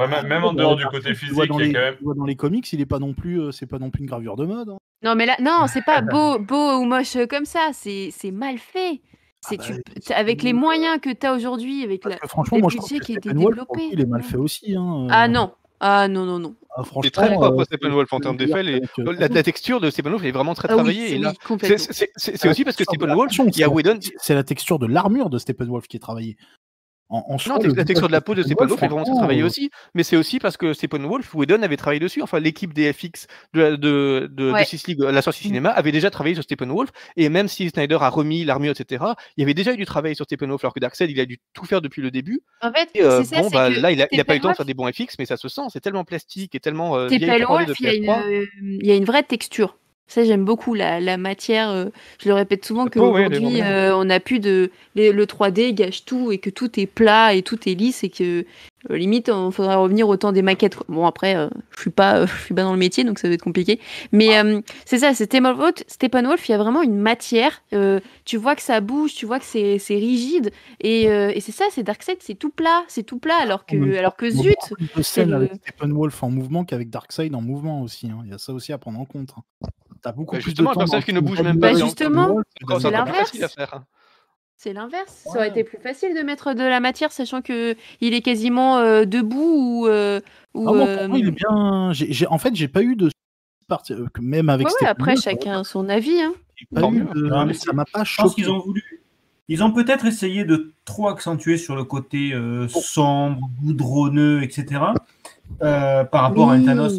[0.00, 1.60] Ouais, Ah, même même en ouais, dehors du côté tu le vois physique, dans il
[1.60, 1.94] y a les, quand même.
[1.94, 3.90] tu le vois dans les comics, il est pas non plus, euh, c'est pas non
[3.90, 4.68] plus une gravure de mode.
[4.70, 4.78] hein.
[5.02, 7.70] Non, mais là, non, c'est pas beau, beau ou moche euh, comme ça.
[7.72, 9.00] C'est, c'est mal fait.
[9.02, 9.72] Ah C'est bah, tu,
[10.02, 12.70] c'est avec les moyens que tu as aujourd'hui, avec parce la, que franchement, les moi,
[12.70, 13.94] je trouve budgets que qui étaient Steppenwolf, pour le coup, développés.
[13.94, 14.26] il est mal Non.
[14.28, 14.74] fait aussi.
[14.76, 15.06] Hein.
[15.10, 16.54] Ah euh, non, ah non, non, non.
[16.76, 18.62] ah, Il est très franchement, propre euh, Steppenwolf en c'est termes d'effets.
[18.62, 21.08] les- euh, La, texture de Steppenwolf est vraiment très Ah oui, travaillée.
[21.08, 21.78] c'est Et là, oui, c'est complètement.
[21.78, 23.98] c'est- c'est- c'est Euh, aussi parce que Steppenwolf, il y c'est a la, Whedon.
[24.18, 26.36] c'est la texture de l'armure de Steppenwolf qui est travaillée.
[27.10, 29.04] En, en Non, soi, tex- le la texture de la peau de Steppenwolf, est vraiment
[29.16, 32.22] travaillée euh, aussi, mais c'est aussi parce que Steppenwolf, Whedon avait travaillé dessus.
[32.22, 34.60] Enfin, l'équipe des FX de, la- de, de, Ouais.
[34.60, 36.90] Justice League, la sortie cinéma, avait déjà travaillé sur Steppenwolf.
[37.16, 39.04] Et même si Snyder a remis l'armure, etc.,
[39.36, 41.38] il y avait déjà eu du travail sur Steppenwolf, alors que Darkseid, il a dû
[41.52, 42.42] tout faire depuis le début.
[42.62, 44.42] En fait, Et euh, ça, bon, bah, là, il a, il a pas eu le
[44.42, 45.62] temps de faire des bons FX, mais ça se sent.
[45.72, 48.22] C'est tellement plastique et tellement euh, Steppenwolf, 3D de il y, a une, PS3.
[48.28, 49.76] euh, il y a une vraie texture.
[50.10, 51.70] Ça, j'aime beaucoup la, la matière.
[51.70, 51.86] euh,
[52.20, 52.86] je le répète souvent
[53.38, 54.70] qu'aujourd'hui, euh, on n'a plus de.
[54.96, 58.08] les- le 3D gâche tout et que tout est plat et tout est lisse et
[58.10, 58.44] que
[58.88, 60.76] limite, il faudrait revenir au temps des maquettes.
[60.76, 60.86] quoi.
[60.88, 63.28] Bon, après, euh, je suis pas, euh, je suis pas dans le métier, donc ça
[63.28, 63.78] va être compliqué.
[64.12, 65.26] Mais euh, c'est ça, c'est
[65.86, 67.62] Steppenwolf, il y a vraiment une matière.
[67.72, 70.50] euh, tu vois que ça bouge, tu vois que c'est c'est rigide.
[70.80, 73.76] Et, euh, et c'est ça, c'est Darkseid, c'est tout plat, c'est tout plat, alors que,
[73.76, 76.30] temps, alors que Il y a zut, beaucoup plus de scènes le- avec Steppenwolf en
[76.30, 78.08] mouvement qu'avec Darkseid en mouvement aussi.
[78.10, 78.22] hein.
[78.24, 79.34] Il y a ça aussi à prendre en compte.
[79.36, 79.42] hein.
[80.02, 81.72] T'as beaucoup Bah, plus justement, de temps un personnage dans qui ne bouge même pas,
[81.72, 82.28] Bah, justement,
[82.60, 83.32] c'est c'est l'inverse.
[84.62, 85.22] C'est l'inverse.
[85.24, 88.78] Ça aurait été plus facile de mettre de la matière, sachant que il est quasiment
[88.78, 89.86] euh, debout ou.
[89.86, 90.20] euh,
[90.54, 91.92] ou, Ah, euh, pour moi, il est bien.
[92.30, 93.08] En fait, j'ai pas eu de
[94.20, 96.20] même avec ouais, ouais, après, chacun son avis.
[96.20, 96.32] Hein.
[96.56, 98.42] j'ai pas eu de- Non, mais ça m'a pas Je pense choqué.
[98.42, 98.82] qu'ils ont voulu.
[99.48, 104.82] Ils ont peut-être essayé de trop accentuer sur le côté euh, sombre, goudronneux, etc.
[105.62, 106.98] euh, par rapport à un Thanos.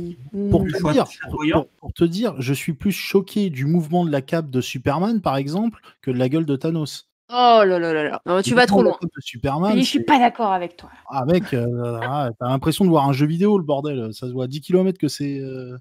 [0.50, 0.68] Pour Mm.
[0.68, 4.12] Le te, dire, pour, pour- pour te dire, je suis plus choqué du mouvement de
[4.12, 7.10] la cape de Superman, par exemple, que de la gueule de Thanos.
[7.34, 8.22] Oh là là là là.
[8.26, 8.98] Non, tu vas trop loin.
[9.20, 10.90] Superman, Mais je suis pas d'accord avec toi.
[11.10, 14.14] ah, mec, euh, ah, t'as l'impression de voir un jeu vidéo, le bordel.
[14.14, 15.40] Ça se voit à 10 km que c'est.
[15.40, 15.78] euh,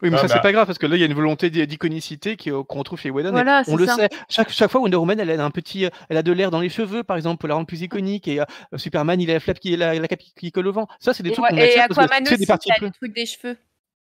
[0.00, 0.34] Oui, mais Ah, ça, bah.
[0.34, 2.62] c'est pas grave, parce que là, il y a une volonté d'i- d'iconicité qui- euh,
[2.62, 3.30] qu'on retrouve chez Whedon.
[3.30, 3.96] et Voilà, on c'est le ça.
[3.96, 4.08] sait.
[4.28, 6.60] Chaque, chaque fois, Wonder Woman, elle a un petit, euh, elle a de l'air dans
[6.60, 8.28] les cheveux, par exemple, pour la rendre plus iconique.
[8.28, 8.44] Et euh,
[8.76, 10.86] Superman, il a la flappe qui, la, la cape qui, qui colle au vent.
[11.00, 12.46] Ça, c'est des Et, trucs qu'on ouais, et accepte parce que Aquaman c'est aussi, des
[12.46, 12.86] parties t'as pris.
[12.86, 13.56] le truc des cheveux.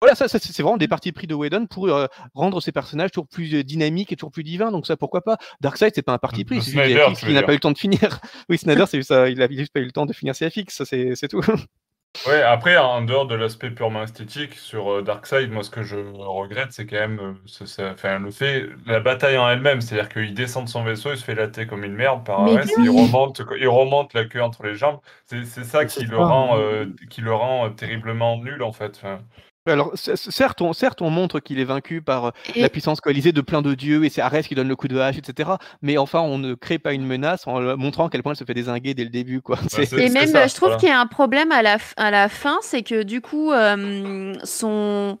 [0.00, 3.10] Voilà, ça, ça, c'est vraiment des parties pris de Whedon pour euh, rendre ces personnages
[3.12, 4.70] toujours plus euh, dynamiques et toujours plus divins.
[4.70, 6.56] Donc ça, pourquoi pas Darkseid, c'est pas un parti pris.
[6.60, 8.20] C'est juste Snyder, veux n'a pas eu le temps de finir.
[8.48, 9.28] Oui, Snyder, c'est ça.
[9.28, 10.68] Il a juste pas eu le temps de finir ses FX.
[10.68, 11.40] Ça, c'est c'est tout.
[12.26, 15.96] Ouais, après, en dehors de l'aspect purement esthétique, sur euh, Darkseid, moi, ce que je
[15.96, 19.80] regrette, c'est quand même euh, enfin, le fait, la bataille en elle-même.
[19.80, 22.64] C'est-à-dire qu'il descend de son vaisseau, il se fait latter comme une merde par Ares,
[22.78, 25.00] il remonte, il remonte la queue entre les jambes.
[25.26, 28.96] C'est ça qui le rend, euh, qui le rend euh, terriblement nul, en fait.
[28.96, 29.20] Enfin,
[29.66, 33.32] Alors, certes, on, certes, on montre qu'il est vaincu par euh, Et- la puissance coalisée
[33.32, 35.50] de plein de dieux et c'est Arès qui donne le coup de hache, etc.
[35.82, 38.38] Mais enfin, on ne crée pas une menace en euh, montrant à quel point elle
[38.38, 39.40] se fait désinguer dès le début.
[39.40, 39.58] Quoi.
[39.98, 40.76] Et même, ça, je trouve voilà.
[40.78, 43.52] qu'il y a un problème à la, f- à la fin, c'est que du coup,
[43.52, 45.18] euh, son,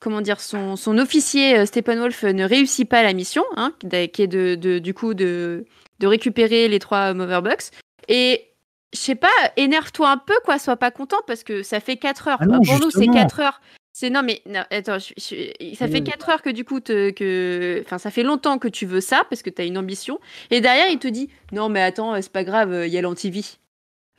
[0.00, 4.26] comment dire, son, son officier euh, Steppenwolf ne réussit pas la mission, hein, qui est
[4.26, 5.64] de, de- du coup de,
[6.00, 7.70] de récupérer les trois Moverbucks.
[8.08, 8.46] Et
[8.92, 12.28] je sais pas, énerve-toi un peu, quoi, sois pas content parce que ça fait 4
[12.28, 12.38] heures.
[12.40, 13.12] Ah non, Pour nous, c'est justement.
[13.14, 13.60] 4 heures.
[13.92, 16.04] C'est non mais non, attends, je- je- ça fait Oui.
[16.04, 19.24] 4 heures que du coup te- que enfin ça fait longtemps que tu veux ça
[19.28, 20.20] parce que tu as une ambition
[20.52, 22.98] et derrière il te dit non mais attends, euh, c'est pas grave, euh, il y
[22.98, 23.58] a l'antivie.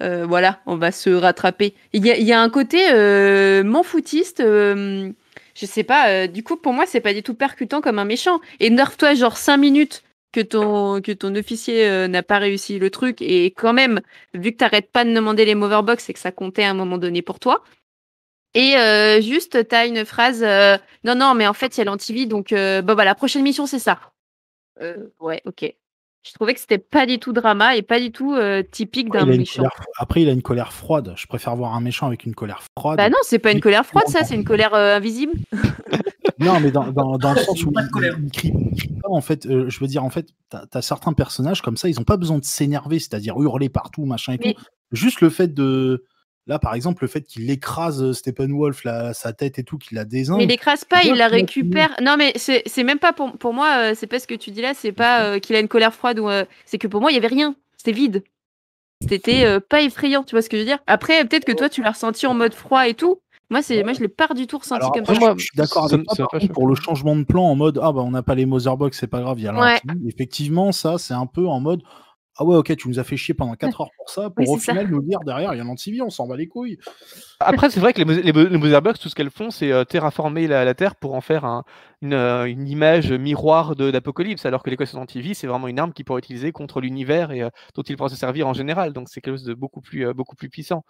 [0.03, 1.74] Euh, voilà, on va se rattraper.
[1.93, 4.41] Il y a, il y a un côté euh, m'en foutiste.
[4.41, 5.09] euh,
[5.55, 6.09] je sais pas.
[6.09, 8.41] euh, du coup, pour moi, c'est pas du tout percutant comme un méchant.
[8.59, 12.89] Et nerve-toi genre 5 minutes que ton, que ton officier euh, n'a pas réussi le
[12.89, 13.21] truc.
[13.21, 14.01] Et quand même,
[14.34, 16.97] vu que t'arrêtes pas de demander les Moverbox, c'est que ça comptait à un moment
[16.97, 17.63] donné pour toi.
[18.53, 21.86] Et euh, juste, t'as une phrase euh, Non, non, mais en fait, il y a
[21.86, 23.99] l'antivie, donc bon, bah, la prochaine mission, c'est ça.
[25.19, 25.73] Ouais, ok.
[26.23, 28.36] Je trouvais que c'était pas du tout drama et pas du tout
[28.71, 29.63] typique d'un méchant.
[29.63, 31.13] colère- Après, il a une colère froide.
[31.17, 32.97] Je préfère voir un méchant avec une colère froide.
[32.97, 35.34] Bah non, c'est pas une colère froide, ça, c'est une colère invisible.
[36.39, 38.15] Non, mais dans, dans, dans le sens où Pas de il, colère.
[38.24, 39.45] il crie, il crie pas, en fait.
[39.45, 42.17] euh, je veux dire, en fait, t'as as certains personnages comme ça, ils ont pas
[42.17, 44.61] besoin de s'énerver, c'est-à-dire hurler partout, machin et Mais- tout.
[44.91, 46.03] Juste le fait de.
[46.47, 49.95] Là, par exemple, le fait qu'il écrase euh, Steppenwolf, la- sa tête et tout, qu'il
[49.95, 50.38] la désingue.
[50.39, 51.95] Mais il l'écrase pas, il la récupère.
[52.01, 54.51] Non, mais c'est c'est même pas pour, pour moi, euh, c'est pas ce que tu
[54.51, 56.28] dis là, c'est pas euh, qu'il a une colère froide ou.
[56.30, 57.55] euh, c'est que pour moi, il y avait rien.
[57.78, 58.24] C'était vide.
[59.07, 60.78] C'était euh, pas effrayant, tu vois ce que je veux dire?
[60.88, 63.19] Après, peut-être que toi, tu l'as ressenti en mode froid et tout.
[63.52, 65.20] Moi, c'est moi je l'ai pas du tout ressenti Alors comme après, ça.
[65.20, 67.91] moi, je, suis d'accord avec toi ça pour le changement de plan en mode ah
[67.91, 69.80] bah on n'a pas les Motherbox, c'est pas grave, il y a Ouais.
[70.08, 71.84] Effectivement, ça c'est un peu en mode
[72.38, 74.56] ah ouais ok tu nous as fait chier pendant 4 heures pour ça pour Oui,
[74.56, 74.72] au ça.
[74.72, 76.78] final nous dire derrière il y a l'antivie, on s'en bat les couilles.
[77.41, 79.84] Après, c'est vrai que les, les, Mo- les Motherbox, tout ce qu'elles font, c'est euh,
[79.84, 81.66] terraformer la, la Terre pour en faire un-
[82.02, 85.91] une, euh, une image miroir de- d'Apocalypse, alors que l'équation anti-vie, c'est vraiment une arme
[85.91, 88.93] qui pourrait être utilisée contre l'univers et euh, dont il pourra se servir en général.
[88.93, 90.86] Donc c'est quelque chose de beaucoup plus, euh, beaucoup plus puissant.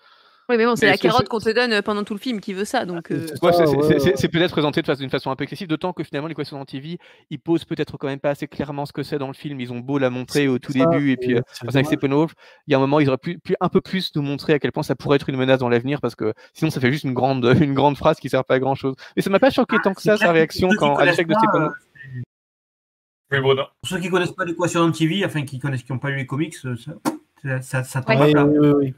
[0.51, 2.51] Oui, mais bon, c'est la carotte qu'on te donne euh, pendant tout le film qui
[2.53, 2.83] veut ça.
[2.85, 5.67] Donc, euh, C'est Ouais, ouais, c'est peut-être présenté de façon- d'une façon un peu excessive,
[5.69, 6.97] d'autant que finalement l'équation anti-vie,
[7.29, 9.61] ils posent peut-être quand même pas assez clairement ce que c'est dans le film.
[9.61, 11.41] Ils ont beau la montrer au tout ça, début, et puis euh,
[11.73, 11.85] avec.
[11.85, 12.33] Steppenwolf,
[12.67, 14.59] il y a un moment, ils auraient pu, pu un peu plus nous montrer à
[14.59, 17.05] quel point ça pourrait être une menace dans l'avenir, parce que sinon ça fait juste
[17.05, 18.95] une grande, une grande phrase qui sert pas à grand chose.
[19.15, 21.71] Mais ça m'a pas choqué tant que ça, sa réaction quand, à l'échec de Steppenwolf.
[21.73, 22.21] euh,
[23.31, 23.63] Oui, Bruno.
[23.81, 26.25] Pour ceux qui connaissent pas l'équation anti-vie, enfin qui connaissent, qui n'ont pas lu les
[26.25, 26.91] comics, euh, ça,
[27.41, 28.21] ça, ça, ça tombe Ouais.
[28.21, 28.45] à Ouais, plat.
[28.45, 28.93] ouais, ouais, ouais.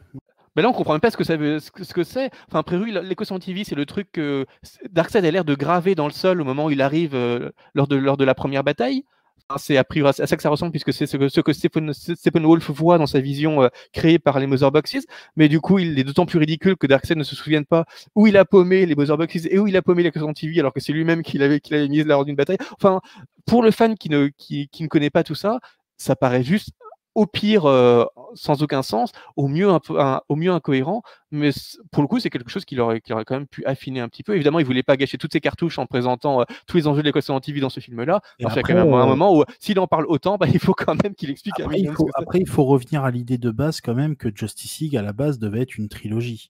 [0.55, 2.29] Mais là, on comprend même pas ce que ça veut, ce que ce que c'est.
[2.51, 2.63] Enfin,
[3.03, 4.45] l'équation TV, c'est le truc que
[4.91, 7.87] Darkseid a l'air de graver dans le sol au moment où il arrive euh, lors,
[7.87, 9.03] de, lors de la première bataille.
[9.57, 12.71] C'est priori à ça que ça ressemble, puisque c'est ce que, ce que Stephen, Steppenwolf
[12.71, 15.05] voit dans sa vision euh, créée par les Mother Boxes.
[15.35, 17.85] Mais du coup, il est d'autant plus ridicule que Darkseid ne se souvienne pas
[18.15, 20.79] où il a paumé les Mother Boxes et où il a paumé TV, alors que
[20.79, 22.57] c'est lui-même qui l'avait qui mise lors d'une bataille.
[22.79, 23.01] Enfin,
[23.45, 25.59] pour le fan qui ne, qui, qui ne connaît pas tout ça,
[25.97, 26.69] ça paraît juste
[27.15, 29.97] au pire euh, sans aucun sens, au mieux un peu,
[30.29, 31.51] au mieux incohérent, mais
[31.91, 34.23] pour le coup c'est quelque chose qu'il aurait, aurait quand même pu affiner un petit
[34.23, 34.35] peu.
[34.35, 37.07] Évidemment, il voulait pas gâcher toutes ses cartouches en présentant euh, tous les enjeux de
[37.07, 38.21] l'équation en TV dans ce film-là.
[38.39, 40.73] Il y a quand même un moment où s'il en parle autant, bah, il faut
[40.73, 41.59] quand même qu'il explique.
[41.59, 44.79] Après, il faut, après il faut revenir à l'idée de base quand même que Justice
[44.79, 46.49] League à la base devait être une trilogie.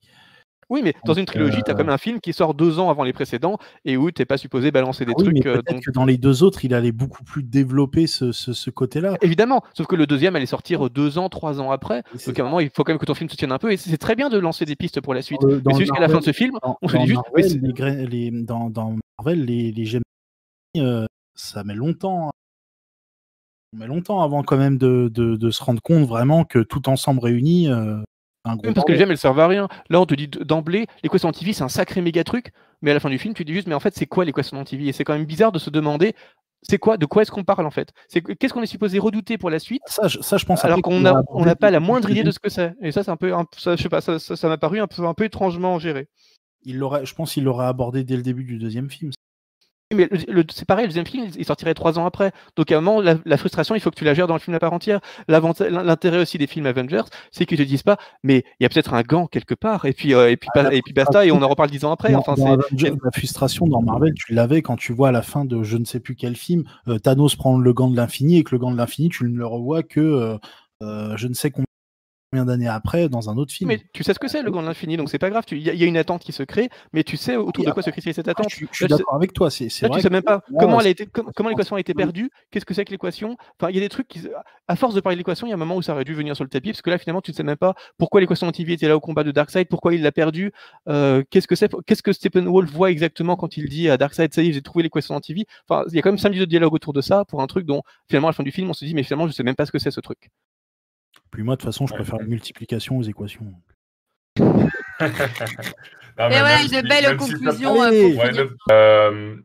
[0.73, 2.89] Oui, mais dans une trilogie, tu as quand même un film qui sort deux ans
[2.89, 5.43] avant les précédents et où tu n'es pas supposé balancer des ah trucs.
[5.43, 9.15] peut que dans les deux autres, il allait beaucoup plus développer ce, côté-là.
[9.21, 12.01] Évidemment, sauf que le deuxième allait sortir deux ans, trois ans après.
[12.25, 13.71] Donc à un moment, il faut quand même que ton film se tienne un peu.
[13.71, 15.43] Et c'est très bien de lancer des pistes pour la suite.
[15.43, 17.61] Euh, mais jusqu'à la fin de ce film, on se dit juste.
[18.09, 19.99] les, dans, Marvel, les, les
[20.77, 21.05] euh,
[21.35, 22.31] ça met longtemps.
[23.73, 27.69] On met longtemps avant quand même de, se rendre compte vraiment que tout ensemble réuni,
[27.69, 28.01] euh,
[28.44, 29.68] parce que les gemmes, elles servent à rien.
[29.90, 32.52] Là, on te dit d'emblée, l'équation TV, c'est un sacré méga truc,
[32.82, 34.61] mais à la fin du film, tu dis juste, mais en fait, c'est quoi l'équation
[34.64, 36.14] TV Et c'est quand même bizarre de se demander,
[36.61, 37.94] c'est quoi, de quoi est-ce qu'on parle en fait?
[38.07, 39.82] C'est qu'est-ce qu'on est supposé redouter pour la suite?
[39.86, 40.64] Ça je, ça, je pense.
[40.65, 42.74] Alors qu'on n'a on n'a pas la moindre idée de ce que c'est.
[42.82, 45.06] Et ça, c'est un peu, ça, je sais pas, ça, ça, m'a paru un peu,
[45.06, 46.07] un peu étrangement géré.
[46.65, 49.11] Il je pense, qu'il l'aurait abordé dès le début du deuxième film
[49.94, 50.10] mais
[50.52, 52.32] c'est pareil, le deuxième film, il sortirait trois ans après.
[52.56, 54.56] Donc à un moment, la, frustration, il faut que tu la gères dans le film
[54.56, 54.99] à part entière.
[55.28, 58.94] L'intérêt aussi des films Avengers, c'est qu'ils te disent pas, mais il y a peut-être
[58.94, 61.48] un gant quelque part, et puis, euh, et puis, et puis basta, et on en
[61.48, 62.14] reparle dix ans après.
[62.15, 65.78] enfin, la frustration dans Marvel, tu l'avais quand tu vois à la fin de je
[65.78, 68.60] ne sais plus quel film, euh, Thanos prend le gant de l'infini, et que le
[68.60, 70.38] gant de l'infini, tu ne le revois que
[70.82, 71.65] euh, je ne sais combien
[72.45, 73.68] d'années après dans un autre film.
[73.68, 75.43] Mais tu sais ce que c'est le Gant de l'Infini, donc c'est pas grave.
[75.51, 77.89] Il y, a une attente qui se crée, mais tu sais autour de quoi se
[77.89, 78.49] crée cette attente.
[78.49, 79.49] je, suis d'accord avec toi.
[79.49, 79.97] C'est vrai.
[79.97, 82.30] Tu sais même pas comment elle a été, comment l'équation a été perdue.
[82.51, 84.22] Qu'est-ce que c'est que l'équation Enfin, il y a des trucs qui,
[84.68, 86.14] à force de parler de l'équation, il y a un moment où ça aurait dû
[86.14, 88.51] venir sur le tapis, parce que là finalement tu ne sais même pas pourquoi l'équation
[88.51, 90.51] TV était là au combat de Darkseid, pourquoi il l'a perdu.
[90.88, 94.34] Euh, qu'est-ce que c'est Qu'est-ce que Stephen Wolf voit exactement quand il dit à Darkseid
[94.34, 95.45] ça y est, j'ai trouvé l'équation TV.
[95.68, 97.47] Enfin, il y a quand même 5 minutes de dialogue autour de ça pour un
[97.47, 99.43] truc dont finalement à la fin du film on se dit mais finalement je sais
[99.43, 100.30] même pas ce que c'est ce truc.
[101.34, 103.51] Puis moi, de toute façon, je préfère la multiplication aux équations.
[104.39, 104.41] Et
[106.19, 107.84] ouais, une belle conclusion.
[107.84, 109.35] Euh, euh,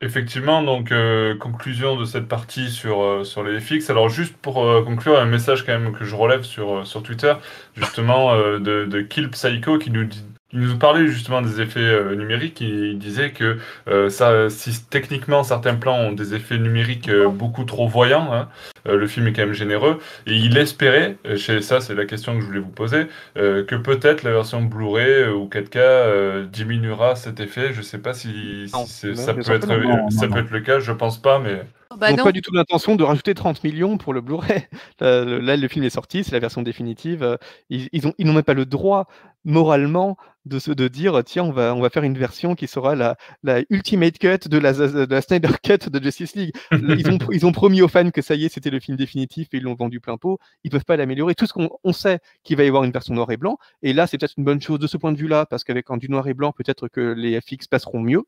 [0.00, 3.90] effectivement, donc euh, conclusion de cette partie sur, sur les FX.
[3.90, 4.54] Alors juste pour
[4.84, 7.34] conclure, un message quand même que je relève sur, sur Twitter,
[7.74, 12.14] justement de, de Kill Psycho qui nous dit il nous parlait justement des effets euh,
[12.14, 12.60] numériques.
[12.60, 13.58] Il disait que
[13.88, 18.48] euh, ça, si techniquement certains plans ont des effets numériques euh, beaucoup trop voyants, hein,
[18.84, 19.98] le film est quand même généreux.
[20.26, 23.06] Et il espérait, chez ça c'est la question que je voulais vous poser,
[23.36, 27.72] que peut-être la version Blu-ray ou 4K diminuera cet effet.
[27.72, 29.68] Je sais pas si, ça, peut être,
[30.10, 31.62] ça peut être le cas, je pense pas, mais.
[31.98, 34.66] Bah ils n'ont pas du tout l'intention de rajouter 30 millions pour le Blu-ray.
[35.00, 37.38] Là, le film est sorti, c'est la version définitive.
[37.70, 39.06] Ils, ils n'ont même pas le droit,
[39.44, 42.94] moralement, de, se, de dire tiens, on va, on va faire une version qui sera
[42.94, 46.54] la, la ultimate cut de la, de la Snyder Cut de Justice League.
[46.72, 49.48] Ils ont, ils ont promis aux fans que ça y est, c'était le film définitif
[49.52, 50.38] et ils l'ont vendu plein pot.
[50.64, 51.34] Ils peuvent pas l'améliorer.
[51.34, 53.58] Tout ce qu'on on sait qu'il va y avoir une version noir et blanc.
[53.82, 55.96] Et là, c'est peut-être une bonne chose de ce point de vue-là, parce qu'avec un
[55.96, 58.24] du noir et blanc, peut-être que les FX passeront mieux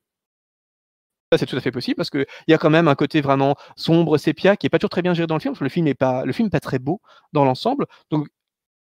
[1.38, 4.18] c'est tout à fait possible parce qu'il y a quand même un côté vraiment sombre,
[4.18, 5.86] sépia, qui est pas toujours très bien géré dans le film, parce que le film
[5.86, 7.00] est pas, le film pas très beau
[7.32, 7.86] dans l'ensemble.
[8.10, 8.28] Donc,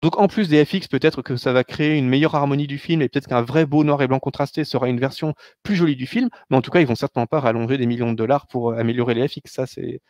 [0.02, 3.02] donc en plus des FX, peut-être que ça va créer une meilleure harmonie du film
[3.02, 6.06] et peut-être qu'un vrai beau noir et blanc contrasté sera une version plus jolie du
[6.06, 6.28] film.
[6.51, 8.78] Mais en tout cas, ils vont certainement pas rallonger des millions de dollars pour euh,
[8.78, 9.40] améliorer les FX.
[9.47, 10.01] Ça, c'est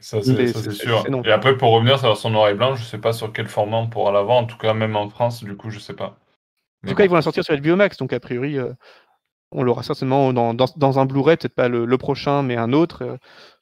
[0.00, 1.04] ça, c'est sûr.
[1.24, 3.48] Et après, pour revenir sur la version noir et blanc, je sais pas sur quel
[3.48, 4.36] format on pourra l'avoir.
[4.36, 6.18] En tout cas, même en France, du coup, je sais pas.
[6.84, 8.72] en tout cas, ils vont la sortir sur HBO Max, donc a priori, euh,
[9.52, 13.02] on l'aura certainement dans, dans, un Blu-ray, peut-être pas le, prochain, mais un autre.
[13.02, 13.16] Euh,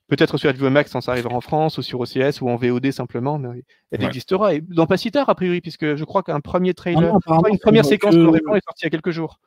[0.08, 2.90] peut-être sur HBO Max quand ça arrivera en France, ou sur OCS, ou en VOD
[2.90, 4.54] simplement, mais elle existera.
[4.54, 7.14] Et dans pas si tard, a priori, puisque je crois qu'un premier trailer,
[7.50, 9.40] une première séquence de est sortie il y a quelques jours.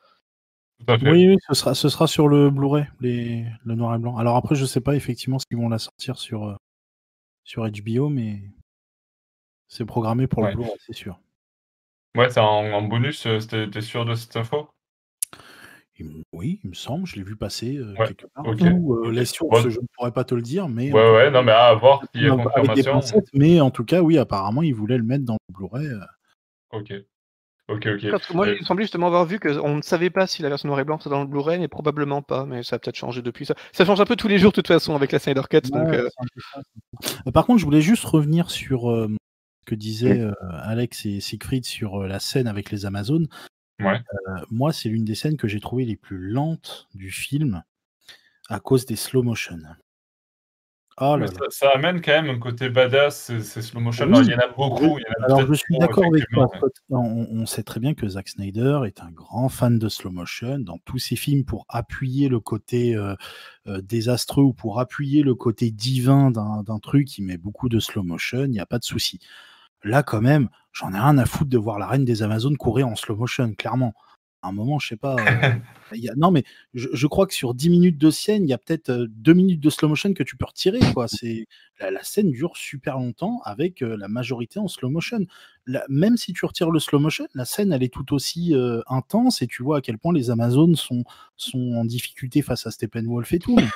[1.02, 4.16] Oui, ce sera, ce sera sur le Blu-ray, le noir et blanc.
[4.16, 6.54] Alors après, je sais pas effectivement s'ils vont la sortir sur, euh,
[7.44, 8.40] sur HBO, mais
[9.68, 11.18] c'est programmé pour le Blu-ray, c'est sûr.
[12.16, 14.68] Ouais, c'est en, bonus, euh, t'es sûr de cette info?
[16.32, 18.46] Oui, il me semble, je l'ai vu passer euh, quelque part.
[18.46, 21.74] Ou euh, je ne pourrais pas te le dire, mais Ouais, ouais, non, mais à
[21.74, 23.00] voir s'il y a confirmation.
[23.34, 25.86] mais en tout cas, oui, apparemment, ils voulaient le mettre dans le Blu-ray.
[25.86, 26.00] Euh.
[26.72, 26.92] Ok.
[27.68, 28.34] Ok, ok.
[28.34, 30.84] moi, il semblait justement avoir vu qu'on ne savait pas si la version noir et
[30.84, 32.44] blanc c'était dans le Blu-ray, mais probablement pas.
[32.44, 33.46] Mais ça a peut-être changé depuis.
[33.46, 35.70] Ça, ça change un peu tous les jours, de toute façon, avec la Snyder Cut.
[37.32, 40.26] Par contre, je voulais juste revenir sur ce que disaient
[40.62, 43.28] Alex et Siegfried sur la scène avec les Amazones.
[43.80, 43.98] Euh,
[44.50, 47.62] moi, c'est l'une des scènes que j'ai trouvées les plus lentes du film
[48.48, 49.58] à cause des slow motion.
[51.02, 51.38] Oh Mais là là.
[51.50, 54.04] ça, ça amène quand même un côté badass, ces, slow motion.
[54.06, 54.10] Oui.
[54.12, 54.98] Alors, il y en a beaucoup.
[54.98, 56.46] il y en a Alors je suis d'accord avec toi.
[56.90, 60.58] On, on sait très bien que Zack Snyder est un grand fan de slow motion
[60.58, 63.14] dans tous ses films pour appuyer le côté euh,
[63.66, 67.16] euh, désastreux ou pour appuyer le côté divin d'un d'un truc.
[67.16, 69.20] Il met beaucoup de slow motion, il n'y a pas de souci.
[69.82, 72.88] Là quand même, j'en ai rien à foutre de voir la reine des Amazones courir
[72.88, 73.92] en slow motion, clairement.
[74.42, 75.16] À un moment, je sais pas.
[75.16, 75.52] euh,
[75.94, 78.48] il y a- non mais je, je crois que sur 10 minutes de scène, il
[78.48, 80.80] y a peut-être euh, 2 minutes de slow motion que tu peux retirer.
[80.94, 81.08] Quoi.
[81.08, 81.46] C'est
[81.78, 85.26] la, la scène dure super longtemps avec euh, la majorité en slow motion.
[85.66, 88.80] La- même si tu retires le slow motion, la scène elle est tout aussi euh,
[88.86, 91.04] intense et tu vois à quel point les Amazones sont,
[91.36, 93.56] sont en difficulté face à Steppenwolf et tout.
[93.56, 93.66] Mais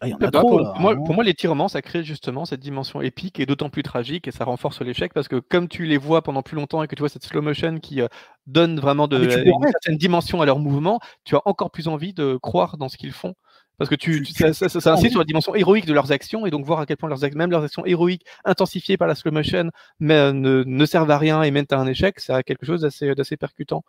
[0.00, 0.48] là, il y en Je sais a pas, trop.
[0.48, 3.68] pour, là, pour moi, pour moi, l'étirement, ça crée justement cette dimension épique et d'autant
[3.70, 6.82] plus tragique et ça renforce l'échec parce que comme tu les vois pendant plus longtemps
[6.82, 8.08] et que tu vois cette slow motion qui euh,
[8.46, 12.12] donne vraiment de, Ah, une certaine dimension à leur mouvement, tu as encore plus envie
[12.14, 13.34] de croire dans ce qu'ils font.
[13.76, 16.10] Parce que tu, ça, ça- ça- ça tu- insiste sur la dimension héroïque de leurs
[16.10, 19.14] actions et donc voir à quel point leurs, même leurs actions héroïques intensifiées par la
[19.14, 19.70] slow motion
[20.00, 22.66] mais, euh, ne, ne servent à rien et mènent à un échec, ça a quelque
[22.66, 23.84] chose d'assez d'assez percutant.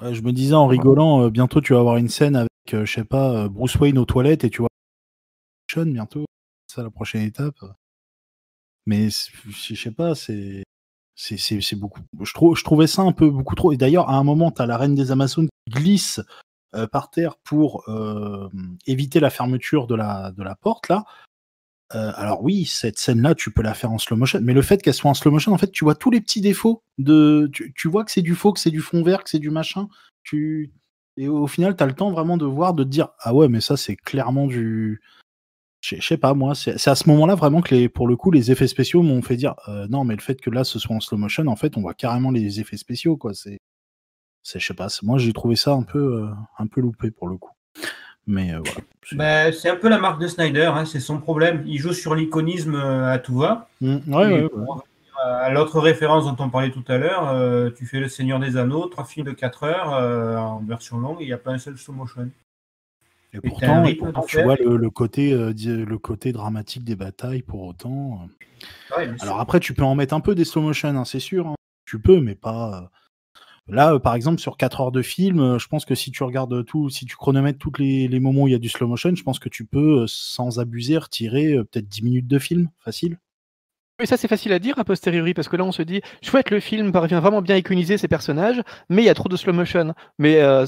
[0.00, 3.04] Je me disais en rigolant, euh, bientôt tu vas avoir une scène avec, je sais
[3.04, 4.68] pas, Bruce Wayne aux toilettes et tu vois
[5.80, 6.24] Bientôt.
[6.66, 7.58] C'est la prochaine étape.
[8.86, 10.62] Mais je sais pas, c'est
[11.14, 12.00] c'est beaucoup.
[12.20, 13.72] Je trouve je trouvais ça un peu beaucoup trop.
[13.72, 16.20] Et d'ailleurs, à un moment, tu as la reine des Amazones qui glisse
[16.74, 18.48] euh, par terre pour euh,
[18.86, 21.04] éviter la fermeture de la de la porte là.
[21.94, 24.80] Euh, alors oui, cette scène-là, tu peux la faire en slow motion, mais le fait
[24.82, 27.50] qu'elle soit en slow motion, en fait, tu vois tous les petits défauts de.
[27.52, 29.88] Tu, vois que c'est du faux, que c'est du fond vert, que c'est du machin.
[30.24, 30.72] Tu
[31.18, 33.48] et au final, tu as le temps vraiment de voir, de te dire ah ouais,
[33.48, 35.02] mais ça c'est clairement du.
[35.82, 38.52] Je sais pas moi, c'est à ce moment-là vraiment que les, pour le coup, les
[38.52, 41.00] effets spéciaux m'ont fait dire euh, non, mais le fait que là ce soit en
[41.00, 43.34] slow motion, en fait, on voit carrément les effets spéciaux quoi.
[43.34, 43.58] C'est,
[44.44, 46.26] je sais pas, moi j'ai trouvé ça un peu, euh,
[46.58, 47.50] un peu loupé pour le coup.
[48.28, 49.50] Mais euh, voilà.
[49.50, 51.64] C'est- c'est un peu la marque de Snyder, hein, c'est son problème.
[51.66, 53.68] Il joue sur l'iconisme à tout va.
[53.80, 54.48] Mm, ouais, Et ouais, ouais.
[54.48, 54.84] pour revenir
[55.24, 58.86] À l'autre référence dont on parlait tout à l'heure, tu fais Le Seigneur des Anneaux,
[58.86, 61.94] trois films de 4 heures en version longue, il n'y a pas un seul slow
[61.94, 62.30] motion.
[63.34, 63.96] Et pourtant, et
[64.28, 68.20] tu vois le, le côté, euh, le côté dramatique des batailles pour autant.
[68.22, 68.96] euh.
[68.98, 69.10] Ouais.
[69.20, 71.48] Alors après, tu peux en mettre un peu des slow motion, hein, c'est sûr.
[71.48, 71.54] hein.
[71.86, 72.82] Tu peux, mais pas.
[72.82, 72.86] euh.
[73.68, 76.22] Là, euh, par exemple, sur 4 heures de film, euh, je pense que si tu
[76.24, 78.88] regardes tout, si tu chronomètres tous les, les moments où il y a du slow
[78.88, 83.18] motion, je pense que tu peux, sans abuser, retirer peut-être 10 minutes de film, facile.
[84.02, 86.50] Mais ça, c'est facile à dire a posteriori, parce que là, on se dit, chouette,
[86.50, 89.36] le film parvient vraiment bien à iconiser ses personnages, mais il y a trop de
[89.36, 89.94] slow motion.
[90.18, 90.66] Mais euh,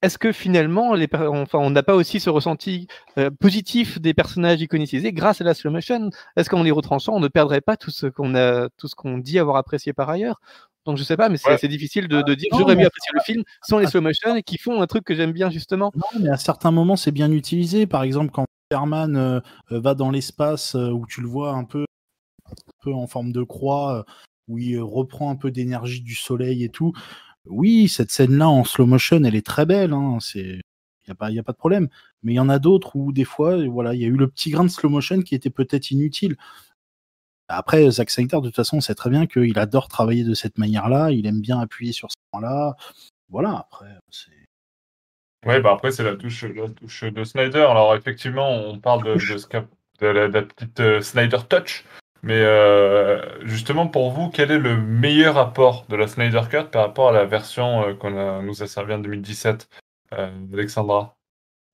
[0.00, 2.86] est-ce que finalement, les per- enfin, on n'a pas aussi ce ressenti
[3.18, 6.08] euh, positif des personnages iconisés grâce à la slow motion?
[6.36, 9.18] Est-ce qu'en les retranchant, on ne perdrait pas tout ce qu'on a, tout ce qu'on
[9.18, 10.40] dit avoir apprécié par ailleurs?
[10.86, 11.68] Donc je sais pas, mais c'est Ouais.
[11.68, 14.42] difficile de, de dire non, j'aurais mieux apprécié le film sans les slow motion et
[14.42, 15.92] qui font un truc que j'aime bien justement.
[15.94, 17.86] Non, mais à certains moments, c'est bien utilisé.
[17.86, 19.40] Par exemple, quand Superman euh,
[19.72, 21.84] euh, va dans l'espace, euh, où tu le vois un peu,
[22.80, 24.02] peu en forme de croix, euh,
[24.48, 26.92] où il reprend un peu d'énergie du soleil et tout.
[27.46, 29.92] Oui, cette scène-là en slow motion, elle est très belle.
[29.92, 30.60] Hein, c'est,
[31.06, 31.88] il y a a pas de problème.
[32.22, 34.28] Mais il y en a d'autres où des fois, voilà, il y a eu le
[34.28, 36.36] petit grain de slow motion qui était peut-être inutile.
[37.48, 40.58] Après, Zack Snyder, de toute façon, on sait très bien qu'il adore travailler de cette
[40.58, 41.10] manière-là.
[41.10, 42.76] Il aime bien appuyer sur ce point-là.
[43.28, 43.66] Voilà.
[43.70, 44.30] Après, c'est
[45.46, 47.62] Ouais, bah après, c'est la touche, la touche de Snyder.
[47.62, 49.66] Alors, effectivement, on parle de, de,
[50.00, 51.84] de la petite euh, Snyder Touch.
[52.22, 56.82] Mais euh, justement, pour vous, quel est le meilleur apport de la Snyder Cut par
[56.82, 59.68] rapport à la version euh, qu'on nous a servi en 2017
[60.12, 61.16] euh, Alexandra?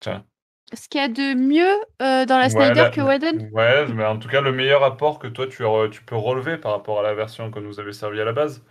[0.00, 0.24] Tiens.
[0.72, 3.48] Ce qu'il y a de mieux dans la Ouais, Snyder la- que Whedon?
[3.52, 5.62] Ouais, mais en tout cas, le meilleur apport que toi, tu,
[6.04, 8.64] peux relever par rapport à la version que nous avait servi à la base?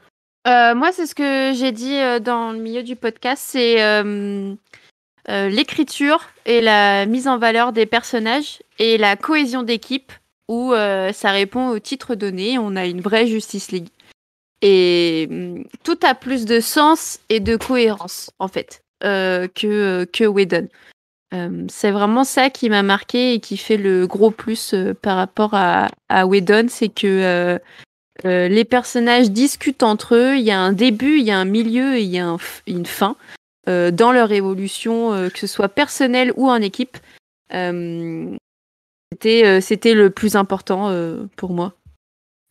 [0.48, 4.56] Euh, moi, c'est ce que j'ai dit euh, dans le milieu du podcast, c'est euh,
[5.28, 10.12] l'écriture et la mise en valeur des personnages et la cohésion d'équipe
[10.48, 12.58] où euh, ça répond au titre donné.
[12.58, 13.90] On a une vraie Justice League.
[14.62, 20.24] Et hum, tout a plus de sens et de cohérence, en fait, euh, que, que
[20.24, 20.68] Whedon.
[21.34, 25.18] Euh, c'est vraiment ça qui m'a marqué et qui fait le gros plus euh, par
[25.18, 27.60] rapport à, à Whedon, c'est que euh,
[28.24, 31.46] euh, les personnages discutent entre eux, il y a un début, il y a un
[31.46, 33.18] milieu et il y a une fin
[33.68, 36.98] euh, dans leur évolution, euh, que ce soit personnelle ou en équipe.
[37.54, 38.36] Euh,
[39.16, 41.74] c'était, euh, c'était le plus important euh, pour moi.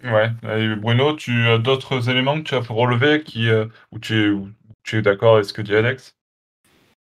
[0.03, 0.31] Ouais.
[0.49, 4.29] Et Bruno, tu as d'autres éléments que tu as relever qui, euh, où tu es,
[4.31, 4.49] où
[4.83, 6.15] tu es d'accord avec ce que dit Alex?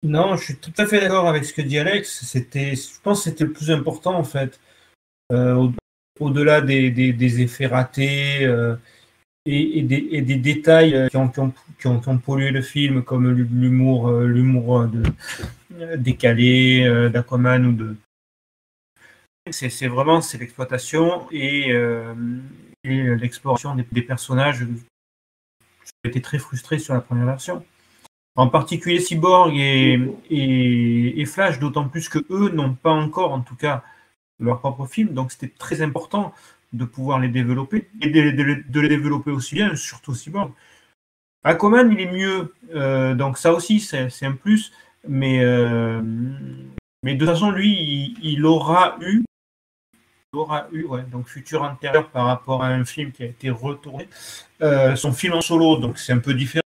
[0.02, 2.26] Non, je suis tout à fait d'accord avec ce que dit Alex.
[2.26, 4.60] C'était, je pense que c'était le plus important en fait.
[5.32, 5.74] Euh, au-
[6.20, 8.76] au-delà des, des- des effets ratés euh,
[9.46, 12.50] et, et des, et des détails qui ont, qui, ont, qui ont- qui ont pollué
[12.50, 15.04] le film, comme l'humour, l'humour de,
[15.98, 17.96] décalé d'Aquaman ou de,
[19.52, 22.14] c'est vraiment c'est l'exploitation et, euh,
[22.84, 24.66] l'exploration des, personnages.
[26.04, 27.66] J'ai été très frustré sur la première version.
[28.36, 30.00] En particulier Cyborg et,
[30.30, 33.84] et, Flash, d'autant plus que eux n'ont pas encore, en tout cas,
[34.40, 35.10] leur propre film.
[35.10, 36.34] Donc c'était très important
[36.74, 40.52] de pouvoir les développer et de, les développer aussi bien, surtout Cyborg.
[41.44, 44.72] Aquaman, il est mieux, euh, donc ça aussi c'est un plus,
[45.08, 46.02] mais, euh,
[47.04, 49.24] mais de toute façon, lui, il, aura eu,
[50.34, 54.08] aura eu, donc futur antérieur par rapport à un film qui a été retourné.
[54.62, 56.64] Euh, son film en solo, donc c'est un peu différent,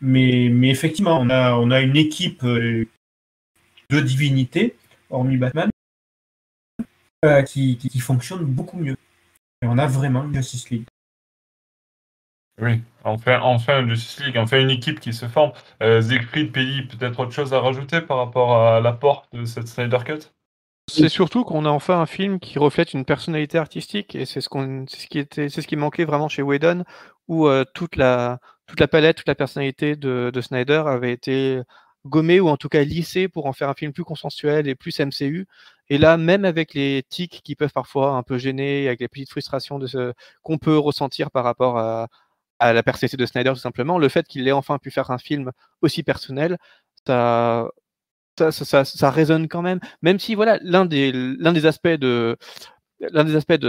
[0.00, 2.86] mais, mais effectivement, on a, on a une équipe de
[3.90, 4.76] divinités,
[5.10, 5.70] hormis Batman,
[7.46, 8.96] qui, qui, fonctionne beaucoup mieux.
[9.62, 10.86] Et on a vraiment une Justice League.
[12.60, 15.52] Oui, enfin, enfin Justice League, enfin une équipe qui se forme.
[15.82, 20.32] Euh, Siegfried, peut-être autre chose à rajouter par rapport à l'apport de cette Snyder Cut?
[20.88, 24.48] C'est surtout qu'on a enfin un film qui reflète une personnalité artistique et c'est ce,
[24.48, 26.84] qu'on, ce qui était, c'est ce qui manquait vraiment chez Whedon,
[27.28, 31.60] où euh, toute, la, toute la palette, toute la personnalité de, de Snyder avait été
[32.06, 34.98] gommée ou en tout cas lissée pour en faire un film plus consensuel et plus
[35.00, 35.46] MCU.
[35.90, 39.30] Et là, même avec les tics qui peuvent parfois un peu gêner, avec les petites
[39.30, 40.12] frustrations de ce
[40.42, 42.08] qu'on peut ressentir par rapport à,
[42.58, 45.18] à la personnalité de Snyder tout simplement, le fait qu'il ait enfin pu faire un
[45.18, 45.52] film
[45.82, 46.58] aussi personnel,
[47.06, 47.68] ça,
[48.38, 49.80] ça, résonne quand même.
[50.02, 51.12] Même si voilà, l'un des,
[51.66, 52.36] aspects de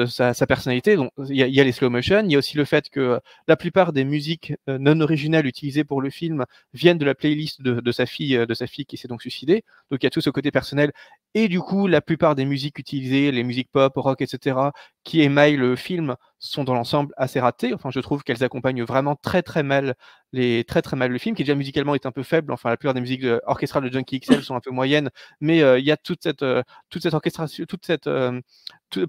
[0.06, 0.98] sa, personnalité,
[1.30, 3.94] il y, a les slow motion, il y a aussi le fait que la plupart
[3.94, 8.06] des musiques euh, non originales utilisées pour le film viennent de la playlist de, sa
[8.06, 9.64] fille, euh, de sa fille qui s'est donc suicidée.
[9.92, 10.92] Donc il y a tout ce côté personnel.
[11.36, 14.72] Et du coup, la plupart des musiques utilisées, les musiques pop, rock, etc.,
[15.04, 17.74] qui émaillent le film, sont dans l'ensemble assez ratées.
[17.74, 19.96] Enfin, je trouve qu'elles accompagnent vraiment très très mal
[20.32, 22.52] les très très mal le film, qui déjà musicalement est un peu faible.
[22.54, 25.10] Enfin, la plupart des musiques orchestrales de Junkie XL sont un peu moyennes,
[25.42, 26.46] mais euh, il y a toute cette
[26.90, 28.10] toute cette orchestration, toute cette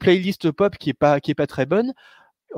[0.00, 1.92] playlist pop qui est pas qui est pas très bonne.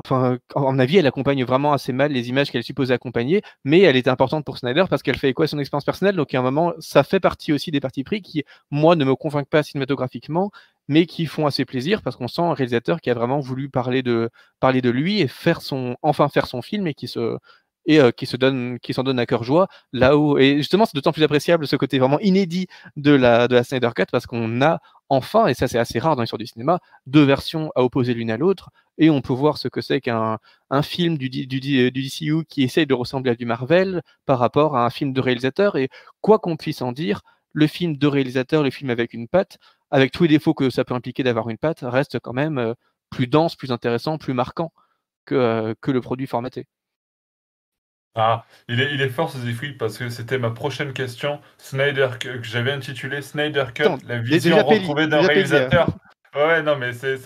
[0.03, 3.41] Enfin, en mon avis, elle accompagne vraiment assez mal les images qu'elle est supposée accompagner,
[3.63, 6.15] mais elle était importante pour Snyder parce qu'elle fait quoi son expérience personnelle?
[6.15, 9.15] Donc, à un moment, ça fait partie aussi des parties pris qui, moi, ne me
[9.15, 10.51] convainquent pas cinématographiquement,
[10.87, 14.01] mais qui font assez plaisir parce qu'on sent un réalisateur qui a vraiment voulu parler
[14.01, 14.29] de,
[14.59, 17.37] parler de lui et faire son, enfin faire son film et qui se,
[17.85, 19.67] et euh, qui se donne, qui s'en donne à cœur joie.
[19.91, 23.55] Là où, et justement, c'est d'autant plus appréciable ce côté vraiment inédit de la, de
[23.55, 24.79] la Snyder Cut parce qu'on a
[25.09, 28.31] enfin, et ça c'est assez rare dans l'histoire du cinéma, deux versions à opposer l'une
[28.31, 30.39] à l'autre, et on peut voir ce que c'est qu'un
[30.69, 34.89] un film du, DCU qui essaye de ressembler à du Marvel par rapport à un
[34.89, 35.89] film de réalisateur, et
[36.21, 37.21] quoi qu'on puisse en dire,
[37.53, 39.57] le film de réalisateur, le film avec une patte,
[39.91, 42.73] avec tous les défauts que ça peut impliquer d'avoir une patte, reste quand même euh,
[43.09, 44.73] plus dense, plus intéressant, plus marquant
[45.25, 46.67] que, euh, que le produit formaté.
[48.15, 51.39] Ah, il est, il est fort ce Zifri parce que c'était ma prochaine question.
[51.57, 55.87] Snyder, que, j'avais intitulé Snyder Cut, la vision retrouvée d'un réalisateur.
[56.35, 57.17] Ouais, non, mais c'est,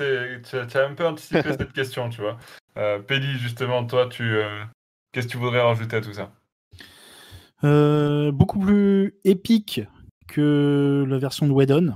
[0.44, 2.38] tu, as un peu anticipé cette question, tu vois.
[2.78, 3.00] Euh,
[3.38, 4.64] justement, toi, tu, euh,
[5.12, 6.32] qu'est-ce que tu voudrais rajouter à tout ça?
[7.64, 9.82] Euh, Beaucoup plus épique
[10.28, 11.96] que la version de Whedon.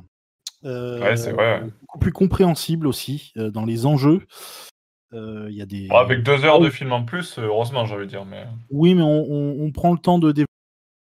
[0.64, 1.64] Euh, ouais, c'est vrai.
[1.82, 4.26] Beaucoup plus compréhensible aussi dans les enjeux.
[5.14, 5.90] Euh, y a des...
[5.90, 8.26] avec deux heures de film en plus, euh, heureusement, j'avais dire.
[8.26, 8.46] Mais...
[8.70, 10.32] Oui, mais on, prend le temps de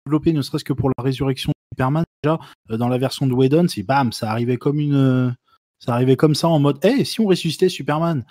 [0.06, 2.04] développer, ne serait-ce que pour la résurrection de Superman.
[2.22, 2.38] Déjà,
[2.70, 5.34] euh, dans la version de Whedon, c'est bam, ça arrivait comme une.
[5.78, 8.24] Ça arrivait comme ça en mode Hey, si on ressuscitait Superman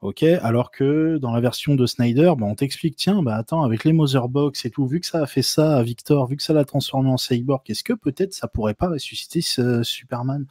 [0.00, 3.84] Ok, alors que dans la version de Snyder, bah, on t'explique tiens, bah attends, avec
[3.84, 6.54] les Motherbox et tout, vu que ça a fait ça à Victor, vu que ça
[6.54, 10.46] l'a transformé en cyborg, est-ce que peut-être ça pourrait pas ressusciter ce Superman?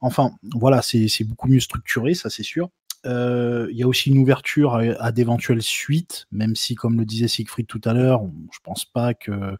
[0.00, 2.68] Enfin, voilà, c'est beaucoup mieux structuré, ça c'est sûr.
[3.06, 7.28] Euh, il y a aussi une ouverture à, d'éventuelles suites, même si, comme le disait
[7.28, 8.22] Siegfried tout à l'heure,
[8.52, 9.56] je pense pas que,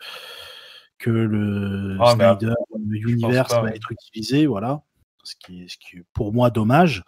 [0.98, 2.54] que le ah, Snyder
[2.90, 4.82] Universe va être utilisé, voilà.
[5.24, 7.04] Ce qui, est, ce qui est pour moi dommage.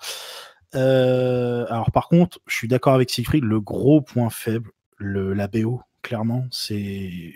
[0.75, 5.49] Euh, alors par contre, je suis d'accord avec Siegfried, le gros point faible, le, la
[5.49, 7.35] BO, clairement, c'est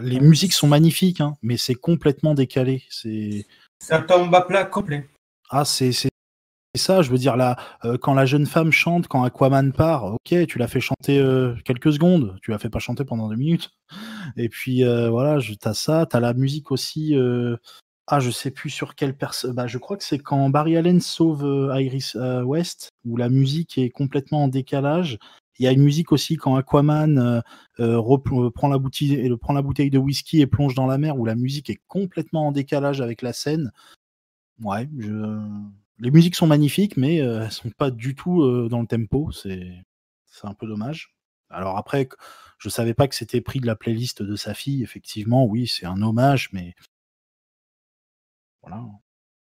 [0.00, 2.82] les musiques sont magnifiques, hein, mais c'est complètement décalé.
[2.88, 3.44] C'est
[3.90, 5.06] un tombe à plat complet.
[5.50, 5.92] Ah, c'est
[6.74, 10.46] ça, je veux dire, là, euh, quand la jeune femme chante, quand Aquaman part, ok,
[10.46, 13.70] tu l'as fait chanter euh, quelques secondes, tu l'as fait pas chanter pendant deux minutes.
[14.38, 17.14] Et puis euh, voilà, t'as ça, t'as la musique aussi.
[18.06, 19.54] ah, je sais plus sur quelle personne.
[19.54, 23.90] Bah, je crois que c'est quand Barry Allen sauve Iris West, où la musique est
[23.90, 25.18] complètement en décalage.
[25.58, 27.42] Il y a une musique aussi quand Aquaman
[27.76, 31.34] prend, la bouteille, prend la bouteille de whisky et plonge dans la mer, où la
[31.34, 33.72] musique est complètement en décalage avec la scène.
[34.60, 35.12] Ouais, je
[35.98, 39.30] les musiques sont magnifiques, mais elles sont pas du tout dans le tempo.
[39.32, 39.84] C'est
[40.44, 41.14] un peu dommage.
[41.50, 42.08] Alors après,
[42.58, 44.82] je savais pas que c'était pris de la playlist de sa fille.
[44.82, 46.74] Effectivement, oui, c'est un hommage, mais
[48.62, 48.78] voilà.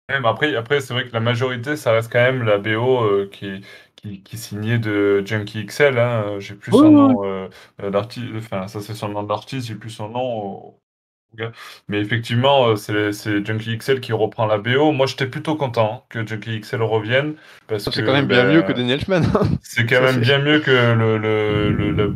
[0.09, 3.29] Ouais, après, après c'est vrai que la majorité, ça reste quand même la BO euh,
[3.31, 3.61] qui, est-
[3.95, 5.99] qui, qui signée de Junkie XL.
[5.99, 6.39] Hein.
[6.39, 7.49] J'ai plus oui, nom euh,
[7.81, 10.79] euh, d'artiste, enfin, ça c'est son nom d'artiste, j'ai plus son nom.
[11.87, 14.91] Mais effectivement, euh, c'est Junkie XL qui reprend la BO.
[14.91, 17.35] Moi, j'étais plutôt content que Junkie XL revienne
[17.67, 19.21] parce C'est quand même bien ben, mieux que Daniel Elfman.
[19.61, 22.15] C'est quand même bien mieux que le, le, le- le-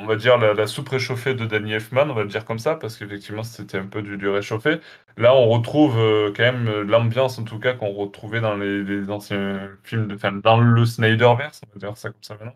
[0.00, 2.60] on va dire la, la soupe réchauffée de Danny Elfman, on va le dire comme
[2.60, 4.78] ça, parce qu'effectivement c'était un peu du, du réchauffé.
[5.16, 8.84] Là, on retrouve euh, quand même euh, l'ambiance, en tout cas, qu'on retrouvait dans les,
[8.84, 12.54] les anciens films, de, enfin, dans le Snyderverse, on va dire ça comme ça maintenant.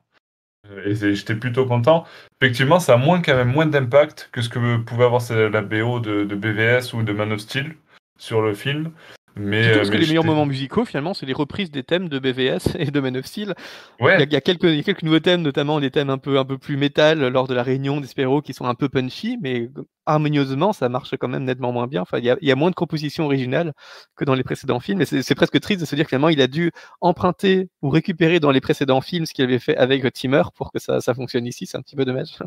[0.70, 2.05] Euh, Et j'étais plutôt content.
[2.40, 6.01] Effectivement, ça a moins, quand même moins d'impact que ce que pouvait avoir la BO
[6.01, 7.74] de, de BVS ou de Man of Steel
[8.18, 8.93] sur le film.
[9.34, 12.09] Mais, Surtout euh, parce que les meilleurs moments musicaux, finalement, c'est les reprises des thèmes
[12.09, 13.55] de BVS et de Man of Steel.
[13.98, 14.16] Ouais.
[14.16, 15.90] Il y a, il y a quelques, il y a quelques nouveaux thèmes, notamment des
[15.90, 18.66] thèmes un peu, un peu plus métal lors de la réunion des Spéro qui sont
[18.66, 19.70] un peu punchy, mais
[20.07, 22.03] harmonieusement, ça marche quand même nettement moins bien.
[22.03, 23.73] Enfin, il y a, il y a moins de compositions originales
[24.16, 25.01] que dans les précédents films.
[25.03, 28.41] Et c'est presque triste de se dire que finalement, il a dû emprunter ou récupérer
[28.41, 31.47] dans les précédents films ce qu'il avait fait avec Timmer pour que ça, ça fonctionne
[31.47, 31.66] ici.
[31.66, 32.39] C'est un petit peu dommage.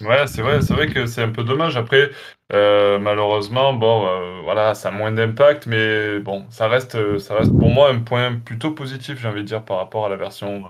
[0.00, 1.76] Ouais, c'est vrai, c'est vrai que c'est un peu dommage.
[1.76, 2.10] Après,
[2.52, 7.56] euh, malheureusement, bon, euh, voilà, ça a moins d'impact, mais bon, ça reste, ça reste
[7.56, 10.64] pour moi un point plutôt positif, j'ai envie de dire, par rapport à la version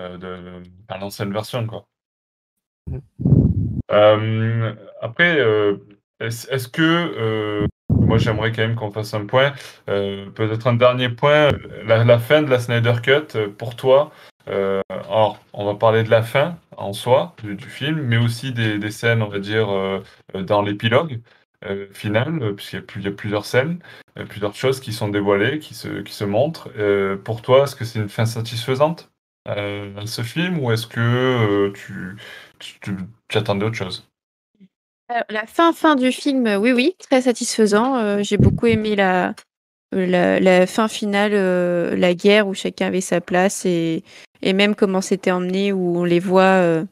[0.00, 1.86] euh, de, à l'ancienne version, quoi.
[2.90, 3.43] Euh,
[3.88, 5.76] après, euh,
[6.20, 9.52] est-ce, que euh, moi j'aimerais quand même qu'on fasse un point,
[9.88, 11.50] euh, peut-être un dernier point,
[11.86, 14.10] la, fin de la Snyder Cut euh, pour toi.
[14.48, 18.90] Euh, alors, on va parler de la fin en soi du, film, mais aussi des,
[18.90, 20.00] scènes, on va dire, euh,
[20.34, 21.20] euh, dans l'épilogue
[21.64, 23.78] euh, final, euh, puisqu'il y, a plusieurs scènes,
[24.18, 26.70] euh, plusieurs choses qui sont dévoilées, qui se, montrent.
[26.76, 29.10] Euh, pour toi, est-ce que c'est une fin satisfaisante
[29.48, 32.16] euh, à ce film, ou est-ce que euh, tu,
[32.58, 32.96] tu,
[33.34, 34.08] attendais autre chose?
[35.08, 37.96] Alors, la fin fin du film, euh, oui, oui, très satisfaisant.
[37.96, 39.34] Euh, j'ai beaucoup aimé la,
[40.66, 44.02] fin finale, euh, la guerre où chacun avait sa place et,
[44.42, 46.84] même comment c'était emmené, où on les voit, euh,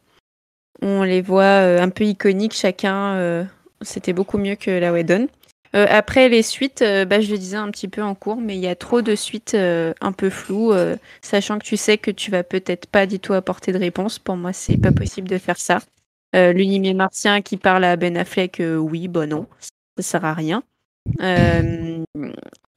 [0.83, 3.15] on les voit euh, un peu iconiques chacun.
[3.15, 3.45] euh,
[3.83, 5.29] c'était beaucoup mieux que la Whedon.
[5.75, 8.57] Euh, après les suites, euh, bah, je le disais un petit peu en cours, mais
[8.57, 11.97] il y a trop de suites euh, un peu floues, euh, sachant que tu sais
[11.97, 14.19] que tu vas peut-être pas du tout apporter de réponse.
[14.19, 15.81] Pour moi, c'est pas possible de faire ça.
[16.37, 19.47] Euh, L'unimé martien qui parle à Ben Affleck, oui, bah non,
[19.99, 20.63] ça sert à rien.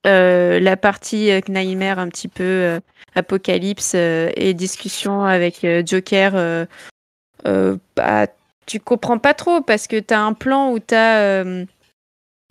[0.05, 2.79] La partie Nightmare, un petit peu
[3.15, 6.67] apocalypse et discussion avec Joker,
[7.43, 8.27] bah,
[8.65, 11.65] tu comprends pas trop parce que t'as un plan où t'as euh,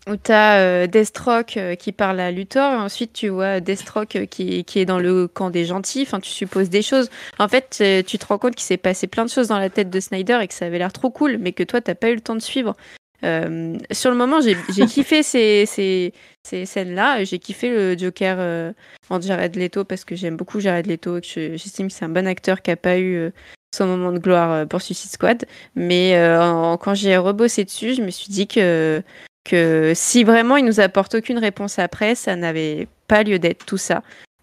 [0.09, 4.27] où t'as euh, Deathstroke euh, qui parle à Luthor et ensuite tu vois Deathstroke euh,
[4.27, 6.03] qui, qui est dans le camp des gentils.
[6.03, 7.09] Enfin, tu supposes des choses.
[7.39, 9.71] En fait, euh, tu te rends compte qu'il s'est passé plein de choses dans la
[9.71, 12.11] tête de Snyder et que ça avait l'air trop cool, mais que toi, t'as pas
[12.11, 12.77] eu le temps de suivre.
[13.25, 16.13] Euh, sur le moment, j'ai kiffé ces,
[16.45, 17.25] scènes-là.
[17.25, 18.73] J'ai kiffé le Joker euh,
[19.09, 22.05] en Jared Leto parce que j'aime beaucoup Jared Leto et que je- j'estime que c'est
[22.05, 23.31] un bon acteur qui a pas eu euh,
[23.75, 25.47] son moment de gloire euh, pour Suicide Squad.
[25.75, 29.03] Mais euh, quand j'ai rebossé dessus, je me suis dit que,
[29.45, 33.77] que si vraiment il nous apporte aucune réponse après, ça n'avait pas lieu d'être tout
[33.77, 34.03] ça.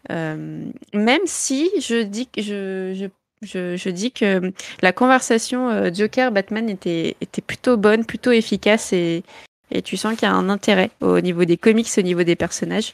[0.10, 3.06] Euh, même si je dis que je, je,
[3.48, 4.52] je, je dis que
[4.82, 9.24] la conversation euh, Joker-Batman était, était plutôt bonne, plutôt efficace et,
[9.70, 12.36] et tu sens qu'il y a un intérêt au niveau des comics, au niveau des
[12.36, 12.94] personnages.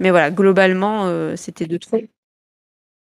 [0.00, 2.00] Mais voilà, globalement, euh, c'était de trop.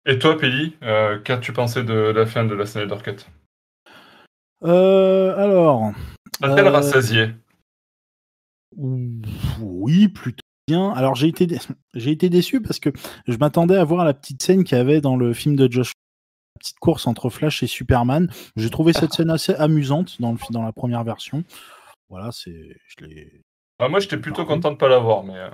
[0.07, 3.27] Et toi, Peli, euh, qu'as-tu pensé de la fin de la Snyder Cut?
[4.65, 5.93] Euh, alors,
[6.43, 7.29] A-t-elle Euh, rassasié?
[8.77, 10.91] Oui, plutôt bien.
[10.93, 11.59] Alors j'ai été, dé-
[11.95, 12.91] j'ai été déçu parce que
[13.27, 15.93] je m'attendais à voir la petite scène qu'il y avait dans le film de Josh,
[16.57, 18.31] la petite course entre Flash et Superman.
[18.57, 21.45] J'ai trouvé cette scène assez amusante dans, le, dans la première version.
[22.09, 23.43] Voilà, c'est, je l'ai.
[23.79, 25.49] Ah, moi, j'étais plutôt content de pas l'avoir, mais euh,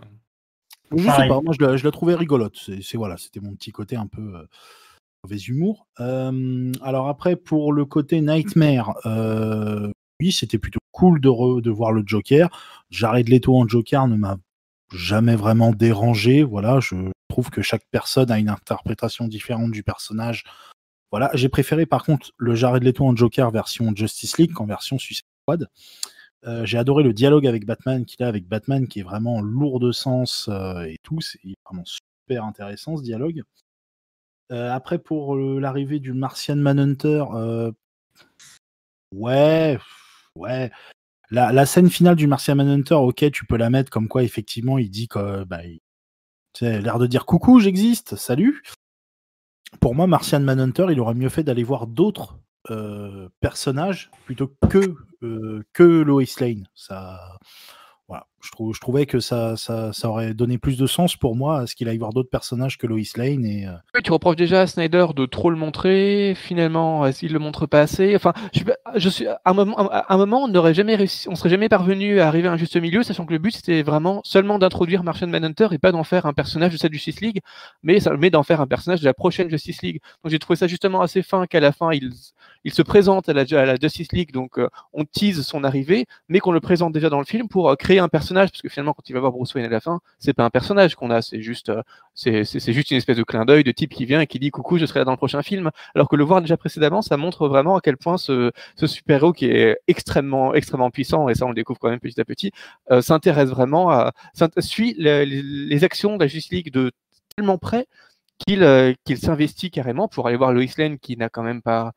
[0.90, 1.28] Je sais Pareil.
[1.28, 2.56] pas, moi je la, je la trouvais rigolote.
[2.56, 4.44] C'est, c'est- voilà, c'était mon petit côté un peu euh,
[5.22, 5.86] mauvais humour.
[6.00, 9.90] Euh, alors après, pour le côté Nightmare, euh,
[10.20, 12.48] oui, c'était plutôt cool de, re- voir le Joker.
[12.88, 14.38] Jared Leto en Joker ne m'a
[14.92, 16.42] jamais vraiment dérangé.
[16.42, 16.96] Voilà, je
[17.28, 20.44] trouve que chaque personne a une interprétation différente du personnage.
[21.10, 24.98] Voilà, j'ai préféré par contre le Jared Leto en Joker version Justice League qu'en version
[24.98, 25.68] Suicide Squad.
[26.46, 29.80] Euh, j'ai adoré le dialogue avec Batman qu'il a avec Batman qui est vraiment lourd
[29.80, 31.20] de sens euh, et tout.
[31.20, 33.42] C'est vraiment super intéressant ce dialogue.
[34.50, 37.24] Euh, après, pour l'arrivée du Martian Manhunter,
[39.12, 39.78] ouais,
[40.36, 40.70] ouais.
[41.30, 44.90] La, scène finale du Martian Manhunter, ok, tu peux la mettre comme quoi effectivement il
[44.90, 45.80] dit que bah, il,
[46.60, 48.62] l'air de dire coucou, j'existe, salut.
[49.80, 52.38] Pour moi, Martian Manhunter, il aurait mieux fait d'aller voir d'autres
[52.70, 56.68] euh, personnages plutôt que euh, que Lois Lane.
[56.74, 57.38] Ça,
[58.08, 58.26] voilà.
[58.46, 59.54] Je, trouvais que ça,
[60.04, 62.86] aurait donné plus de sens pour moi à ce qu'il aille voir d'autres personnages que
[62.86, 63.44] Lois Lane.
[63.44, 66.34] Et, oui, tu reproches déjà à Snyder de trop le montrer.
[66.36, 68.14] Finalement, il le montre pas assez?
[68.14, 68.32] Enfin,
[68.96, 72.48] je, suis à un moment, on n'aurait jamais réussi, on serait jamais parvenu à arriver
[72.48, 75.78] à un juste milieu, sachant que le but c'était vraiment seulement d'introduire Martian Manhunter et
[75.78, 77.40] pas d'en faire un personnage de cette Justice League,
[77.82, 80.00] mais, mais d'en faire un personnage de la prochaine Justice League.
[80.22, 82.12] Donc j'ai trouvé ça justement assez fin qu'à la fin il,
[82.72, 84.60] se présente à la, à la Justice League, donc
[84.92, 88.08] on tease son arrivée, mais qu'on le présente déjà dans le film pour créer un
[88.08, 90.44] personnage, parce que finalement, quand il va voir Bruce Wayne à la fin, c'est pas
[90.44, 91.72] un personnage qu'on a, c'est juste,
[92.14, 94.50] c'est, c'est, juste une espèce de clin d'œil de type qui vient et qui dit
[94.50, 95.70] coucou, je serai là dans le prochain film.
[95.94, 99.32] Alors que le voir déjà précédemment, ça montre vraiment à quel point ce, ce super-héros
[99.32, 102.52] qui est extrêmement, extrêmement puissant, et ça on le découvre quand même petit à petit,
[102.90, 104.12] euh, s'intéresse vraiment à,
[104.58, 106.92] suit les, actions de la Justice League de
[107.36, 107.86] tellement près
[108.38, 111.92] qu'il, euh, qu'il s'investit carrément pour aller voir Lois Lane qui n'a quand même pas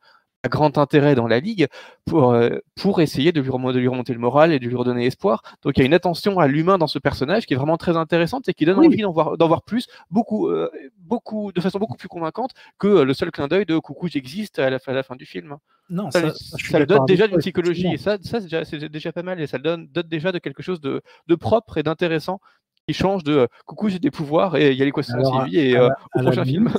[0.48, 1.66] grand intérêt dans la ligue
[2.06, 5.06] pour, euh, pour essayer de lui, de lui, remonter le moral et de lui redonner
[5.06, 5.42] espoir.
[5.62, 7.96] Donc il y a une attention à l'humain dans ce personnage qui est vraiment très
[7.96, 11.96] intéressante et qui donne envie d'en voir, voir, plus, beaucoup, euh, beaucoup, de façon beaucoup
[11.96, 15.02] plus convaincante que euh, le seul clin d'œil de coucou j'existe à la, à la
[15.02, 15.56] fin du film.
[15.90, 19.56] Non, ça, ça, donne déjà d'une psychologie et ça, c'est déjà, pas mal et ça
[19.56, 22.40] le donne, donne déjà de quelque chose de, de propre et d'intéressant
[22.86, 25.78] qui change de coucou j'ai des pouvoirs et il y a l'équation de vie et
[25.78, 26.72] au prochain film.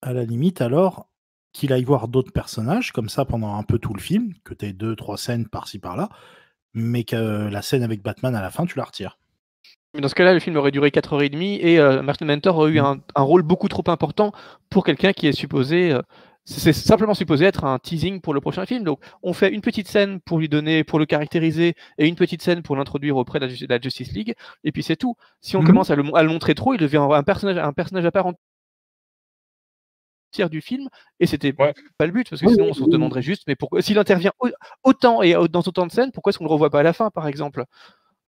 [0.00, 1.08] À la limite, alors,
[1.52, 4.66] qu'il aille voir d'autres personnages, comme ça, pendant un peu tout le film, que tu
[4.66, 6.08] aies deux, trois scènes par-ci par-là,
[6.74, 9.18] mais que la scène avec Batman à la fin, tu la retires.
[9.94, 12.80] Mais dans ce cas-là, le film aurait duré 4h30 et euh, Martin Mentor aurait eu
[12.80, 13.00] mm.
[13.14, 14.32] un, rôle beaucoup trop important
[14.68, 15.92] pour quelqu'un qui est supposé.
[15.92, 16.02] Euh,
[16.44, 18.82] c'est simplement supposé être un teasing pour le prochain film.
[18.82, 22.42] Donc, on fait une petite scène pour lui donner, pour le caractériser, et une petite
[22.42, 24.34] scène pour l'introduire auprès de la, Justice League,
[24.64, 25.14] et puis c'est tout.
[25.42, 25.66] Si on mm.
[25.66, 28.32] commence à le, à le, montrer trop, il devient un personnage, un personnage à part
[30.50, 30.88] du film
[31.20, 33.98] et c'était pas le but parce que sinon on se demanderait juste mais pourquoi s'il
[33.98, 34.32] intervient
[34.84, 37.10] autant et dans autant de scènes pourquoi est-ce qu'on le revoit pas à la fin
[37.10, 37.64] par exemple?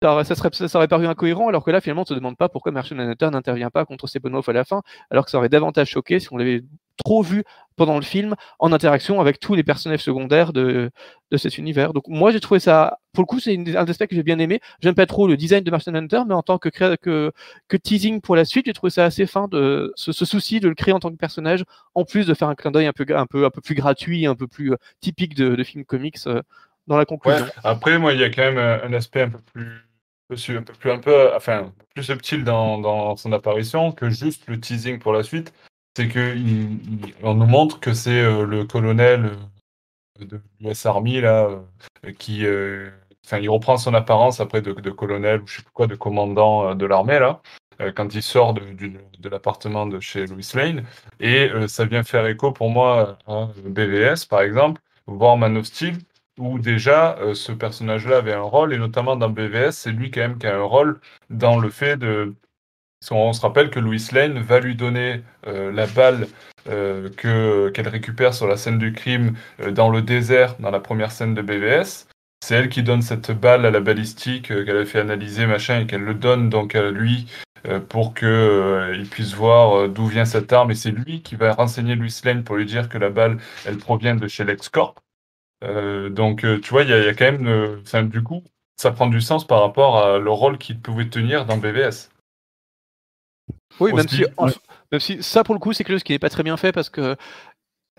[0.02, 2.70] Ça, serait, ça aurait paru incohérent alors que là finalement on se demande pas pourquoi
[2.70, 6.20] Martian Manhunter n'intervient pas contre Steppenwolf à la fin alors que ça aurait davantage choqué
[6.20, 6.62] si on l'avait
[7.04, 7.44] trop vu
[7.76, 10.90] pendant le film en interaction avec tous les personnages secondaires de,
[11.30, 11.92] de cet univers.
[11.92, 14.60] Donc moi j'ai trouvé ça, pour le coup c'est un aspect que j'ai bien aimé.
[14.80, 17.32] J'aime pas trop le design de Martian Hunter, mais en tant que, que,
[17.68, 20.74] que teasing pour la suite, j'ai trouvé ça assez fin de ce, souci de le
[20.74, 21.64] créer en tant que personnage,
[21.94, 24.26] en plus de faire un clin d'œil un peu, un, peu, un peu plus gratuit,
[24.26, 26.42] un peu plus euh, typique de, de films comics euh,
[26.86, 27.46] dans la conclusion.
[27.64, 30.90] après moi il y a quand même un aspect un peu plus un peu plus
[30.90, 35.24] un peu enfin plus subtil dans, dans son apparition que juste le teasing pour la
[35.24, 35.52] suite
[35.96, 39.32] c'est qu'on nous montre que c'est euh, le colonel
[40.20, 41.48] euh, de l'US Army là,
[42.04, 42.44] euh, qui,
[43.24, 46.74] enfin, il reprend son apparence après de, colonel ou je sais pas quoi, de commandant
[46.74, 47.40] de l'armée là,
[47.94, 48.62] quand il sort de,
[49.18, 50.84] de l'appartement de chez Louis Lane,
[51.20, 55.96] et ça vient faire écho pour moi à BVS par exemple, voire Man of Steel,
[56.38, 60.38] où déjà ce personnage-là avait un rôle, et notamment dans BVS, c'est lui quand même
[60.38, 62.34] qui a un rôle dans le fait de
[63.10, 66.26] on se rappelle que Louis Lane va lui donner euh, la balle
[66.68, 70.80] euh, que, qu'elle récupère sur la scène du crime euh, dans le désert, dans la
[70.80, 72.08] première scène de BVS.
[72.44, 75.86] C'est elle qui donne cette balle à la balistique qu'elle a fait analyser, machin, et
[75.86, 77.26] qu'elle le donne donc à lui
[77.88, 80.70] pour qu'il puisse voir d'où vient cette arme.
[80.70, 83.78] Et c'est lui qui va renseigner Louis Lane pour lui dire que la balle, elle
[83.78, 84.94] provient de chez LexCorp.
[86.10, 88.44] donc, tu vois, il y, a quand même, du coup,
[88.76, 92.10] ça prend du sens par rapport à le rôle qu'il pouvait tenir dans BVS.
[93.80, 94.24] Oui, même si,
[94.92, 96.72] même si, ça, pour le coup, c'est quelque chose qui n'est pas très bien fait
[96.72, 97.16] parce que,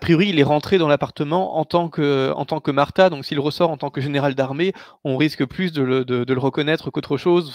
[0.00, 3.40] priori, il est rentré dans l'appartement en tant que, en tant que Martha, donc s'il
[3.40, 4.72] ressort en tant que général d'armée,
[5.02, 7.52] on risque plus de le, de, le reconnaître qu'autre chose.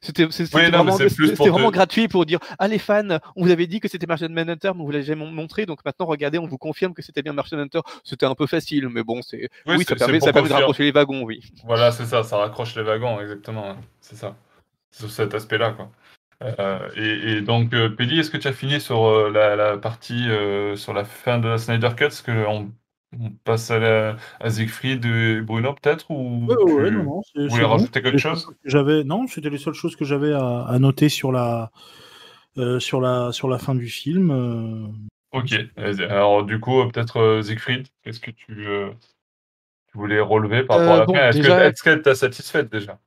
[0.00, 0.96] c'était vraiment,
[1.38, 4.72] vraiment gratuit pour dire Ah, les fans, on vous avait dit que c'était Martian Manhunter,
[4.74, 7.32] mais on vous l'a jamais montré, donc maintenant, regardez, on vous confirme que c'était bien
[7.32, 7.80] Martian Hunter.
[8.02, 10.92] C'était un peu facile, mais bon, c'est oui, ça permet, ça permet de raccrocher les
[10.92, 11.40] wagons, oui.
[11.64, 13.76] Voilà, c'est ça, ça raccroche les wagons, exactement.
[14.00, 14.34] C'est ça.
[14.90, 15.90] Sur cet aspect-là, quoi.
[16.42, 20.92] Euh, et, donc, euh, est-ce que tu as fini sur euh, la, partie euh, sur
[20.92, 22.72] la fin de la Snyder Cut Est-ce qu'on
[23.18, 27.64] on passe à, la, à Siegfried et Bruno peut-être ou ouais, non, non, vous voulez
[27.64, 31.70] rajouter quelque chose J'avais non, c'était les seules choses que j'avais à, noter sur la
[32.78, 34.92] sur la sur la fin du film.
[35.32, 35.54] Ok.
[35.76, 41.32] Alors du coup, peut-être Siegfried, qu'est-ce que tu, tu voulais relever par rapport à la
[41.32, 41.60] fin?
[41.60, 42.98] Est-ce qu'elle t'a satisfaite déjà?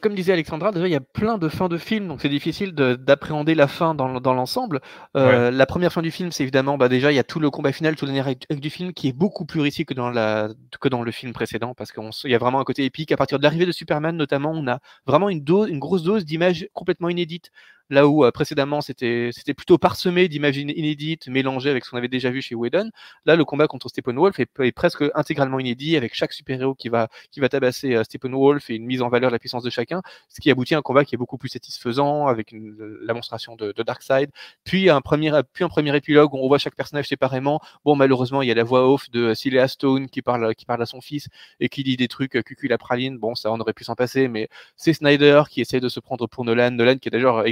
[0.00, 2.72] Comme disait Alexandra, déjà il y a plein de fins de films, donc c'est difficile
[2.72, 4.80] d'appréhender la fin dans, l'ensemble.
[5.16, 7.50] Euh, la première fin du film, c'est évidemment, bah déjà il y a tout le
[7.50, 10.48] combat final, tout le générique du film qui est beaucoup plus réussi que dans, la,
[10.80, 13.12] que dans le film précédent, parce qu'il y a vraiment un côté épique.
[13.12, 16.24] À partir de l'arrivée de Superman notamment, on a vraiment une, dose, une grosse dose
[16.24, 17.50] d'images complètement inédites
[17.90, 22.30] là où euh, précédemment c'était plutôt parsemé d'images inédites mélangées avec ce qu'on avait déjà
[22.30, 22.90] vu chez Whedon.
[23.26, 27.08] Là, le combat contre Steppenwolf est, est presque intégralement inédit avec chaque super-héros qui va
[27.30, 30.00] qui va tabasser euh, Steppenwolf et une mise en valeur de la puissance de chacun,
[30.28, 32.54] ce qui aboutit à un combat qui est beaucoup plus satisfaisant avec
[33.02, 34.30] la monstration de, de Darkseid.
[34.64, 37.60] Puis un premier puis un premier épilogue où on voit chaque personnage séparément.
[37.84, 40.82] Bon, malheureusement, il y a la voix off de Celia Stone qui parle qui parle
[40.82, 43.18] à son fils et qui dit des trucs euh, cucul la praline.
[43.18, 46.26] Bon, ça on aurait pu s'en passer, mais c'est Snyder qui essaie de se prendre
[46.26, 46.70] pour Nolan.
[46.70, 47.46] Nolan qui est d'ailleurs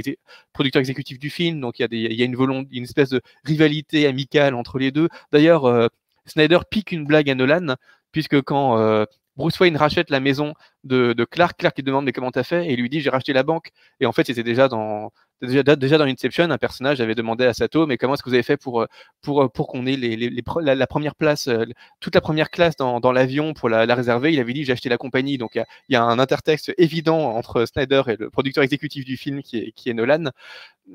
[0.53, 4.55] producteur exécutif du film, donc il y a, une, volonté, une espèce de rivalité amicale
[4.55, 5.09] entre les deux.
[5.31, 5.87] D'ailleurs, euh,
[6.25, 7.75] Snyder pique une blague à Nolan,
[8.11, 10.53] puisque quand euh, Bruce Wayne rachète la maison
[10.83, 12.69] de, Clark, Clark lui demande mais comment t'as fait?
[12.71, 13.69] Et lui dit j'ai racheté la banque
[13.99, 17.53] et en fait c'était déjà dans déjà, déjà dans Inception, un personnage avait demandé à
[17.53, 18.87] Sato, mais comment est-ce que vous avez fait pour, euh,
[19.21, 21.65] pour, euh, pour qu'on ait la, première place, euh,
[21.99, 24.33] toute la première classe dans, dans l'avion pour la, réserver?
[24.33, 25.37] Il avait dit j'ai acheté la compagnie.
[25.37, 29.41] Donc il y, a un intertexte évident entre Snyder et le producteur exécutif du film
[29.41, 30.31] qui est, qui est Nolan.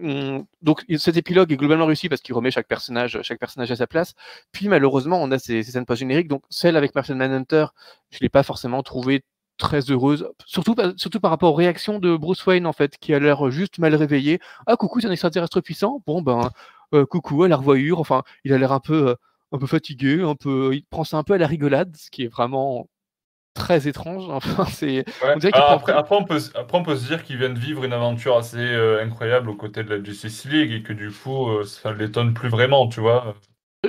[0.03, 3.77] Hum, donc cet épilogue est globalement réussi parce qu'il remet chaque personnage, chaque personnage à
[3.77, 4.15] sa place.
[4.53, 6.29] Puis malheureusement, on a ces, scènes post-génériques.
[6.29, 7.67] Donc celle avec Martian Manhunter,
[8.11, 9.23] je l'ai pas forcément trouvé
[9.59, 13.19] très heureuse, surtout, surtout par rapport aux réactions de Bruce Wayne, en fait, qui a
[13.19, 14.41] l'air juste mal réveillé.
[14.67, 16.03] Ah, coucou, c'est un extraterrestre puissant.
[16.07, 16.51] Bon, ben,
[16.95, 18.01] euh, coucou, à la revoyure.
[18.01, 19.15] Enfin, il a l'air un peu, euh,
[19.53, 22.25] un peu fatigué, un peu, il prend ça un peu à la rigolade, ce qui
[22.25, 22.89] est vraiment
[23.55, 24.25] très étrange.
[24.31, 25.05] Enfin, c'est.
[25.23, 28.37] Après, après, on peut, après, on peut se dire qu'il vient de vivre une aventure
[28.37, 32.35] assez euh, incroyable aux côtés de la Justice League et que du coup, ça l'étonne
[32.35, 33.35] plus vraiment, tu vois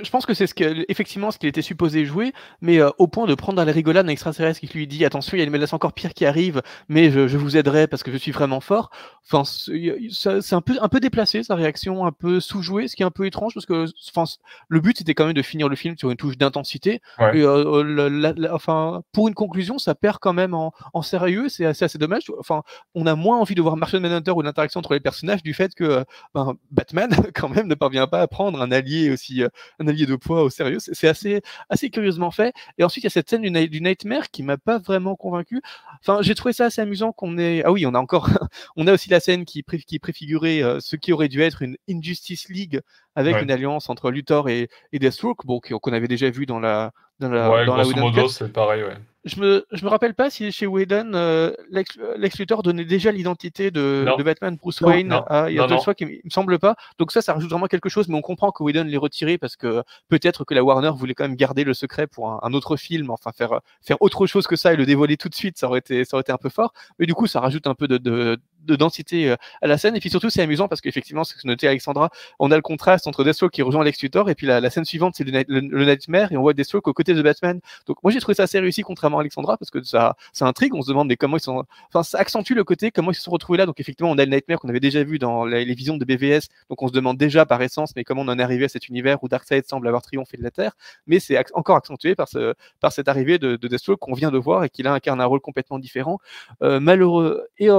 [0.03, 3.07] je pense que c'est ce que, effectivement ce qu'il était supposé jouer, mais euh, au
[3.07, 5.45] point de prendre dans la rigolade un extraterrestre qui lui dit attention, il y a
[5.45, 8.31] une menace encore pire qui arrive, mais je, je vous aiderai parce que je suis
[8.31, 8.89] vraiment fort.
[9.25, 13.05] Enfin, c'est un peu, un peu déplacé sa réaction, un peu sous-jouée, ce qui est
[13.05, 13.85] un peu étrange parce que,
[14.15, 14.31] enfin,
[14.67, 17.01] le but c'était quand même de finir le film sur une touche d'intensité.
[17.19, 21.49] Euh, euh, enfin, pour une conclusion, ça perd quand même en, en sérieux.
[21.49, 22.23] C'est assez, assez dommage.
[22.39, 22.63] Enfin,
[22.93, 25.73] on a moins envie de voir Martian Manhunter ou l'interaction entre les personnages du fait
[25.73, 29.43] que ben, Batman quand même ne parvient pas à prendre un allié aussi
[29.87, 30.77] allié de poids au sérieux.
[30.79, 32.53] C'est assez, assez curieusement fait.
[32.77, 35.61] Et ensuite, il y a cette scène du, Nightmare qui m'a pas vraiment convaincu.
[36.01, 37.63] Enfin, j'ai trouvé ça assez amusant qu'on ait.
[37.65, 38.29] Ah oui, on a encore.
[38.75, 41.77] on a aussi la scène qui, qui préfigurait euh, ce qui aurait dû être une
[41.89, 42.81] Injustice League
[43.15, 46.91] avec une alliance entre Luthor et, et Deathstroke, bon, qu'on avait déjà vu dans la,
[47.19, 50.29] dans la, ouais, dans grosso modo, c'est pareil, ouais je me, je me rappelle pas
[50.29, 51.97] si chez Whedon, euh, Lex,
[52.37, 55.19] Luthor donnait déjà l'identité de, de, Batman Bruce Wayne.
[55.27, 56.75] Ah, il y a deux fois qu'il me semble pas.
[56.99, 59.55] Donc ça, ça rajoute vraiment quelque chose, mais on comprend que Whedon l'ait retiré parce
[59.55, 63.09] que peut-être que la Warner voulait quand même garder le secret pour un, autre film,
[63.09, 65.79] enfin faire, faire autre chose que ça et le dévoiler tout de suite, ça aurait
[65.79, 66.71] été, ça aurait été un peu fort.
[66.99, 69.95] Mais du coup, ça rajoute un peu de, de, de densité euh, à la scène.
[69.95, 72.09] Et puis surtout, c'est amusant parce qu'effectivement, ce que notait Alexandra,
[72.39, 74.85] on a le contraste entre Deathstroke qui rejoint Lex Luthor et puis la, la scène
[74.85, 77.59] suivante, c'est le, le, Nightmare et on voit Deathstroke aux côtés de Batman.
[77.87, 80.73] Donc moi, j'ai trouvé ça assez réussi, contrairement à Alexandra, parce que ça, ça intrigue.
[80.75, 83.21] On se demande mais comment ils sont, enfin, ça accentue le côté comment ils se
[83.21, 83.65] sont retrouvés là.
[83.65, 86.47] Donc effectivement, on a le Nightmare qu'on avait déjà vu dans les, visions de BVS.
[86.69, 88.87] Donc on se demande déjà par essence, mais comment on en est arrivé à cet
[88.87, 90.73] univers où Darkseid semble avoir triomphé de la Terre.
[91.07, 94.37] Mais c'est encore accentué par, ce, par cette arrivée de, de Deathstroke qu'on vient de
[94.37, 96.19] voir et qu'il incarne un rôle complètement différent.
[96.61, 97.69] Euh, malheureux et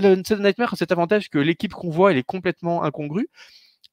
[0.00, 3.28] le Nightmare a cet avantage que l'équipe qu'on voit, elle est complètement incongrue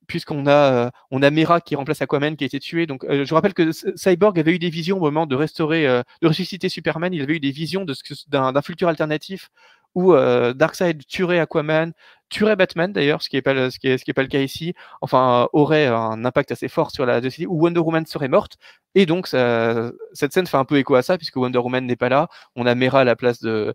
[0.05, 2.85] puisqu'on a, euh, on a Mera qui remplace Aquaman qui a été tué.
[2.85, 6.03] Donc, euh, je rappelle que Cyborg avait eu des visions au moment de restaurer, euh,
[6.21, 7.13] de ressusciter Superman.
[7.13, 7.85] Il avait eu des visions
[8.27, 9.49] d'un futur alternatif
[9.95, 11.93] où Darkseid tuerait Aquaman,
[12.27, 14.27] tuerait Batman d'ailleurs, ce qui n'est pas, ce qui est, ce qui est pas le
[14.27, 14.73] cas ici.
[14.99, 18.57] Enfin, aurait un impact assez fort sur la société où Wonder Woman serait morte.
[18.93, 22.09] Et donc, cette scène fait un peu écho à ça puisque Wonder Woman n'est pas
[22.09, 22.27] là.
[22.57, 23.73] On a Mera à la place de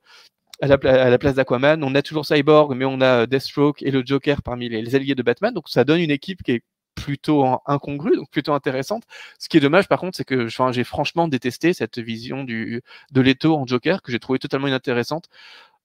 [0.61, 1.83] à la, place d'Aquaman.
[1.83, 5.23] On a toujours Cyborg, mais on a Deathstroke et le Joker parmi les, alliés de
[5.23, 5.55] Batman.
[5.55, 6.63] Donc ça donne une équipe qui est
[6.95, 9.05] plutôt incongrue, donc plutôt intéressante.
[9.39, 12.83] Ce qui est dommage, par contre, c'est que j'ai franchement détesté cette vision de
[13.15, 15.29] Leto en Joker, que j'ai trouvé totalement inintéressante.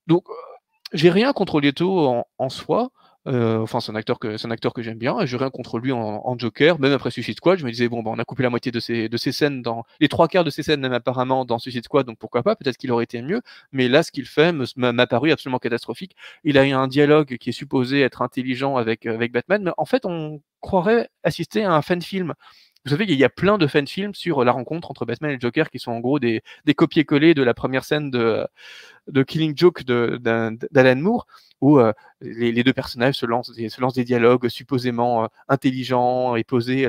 [0.08, 0.34] Donc, euh,
[0.94, 2.92] j'ai rien contre Leto en soi.
[3.28, 5.80] Euh, enfin, c'est un acteur que c'est un acteur que j'aime bien j'ai rien contre
[5.80, 6.80] lui en, Joker.
[6.80, 8.80] Même après Suicide Squad, je me disais bon, ben, on a coupé la moitié de
[8.80, 11.86] ses de ses scènes dans les trois quarts de ses scènes même apparemment dans Suicide
[11.86, 13.42] Squad, donc pourquoi pas Peut-être qu'il aurait été mieux.
[13.72, 16.16] Mais là, ce qu'il fait m'a paru absolument catastrophique.
[16.44, 19.86] Il a eu un dialogue qui est supposé être intelligent avec avec Batman, mais en
[19.86, 22.34] fait, on croirait assister à un fan film.
[22.86, 25.40] Vous savez qu'il y a plein de fan films sur la rencontre entre Batman et
[25.40, 28.48] Joker qui sont en gros des, des copier-coller de la première scène de,
[29.24, 31.26] Killing Joke d'Alan Moore,
[31.62, 36.88] où euh, les, deux personnages se lancent, des, dialogues supposément euh, intelligents et posés,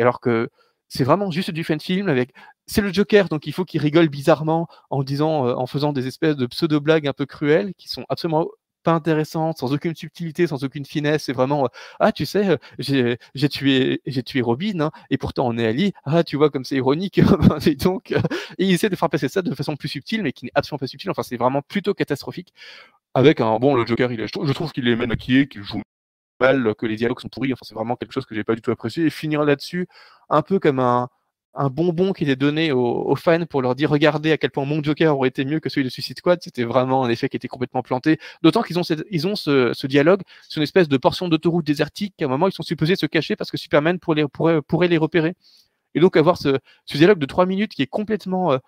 [0.00, 0.50] alors que
[0.88, 2.32] c'est vraiment juste du fan film avec
[2.66, 6.06] c'est le Joker donc il faut qu'il rigole bizarrement en disant euh, en faisant des
[6.06, 8.48] espèces de pseudo blagues un peu cruelles qui sont absolument
[8.84, 11.24] pas intéressante, sans aucune subtilité, sans aucune finesse.
[11.24, 11.68] C'est vraiment
[12.00, 15.92] ah tu sais j'ai tué j'ai tué Robin hein, et pourtant on est Ali.
[16.04, 17.18] Ah tu vois comme c'est ironique.
[17.66, 18.18] et donc et
[18.58, 20.86] il essaie de faire passer ça de façon plus subtile, mais qui n'est absolument pas
[20.86, 21.10] subtile.
[21.10, 22.52] Enfin c'est vraiment plutôt catastrophique.
[23.14, 25.82] Avec un bon le Joker, il je trouve qu'il est mal maquillé, qu'il joue
[26.40, 27.52] mal, que les dialogues sont pourris.
[27.52, 29.06] Enfin c'est vraiment quelque chose que j'ai pas du tout apprécié.
[29.06, 29.88] Et finir là-dessus
[30.30, 31.08] un peu comme un
[31.54, 34.82] un bonbon qui était donné aux, fans pour leur dire regardez à quel point mon
[34.82, 36.40] Joker aurait été mieux que celui de Suicide Squad.
[36.42, 38.18] C'était vraiment un effet qui était complètement planté.
[38.42, 42.24] D'autant qu'ils ont, ils ont ce, dialogue sur une espèce de portion d'autoroute désertique qu'à
[42.26, 45.34] un moment ils sont supposés se cacher parce que Superman pourrait, pourrait, les repérer.
[45.94, 46.58] Et donc avoir ce,
[46.92, 48.58] dialogue de trois minutes qui est complètement euh,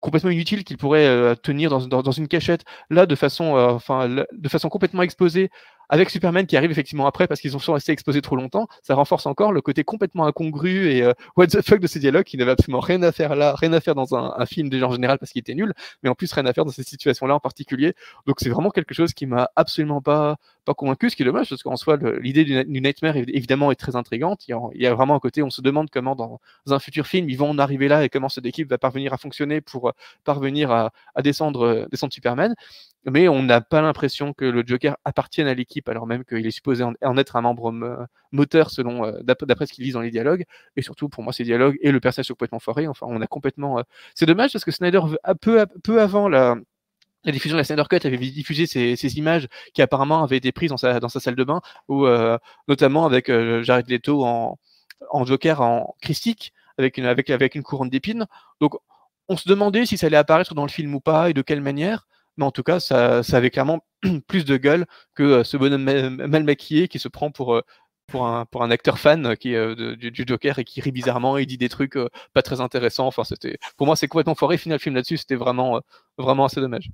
[0.00, 4.08] complètement inutile qu'il pourrait euh, tenir dans, dans, une cachette là de façon euh, enfin
[4.08, 5.48] de façon complètement exposée
[5.92, 8.94] avec Superman qui arrive effectivement après parce qu'ils ont sont restés exposés trop longtemps, ça
[8.94, 12.38] renforce encore le côté complètement incongru et euh, what the fuck de ces dialogues qui
[12.38, 15.18] n'avaient absolument rien à faire là, rien à faire dans un, film déjà en général
[15.18, 17.94] parce qu'il était nul, mais en plus rien à faire dans ces situations-là en particulier.
[18.26, 21.50] Donc c'est vraiment quelque chose qui m'a absolument pas pas convaincu, ce qui est dommage
[21.50, 24.48] parce qu'en soi l'idée du, Nightmare évidemment est très intrigante.
[24.48, 27.36] Il y, a, vraiment un côté, on se demande comment dans un futur film ils
[27.36, 29.92] vont en arriver là et comment cette équipe va parvenir à fonctionner pour euh,
[30.24, 30.90] parvenir à,
[31.22, 32.54] descendre, euh, descendre Superman
[33.04, 36.52] mais on n'a pas l'impression que le Joker appartienne à l'équipe, alors même qu'il est
[36.52, 40.44] supposé en, être un membre moteur selon euh, d'après ce qu'il dit dans les dialogues.
[40.76, 42.86] Et surtout, pour moi, ces dialogues et le personnage sont complètement foiré.
[42.86, 43.80] Enfin, on a complètement.
[43.80, 43.82] Euh,
[44.14, 45.00] c'est dommage parce que Snyder,
[45.40, 46.56] peu, peu avant la,
[47.26, 50.76] diffusion de la Snyder Cut avait diffusé ces, images qui apparemment avaient été prises dans
[50.76, 52.38] sa, dans sa salle de bain, où, euh,
[52.68, 53.26] notamment avec
[53.62, 54.58] Jared Leto en,
[55.24, 58.26] Joker en christique, avec avec, avec une couronne d'épines.
[58.60, 58.74] Donc,
[59.28, 61.60] on se demandait si ça allait apparaître dans le film ou pas et de quelle
[61.60, 62.06] manière
[62.36, 63.84] mais en tout cas, ça, avait clairement
[64.26, 67.62] plus de gueule que euh, ce bonhomme mal maquillé qui se prend pour, euh,
[68.14, 69.54] un, pour un acteur fan euh, qui,
[70.10, 71.98] du, Joker et qui rit bizarrement et dit des trucs
[72.34, 73.06] pas très intéressants.
[73.06, 74.56] Enfin, c'était, pour moi, c'est complètement foiré.
[74.56, 75.80] Final film là-dessus, c'était vraiment,
[76.18, 76.90] vraiment assez dommage.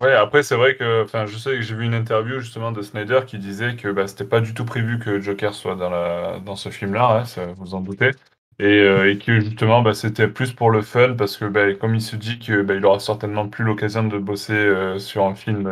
[0.00, 3.22] Ouais, après, c'est vrai que, je sais que j'ai vu une interview justement de Snyder
[3.26, 6.54] qui disait que bah, c'était pas du tout prévu que Joker soit dans, la, dans
[6.54, 8.12] ce film-là, hein, vous en doutez.
[8.60, 12.02] Euh, et, que justement bah, c'était plus pour le fun parce que bah, comme il
[12.02, 15.66] se dit que bah, aura certainement plus l'occasion de bosser euh, sur un film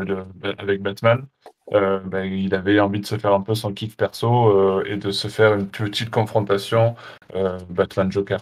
[0.58, 1.26] avec Batman,
[1.72, 5.26] euh, il avait envie de se faire un peu son kiff perso et de se
[5.28, 6.94] faire une petite confrontation
[7.70, 8.38] Batman Joker.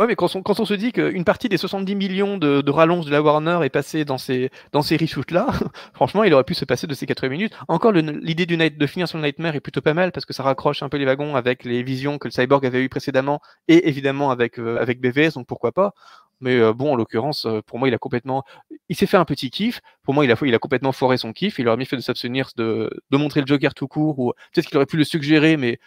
[0.00, 3.04] Ouais, mais quand on, quand on se dit qu'une partie des 70 millions de, de
[3.04, 5.46] de la Warner est passée dans ces, dans ces reshoots-là,
[5.92, 7.52] franchement, il aurait pu se passer de ces 80 minutes.
[7.68, 10.82] Encore, l'idée de finir sur le Nightmare est plutôt pas mal parce que ça raccroche
[10.82, 14.30] un peu les wagons avec les visions que le Cyborg avait eu précédemment et évidemment
[14.30, 15.92] avec, euh, avec BVS, donc pourquoi pas.
[16.40, 18.42] Mais euh, bon, en l'occurrence, euh, pour moi, il a complètement.
[18.88, 19.82] Il s'est fait un petit kiff.
[20.02, 21.58] Pour moi, il a, il a complètement foiré son kiff.
[21.58, 24.66] Il aurait mieux fait de s'abstenir de, de montrer le Joker tout court, ou peut-être
[24.66, 25.78] qu'il aurait pu le suggérer, mais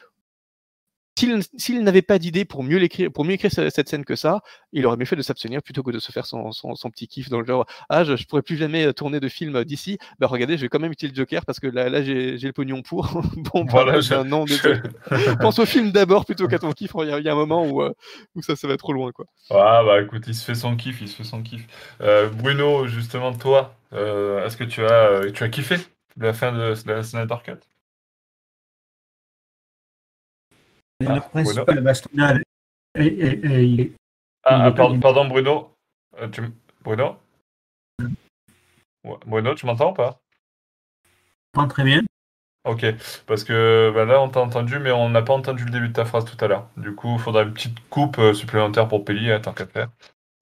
[1.16, 4.42] s'il n'avait pas d'idée pour mieux l'écrire, pour mieux écrire cette scène que ça,
[4.72, 6.52] il aurait mieux fait de s'abstenir plutôt que de se faire son,
[6.92, 9.64] petit kiff dans le genre ah je, je pourrais plus jamais euh, tourner de film
[9.64, 9.98] d'ici.
[10.20, 12.52] Bah regardez, je vais quand même utiliser le Joker parce que là, là j'ai le
[12.52, 13.22] pognon pour.
[13.54, 14.46] bon voilà, j'ai un nom.
[15.40, 16.92] Pense au film d'abord plutôt qu'à ton kiff.
[17.00, 17.94] Il y, a un moment où, euh,
[18.36, 19.26] où ça, ça va trop loin quoi.
[19.52, 21.66] Ah bah écoute, il se fait son kiff, il se fait son kiff.
[22.02, 25.78] Euh, Bruno, justement toi, est-ce que tu as tu as kiffé
[26.18, 27.60] la fin de, de la Snyder Cut?
[34.46, 35.76] Ah, pardon, Bruno.
[36.18, 36.28] Euh,
[36.84, 37.18] Bruno?
[39.26, 40.20] Bruno, tu m'entends ou pas?
[41.70, 42.02] Très bien.
[42.66, 42.86] Ok,
[43.28, 45.94] parce que bah, là on t'a entendu, mais on n'a pas entendu le début de
[45.94, 46.70] ta phrase tout à l'heure.
[46.78, 49.90] Du coup, il faudra une petite coupe euh, supplémentaire pour Peli, hein, tant qu'à faire,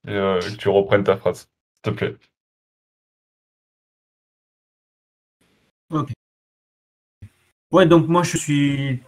[0.07, 1.49] et euh, que tu reprennes ta phrase,
[1.83, 2.15] s'il te plaît.
[5.89, 6.11] Ok.
[7.71, 9.01] Ouais, donc moi je suis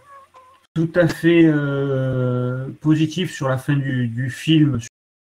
[0.74, 4.80] tout à fait euh, positif sur la fin du, film,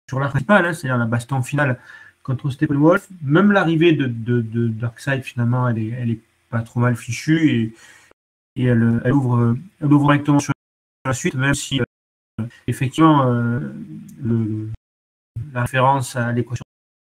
[0.09, 1.81] sur la principale, hein, c'est-à-dire la baston finale
[2.23, 3.09] contre Steppenwolf.
[3.23, 7.75] Même l'arrivée de, Darkseid, finalement, elle est, elle est pas trop mal fichue et,
[8.57, 10.53] et elle, ouvre, elle ouvre directement sur
[11.07, 13.73] la suite, même si euh, effectivement euh,
[15.53, 16.65] la référence à l'équation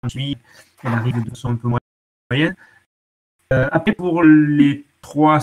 [0.03, 1.69] elle arrive de façon un peu
[2.29, 2.55] moyenne.
[3.51, 5.39] après, pour les trois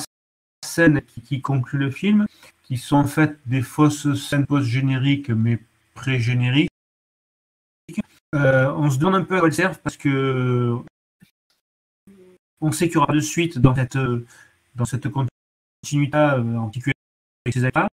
[0.64, 2.26] scènes qui concluent le film,
[2.66, 5.60] qui sont en fait des fausses scènes post-génériques, mais
[5.94, 6.70] pré-génériques.
[8.34, 10.76] Euh, on se donne un peu à quoi elles servent parce que
[12.60, 13.98] on sait qu'il y aura de suite dans cette,
[14.74, 16.94] dans cette continuité, euh, en particulier
[17.44, 17.88] avec ces acteurs.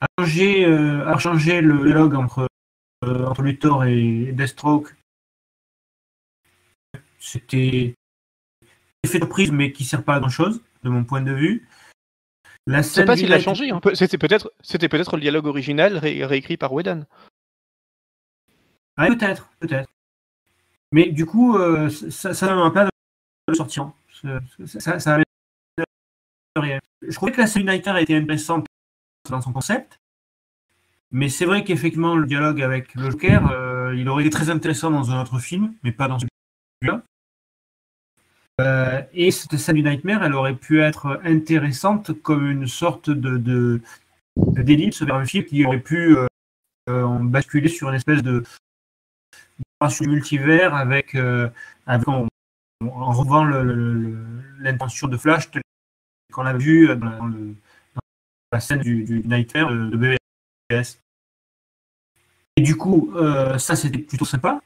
[0.00, 2.48] À changer, euh, à changer le dialogue entre,
[3.02, 4.94] entre Luthor et Deathstroke,
[7.18, 7.94] c'était
[9.02, 11.32] effet de prise, mais qui ne sert pas à grand chose, de mon point de
[11.32, 11.68] vue.
[12.66, 13.70] Je sais pas s'il a changé.
[13.94, 17.06] C'était peut-être, c'était peut-être le dialogue original réécrit par Whedon.
[18.96, 19.88] peut-être, peut-être.
[20.92, 22.88] Mais du coup, euh, ça, ça m'a pas
[23.48, 23.92] de sortir.
[24.66, 25.24] Ça, ça avait
[26.56, 26.78] rien.
[27.02, 28.66] Je trouvais que la scène United était intéressante
[29.30, 29.98] dans son concept,
[31.10, 34.90] mais c'est vrai qu'effectivement, le dialogue avec le Joker, euh, il aurait été très intéressant
[34.90, 37.02] dans un autre film, mais pas dans celui-là.
[38.60, 43.36] Euh, et cette scène du Nightmare, elle aurait pu être intéressante comme une sorte de,
[43.38, 43.80] de,
[44.36, 46.16] d'ellipse vers un film qui aurait pu
[46.88, 48.44] euh, basculer sur une espèce de
[50.02, 52.28] multivers avec, en,
[52.80, 53.44] revoyant
[54.58, 55.50] l'intention de Flash
[56.32, 57.32] qu'on a vu dans,
[58.52, 60.16] la scène du, Nightmare de, de
[62.60, 64.60] et du coup, euh, ça c'était plutôt sympa.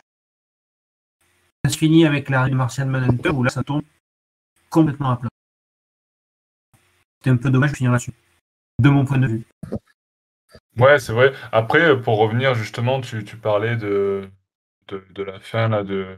[1.65, 3.83] Ça se finit avec la de Martian Manhunter où là ça tombe
[4.69, 5.31] complètement à plat.
[7.17, 8.13] C'était un peu dommage de finir là-dessus,
[8.83, 9.47] de mon point de vue.
[10.77, 11.33] Ouais, c'est vrai.
[11.53, 14.29] Après, pour revenir justement, tu, parlais de,
[15.17, 16.17] la fin là, de,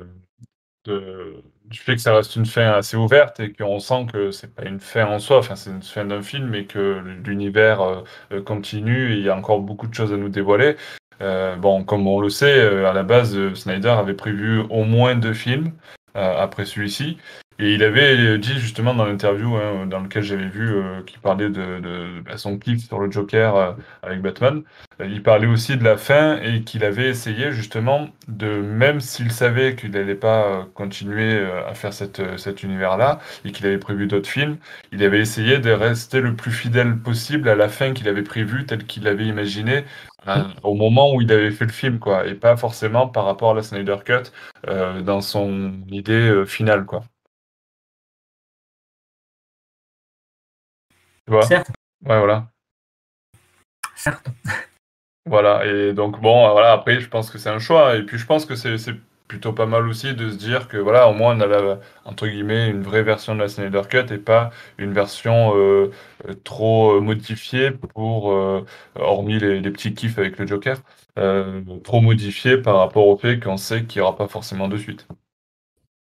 [0.85, 4.53] de, du fait que ça reste une fin assez ouverte et qu'on sent que c'est
[4.53, 8.43] pas une fin en soi, enfin c'est une fin d'un film et que l'univers euh,
[8.43, 10.77] continue et il y a encore beaucoup de choses à nous dévoiler.
[11.21, 15.15] Euh, bon, comme on le sait, euh, à la base, Snyder avait prévu au moins
[15.15, 15.73] deux films
[16.15, 17.19] après celui-ci.
[17.59, 21.49] Et il avait dit justement dans l'interview hein, dans lequel j'avais vu euh, qu'il parlait
[21.49, 23.73] de, de bah, son kiff sur le Joker euh,
[24.03, 24.63] avec Batman,
[25.01, 29.33] euh, il parlait aussi de la fin et qu'il avait essayé justement de, même s'il
[29.33, 34.29] savait qu'il n'allait pas continuer à faire cette, cet univers-là et qu'il avait prévu d'autres
[34.29, 34.59] films,
[34.93, 38.67] il avait essayé de rester le plus fidèle possible à la fin qu'il avait prévue,
[38.67, 39.85] telle qu'il l'avait imaginé
[40.63, 43.55] au moment où il avait fait le film, quoi, et pas forcément par rapport à
[43.55, 44.31] la Snyder Cut
[45.05, 47.03] dans son idée finale, quoi.
[51.27, 51.71] Tu vois Certes.
[52.05, 52.49] Ouais, voilà.
[53.95, 54.29] Certes.
[55.27, 58.27] Voilà, et donc bon, voilà, après, je pense que c'est un choix, et puis je
[58.27, 58.79] pense que c'est
[59.27, 62.29] plutôt pas mal aussi de se dire que voilà, au moins on a la, entre
[62.29, 65.91] guillemets une vraie version de la Snyder Cut et pas une version euh,
[66.29, 70.79] euh, trop modifiée pour, euh, hormis les, les, petits kiffs avec le Joker,
[71.85, 75.09] trop modifiée par rapport au fait qu'on sait qu'il n'y aura pas forcément de suite.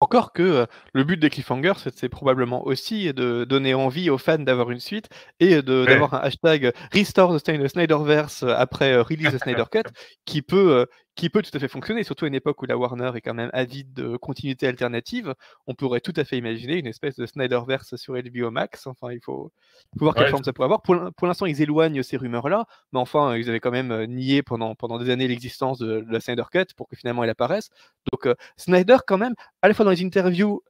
[0.02, 4.72] Encore que le but des cliffhangers, c'est probablement aussi de donner envie aux fans d'avoir
[4.72, 5.10] une suite
[5.40, 9.84] et d'avoir un hashtag Restore the Snyderverse après release the Snyder Cut
[10.26, 13.12] qui peut qui peut tout à fait fonctionner, surtout à une époque où la Warner
[13.16, 15.36] est quand même avide de continuité alternative.
[15.68, 18.88] On pourrait tout à fait imaginer une espèce de Snyderverse sur HBO Max.
[18.88, 19.52] Enfin, il faut,
[19.96, 20.82] voir quelle forme ça pourrait avoir.
[20.82, 24.74] Pour, l'instant, ils éloignent ces rumeurs-là, mais enfin, ils avaient quand même euh, nié pendant,
[24.76, 27.70] pendant des années l'existence de, la Snyder Cut pour que finalement elle apparaisse.
[28.12, 30.64] Donc, euh, Snyder, quand même, à la fois dans les interviews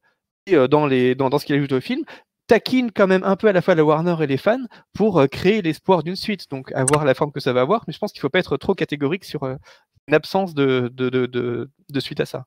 [0.46, 2.02] et euh, dans, les, dans, dans ce qu'il ajoute au film,
[2.48, 5.62] taquine quand même un peu à la fois la Warner et les fans pour créer
[5.62, 7.84] l'espoir d'une suite, donc avoir la forme que ça va avoir.
[7.86, 9.44] Mais je pense qu'il ne faut pas être trop catégorique sur,
[10.08, 12.44] une absence de, de, de, de, suite à ça.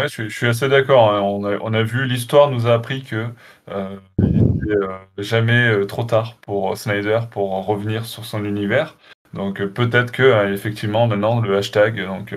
[0.00, 1.12] Je, suis, assez d'accord.
[1.12, 1.20] Hein.
[1.20, 3.28] On, a, on, a, vu, l'histoire nous a appris que
[3.70, 8.96] euh, n'était euh, jamais euh, trop tard pour Snyder pour revenir sur son univers.
[9.32, 12.34] Donc peut-être que effectivement maintenant le hashtag, donc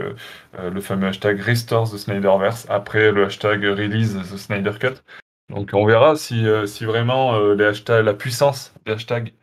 [0.58, 5.02] le fameux hashtag Restore the Snyderverse après le hashtag Release the Snyder Cut.
[5.50, 9.34] Donc on verra si, si vraiment les hashtags, la puissance des hashtags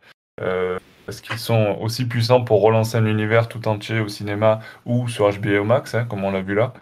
[1.05, 5.29] parce qu'ils sont aussi puissants pour relancer un univers tout entier au cinéma ou sur
[5.29, 6.73] HBO Max, hein, comme on l'a vu là.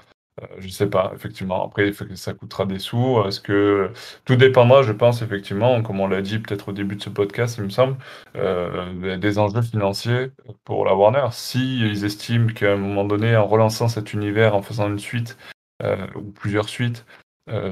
[0.42, 1.66] Euh, je ne sais pas, effectivement.
[1.66, 3.22] Après, ça coûtera des sous.
[3.28, 3.92] Est-ce que
[4.26, 7.58] tout dépendra, je pense, effectivement, comme on l'a dit peut-être au début de ce podcast,
[7.58, 7.98] il me semble,
[8.36, 10.32] euh, des enjeux financiers
[10.64, 11.28] pour la Warner.
[11.32, 15.38] Si ils estiment qu'à un moment donné, en relançant cet univers, en faisant une suite
[15.84, 17.06] euh, ou plusieurs suites,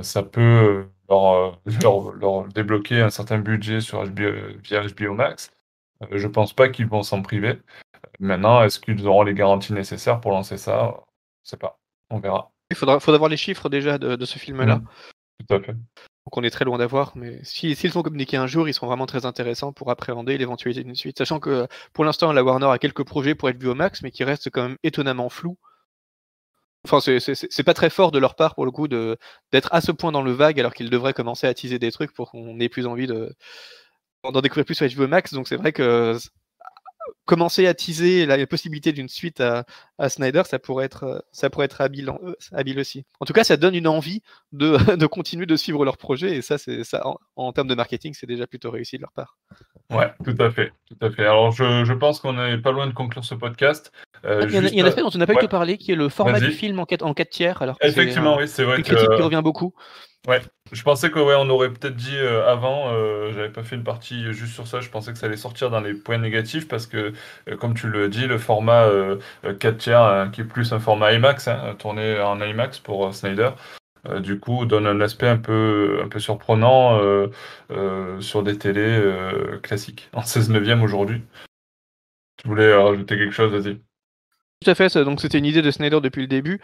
[0.01, 1.61] ça peut leur,
[2.19, 4.31] leur, débloquer un certain budget sur HBO,
[4.61, 5.51] via HBO Max.
[6.03, 7.59] Euh, je pense pas qu'ils vont s'en priver.
[8.19, 11.03] Maintenant, est-ce qu'ils auront les garanties nécessaires pour lancer ça?
[11.43, 11.80] Je sais pas.
[12.09, 12.51] On verra.
[12.71, 14.77] Il faudra, faudra voir les chiffres déjà de, ce film-là.
[14.77, 14.88] Mmh.
[15.47, 15.73] Tout à fait.
[15.73, 18.88] Donc on est très loin d'avoir, mais s'ils si, sont communiqués un jour, ils seront
[18.88, 21.17] vraiment très intéressants pour appréhender l'éventualité d'une suite.
[21.17, 24.11] Sachant que pour l'instant, la Warner a quelques projets pour être vu au max, mais
[24.11, 25.57] qui restent quand même étonnamment flous.
[26.85, 30.11] Enfin, c'est pas très fort de leur part pour le coup d'être à ce point
[30.11, 32.85] dans le vague alors qu'ils devraient commencer à teaser des trucs pour qu'on ait plus
[32.85, 33.35] envie de,
[34.24, 35.34] d'en découvrir plus sur HBO Max.
[35.34, 36.18] Donc c'est vrai que
[37.26, 39.66] commencer à teaser la possibilité d'une suite à,
[40.10, 43.06] Snyder, ça pourrait être, ça pourrait être habile, euh, habile, aussi.
[43.20, 44.22] En tout cas, ça donne une envie
[44.52, 47.04] de, de continuer de suivre leur projet, et ça, c'est ça
[47.36, 49.38] en, termes de marketing, c'est déjà plutôt réussi de leur part.
[49.91, 51.24] Ouais, tout à fait, tout à fait.
[51.24, 53.91] Alors, je, je pense qu'on n'est pas loin de conclure ce podcast.
[54.26, 55.96] Euh, il, y a, un aspect dont on n'a pas eu que parler, qui est
[55.96, 57.62] le format du film en 4, en 4 tiers.
[57.62, 58.78] Alors Effectivement, oui, c'est vrai.
[58.78, 59.74] Une critique qui revient beaucoup.
[60.28, 60.41] Ouais,
[60.74, 63.86] je pensais que ouais, on aurait peut-être dit euh, avant, euh, j'avais pas fait une
[63.86, 66.88] partie juste sur ça, je pensais que ça allait sortir dans les points négatifs parce
[66.88, 67.14] que,
[67.48, 68.90] euh, comme tu le dis, le format
[69.60, 73.52] 4 tiers, hein, qui est plus un format IMAX, hein, tourné en IMAX pour Snyder,
[74.20, 77.00] du coup, donne un aspect un peu, un peu surprenant
[78.20, 79.02] sur des télés
[79.62, 80.10] classiques.
[80.14, 81.22] En 16 neuvième aujourd'hui.
[82.38, 83.76] Tu voulais rajouter quelque chose, vas-y.
[84.62, 86.62] Tout à fait, donc c'était une idée de Snyder depuis le début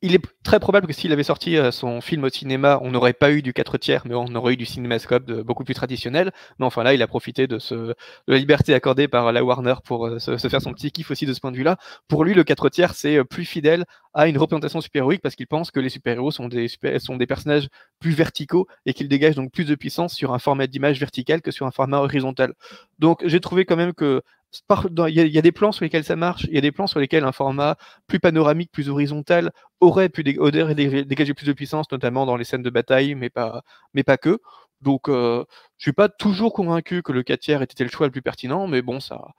[0.00, 3.12] il est très probable que s'il avait sorti euh, son film au cinéma, on n'aurait
[3.12, 6.30] pas eu du 4 tiers, mais on aurait eu du cinémascope beaucoup plus traditionnel.
[6.58, 7.94] Mais enfin là, il a profité de, ce,
[8.28, 11.32] la liberté accordée par la Warner pour euh, se, faire son petit kiff aussi de
[11.32, 11.78] ce point de vue-là.
[12.06, 13.84] Pour lui, le 4 tiers, c'est euh, plus fidèle
[14.14, 16.68] à une représentation super-héroïque parce qu'il pense que les super-héros sont des,
[16.98, 17.68] sont des personnages
[17.98, 21.50] plus verticaux et qu'ils dégagent donc plus de puissance sur un format d'image vertical que
[21.50, 22.54] sur un format horizontal.
[22.98, 24.22] Donc j'ai trouvé quand même que
[25.08, 27.00] il y, a des plans sur lesquels ça marche, il y a des plans sur
[27.00, 27.76] lesquels un format
[28.06, 32.70] plus panoramique, plus horizontal aurait pu dégager plus de puissance, notamment dans les scènes de
[32.70, 33.62] bataille, mais pas,
[33.94, 34.40] mais pas que.
[34.80, 35.44] Donc, euh,
[35.76, 38.66] je suis pas toujours convaincu que le 4 tiers était le choix le plus pertinent,
[38.66, 39.34] mais bon, ça,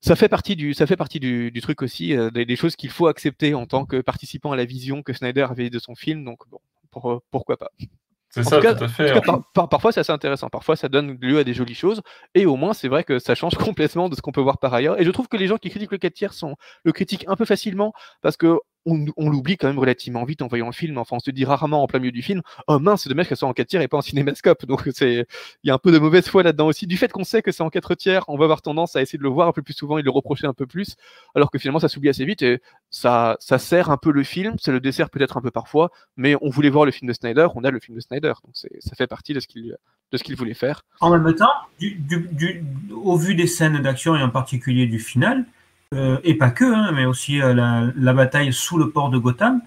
[0.00, 3.06] ça fait partie du, ça fait partie du, truc aussi, euh, des, choses qu'il faut
[3.06, 6.24] accepter en tant que participant à la vision que Snyder avait de son film.
[6.24, 6.60] Donc, bon,
[6.90, 7.70] pour, pourquoi pas.
[8.34, 9.12] C'est ça, tout, à fait.
[9.70, 10.48] parfois, c'est assez intéressant.
[10.48, 12.02] Parfois, ça donne lieu à des jolies choses.
[12.34, 14.74] Et au moins, c'est vrai que ça change complètement de ce qu'on peut voir par
[14.74, 15.00] ailleurs.
[15.00, 17.36] Et je trouve que les gens qui critiquent le 4 tiers sont, le critiquent un
[17.36, 17.92] peu facilement
[18.22, 20.98] parce que on, l'oublie quand même relativement vite en voyant le film.
[20.98, 23.36] Enfin, on se dit rarement en plein milieu du film, oh mince, c'est dommage qu'elle
[23.36, 24.66] soit en 4 tiers et pas en cinémascope.
[24.66, 25.24] Donc, il
[25.64, 26.86] y a un peu de mauvaise foi là-dedans aussi.
[26.86, 29.18] Du fait qu'on sait que c'est en 4 tiers, on va avoir tendance à essayer
[29.18, 30.96] de le voir un peu plus souvent et de le reprocher un peu plus,
[31.34, 34.56] alors que finalement, ça s'oublie assez vite et ça, sert un peu le film.
[34.58, 37.48] Ça le dessert peut-être un peu parfois, mais on voulait voir le film de Snyder,
[37.54, 38.32] on a le film de Snyder.
[38.44, 40.84] Donc, ça fait partie de ce qu'il, voulait faire.
[41.00, 41.52] En même temps,
[42.92, 45.44] au vu des scènes d'action et en particulier du final,
[46.24, 47.54] et pas que, hein, mais aussi euh,
[47.96, 49.60] la, bataille sous le port de Gotham,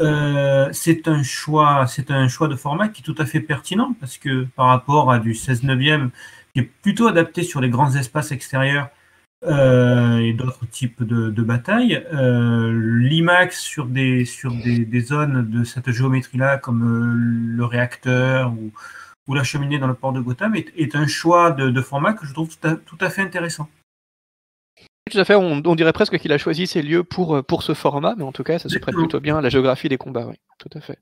[0.00, 3.94] euh, c'est un choix, c'est un choix de format qui est tout à fait pertinent
[4.00, 6.10] parce que par rapport à du 16 neuvième
[6.52, 8.88] qui est plutôt adapté sur les grands espaces extérieurs
[9.46, 14.24] et d'autres types de, batailles, l'IMAX sur des
[15.00, 18.54] zones de cette géométrie-là comme le réacteur
[19.26, 22.32] ou, la cheminée dans le port de Gotham est, un choix de, format que je
[22.32, 23.68] trouve tout à fait intéressant.
[25.14, 27.72] Tout à fait, on, dirait presque qu'il a choisi ces lieux pour, euh, pour ce
[27.72, 30.26] format, mais en tout cas, ça se prête plutôt bien à la géographie des combats,
[30.26, 30.98] oui, tout à fait.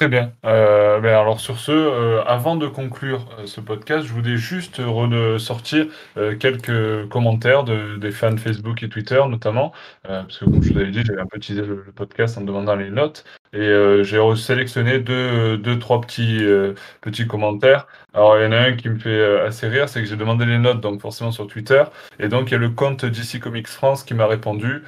[0.00, 0.32] Très bien.
[0.46, 5.88] Euh, ben alors sur ce, euh, avant de conclure ce podcast, je voulais juste ressortir
[6.38, 9.72] quelques commentaires de, des fans Facebook et Twitter notamment,
[10.04, 12.76] parce que comme je vous avais dit, j'avais un peu teasé le, podcast en demandant
[12.76, 13.26] les notes.
[13.52, 17.88] Et euh, j'ai sélectionné deux, deux, trois petits, euh, petits commentaires.
[18.14, 20.16] Alors, il y en a un qui me fait euh, assez rire, c'est que j'ai
[20.16, 21.82] demandé les notes, donc forcément sur Twitter.
[22.20, 24.84] Et donc, il y a le compte DC Comics France qui m'a répondu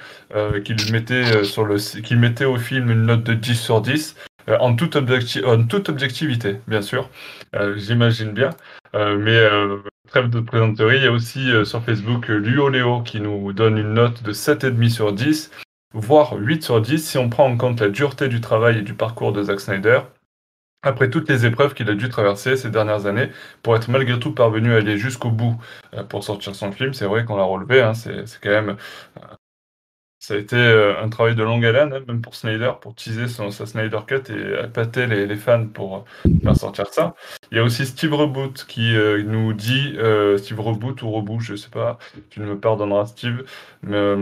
[0.65, 4.17] qu'il mettait, sur le, qu'il mettait au film une note de 10 sur 10.
[4.49, 7.09] En, toute en toute objectivité, bien sûr,
[7.77, 8.51] j'imagine bien.
[8.95, 9.49] mais
[10.09, 13.95] trêve de présenterie, il y a aussi sur Facebook Luo Léo qui nous donne une
[13.95, 15.51] note de 7,5 sur 10
[15.95, 18.95] voire 8 sur 10 si on prend en compte la dureté du travail et du
[18.95, 20.01] parcours de Zack Snyder,
[20.83, 23.31] après toutes les épreuves qu'il a dû traverser ces dernières années
[23.63, 25.57] pour être malgré tout parvenu à aller jusqu'au bout
[25.95, 26.95] euh, pour sortir son film.
[26.95, 28.77] C'est vrai qu'on l'a relevé, hein, c'est quand même
[29.19, 29.21] euh,
[30.23, 33.27] ça a été euh, un travail de longue haleine, hein, même pour Snyder, pour teaser
[33.27, 37.17] son, sa Snyder Cut et appâter les, les fans pour euh, faire sortir ça.
[37.51, 39.97] Il y a aussi Steve Reboot qui euh, nous dit,
[40.39, 41.99] Steve Reboot ou Reboot, je sais pas,
[42.31, 43.43] tu ne me pardonneras Steve,
[43.83, 44.15] mais,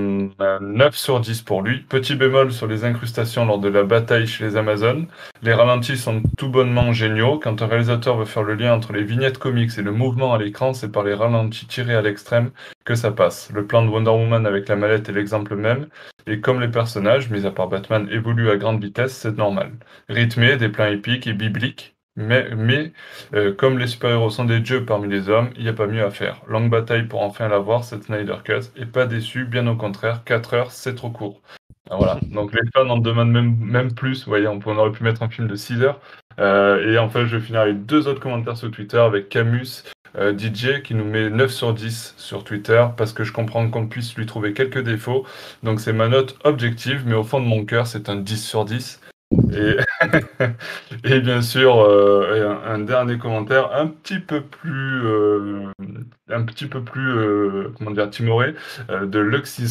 [0.63, 1.81] 9 sur 10 pour lui.
[1.81, 5.07] Petit bémol sur les incrustations lors de la bataille chez les Amazones.
[5.43, 7.39] Les ralentis sont tout bonnement géniaux.
[7.39, 10.39] Quand un réalisateur veut faire le lien entre les vignettes comics et le mouvement à
[10.39, 12.53] l'écran, c'est par les ralentis tirés à l'extrême
[12.85, 13.51] que ça passe.
[13.53, 15.87] Le plan de Wonder Woman avec la mallette est l'exemple même,
[16.27, 19.73] et comme les personnages, mis à part Batman, évoluent à grande vitesse, c'est normal.
[20.09, 22.93] Rythmé, des plans épiques et bibliques, mais, mais
[23.35, 26.05] euh, comme les super-héros sont des dieux parmi les hommes, il n'y a pas mieux
[26.05, 26.43] à faire.
[26.47, 30.55] Longue bataille pour enfin l'avoir, cette Snyder Cut, et pas déçu, bien au contraire, 4
[30.55, 31.41] heures, c'est trop court.
[31.91, 35.23] Ah, voilà, donc les fans en demandent même, plus, vous voyez, on, aurait pu mettre
[35.23, 36.01] un film de 6 heures.
[36.39, 39.83] Euh, et enfin, je vais finir avec deux autres commentaires sur Twitter avec Camus
[40.17, 43.87] euh, DJ qui nous met 9 sur 10 sur Twitter parce que je comprends qu'on
[43.87, 45.25] puisse lui trouver quelques défauts.
[45.63, 48.65] Donc c'est ma note objective, mais au fond de mon cœur, c'est un 10 sur
[48.65, 49.01] 10.
[49.53, 49.77] Et,
[51.05, 55.67] et bien sûr, euh, un, dernier commentaire un petit peu plus, euh,
[56.29, 57.15] un petit peu plus,
[57.79, 58.55] comment dire, timoré,
[58.89, 59.69] de Luxy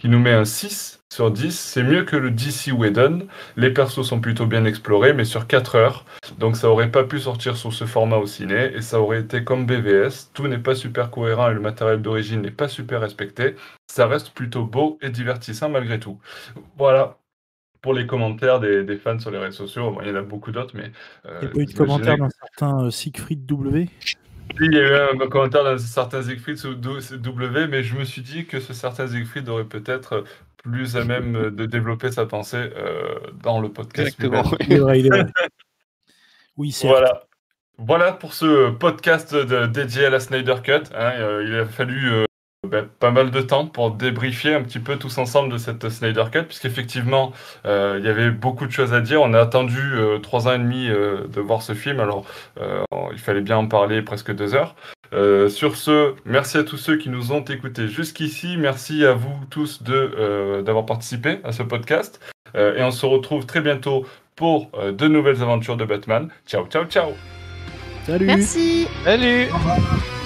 [0.00, 3.26] qui nous met un 6 sur 10, c'est mieux que le DC Whedon.
[3.56, 6.06] Les persos sont plutôt bien explorés, mais sur 4 heures.
[6.38, 9.44] Donc ça aurait pas pu sortir sous ce format au ciné, et ça aurait été
[9.44, 10.30] comme BVS.
[10.32, 13.56] Tout n'est pas super cohérent et le matériel d'origine n'est pas super respecté.
[13.88, 16.18] Ça reste plutôt beau et divertissant malgré tout.
[16.78, 17.18] Voilà.
[17.82, 20.74] Pour les commentaires des, fans sur les réseaux sociaux, il y en a beaucoup d'autres,
[20.76, 20.92] mais...
[21.26, 23.88] Euh, il y a pas eu de commentaires d'un certain euh, Siegfried W?
[24.60, 28.46] Il y a eu un commentaire d'un certain Siegfried W, mais je me suis dit
[28.46, 30.24] que ce certain Siegfried aurait peut-être
[30.62, 34.08] plus à même de développer sa pensée euh, dans le podcast.
[34.20, 34.42] Exactement.
[34.42, 34.58] lui-même.
[34.68, 35.26] Il est vrai, il est vrai.
[36.56, 37.22] Oui, c'est Voilà.
[37.78, 40.72] Voilà pour ce podcast de- dédié à la Snyder Cut.
[40.94, 41.12] hein.
[41.16, 42.24] Euh, il a fallu euh,
[42.68, 46.24] ben, pas mal de temps pour débriefer un petit peu tous ensemble de cette Snyder
[46.30, 47.32] Cut, puisqu'effectivement,
[47.64, 49.22] euh, il y avait beaucoup de choses à dire.
[49.22, 52.24] On a attendu euh, trois ans et demi euh, de voir ce film, alors
[52.60, 52.82] euh,
[53.12, 54.74] il fallait bien en parler presque deux heures.
[55.12, 58.56] Euh, sur ce, merci à tous ceux qui nous ont écoutés jusqu'ici.
[58.56, 62.20] Merci à vous tous de, euh, d'avoir participé à ce podcast.
[62.56, 64.06] Euh, et on se retrouve très bientôt
[64.36, 66.28] pour euh, de nouvelles aventures de Batman.
[66.46, 67.12] Ciao, ciao, ciao
[68.06, 68.86] Salut Merci.
[69.04, 70.19] Salut Au revoir.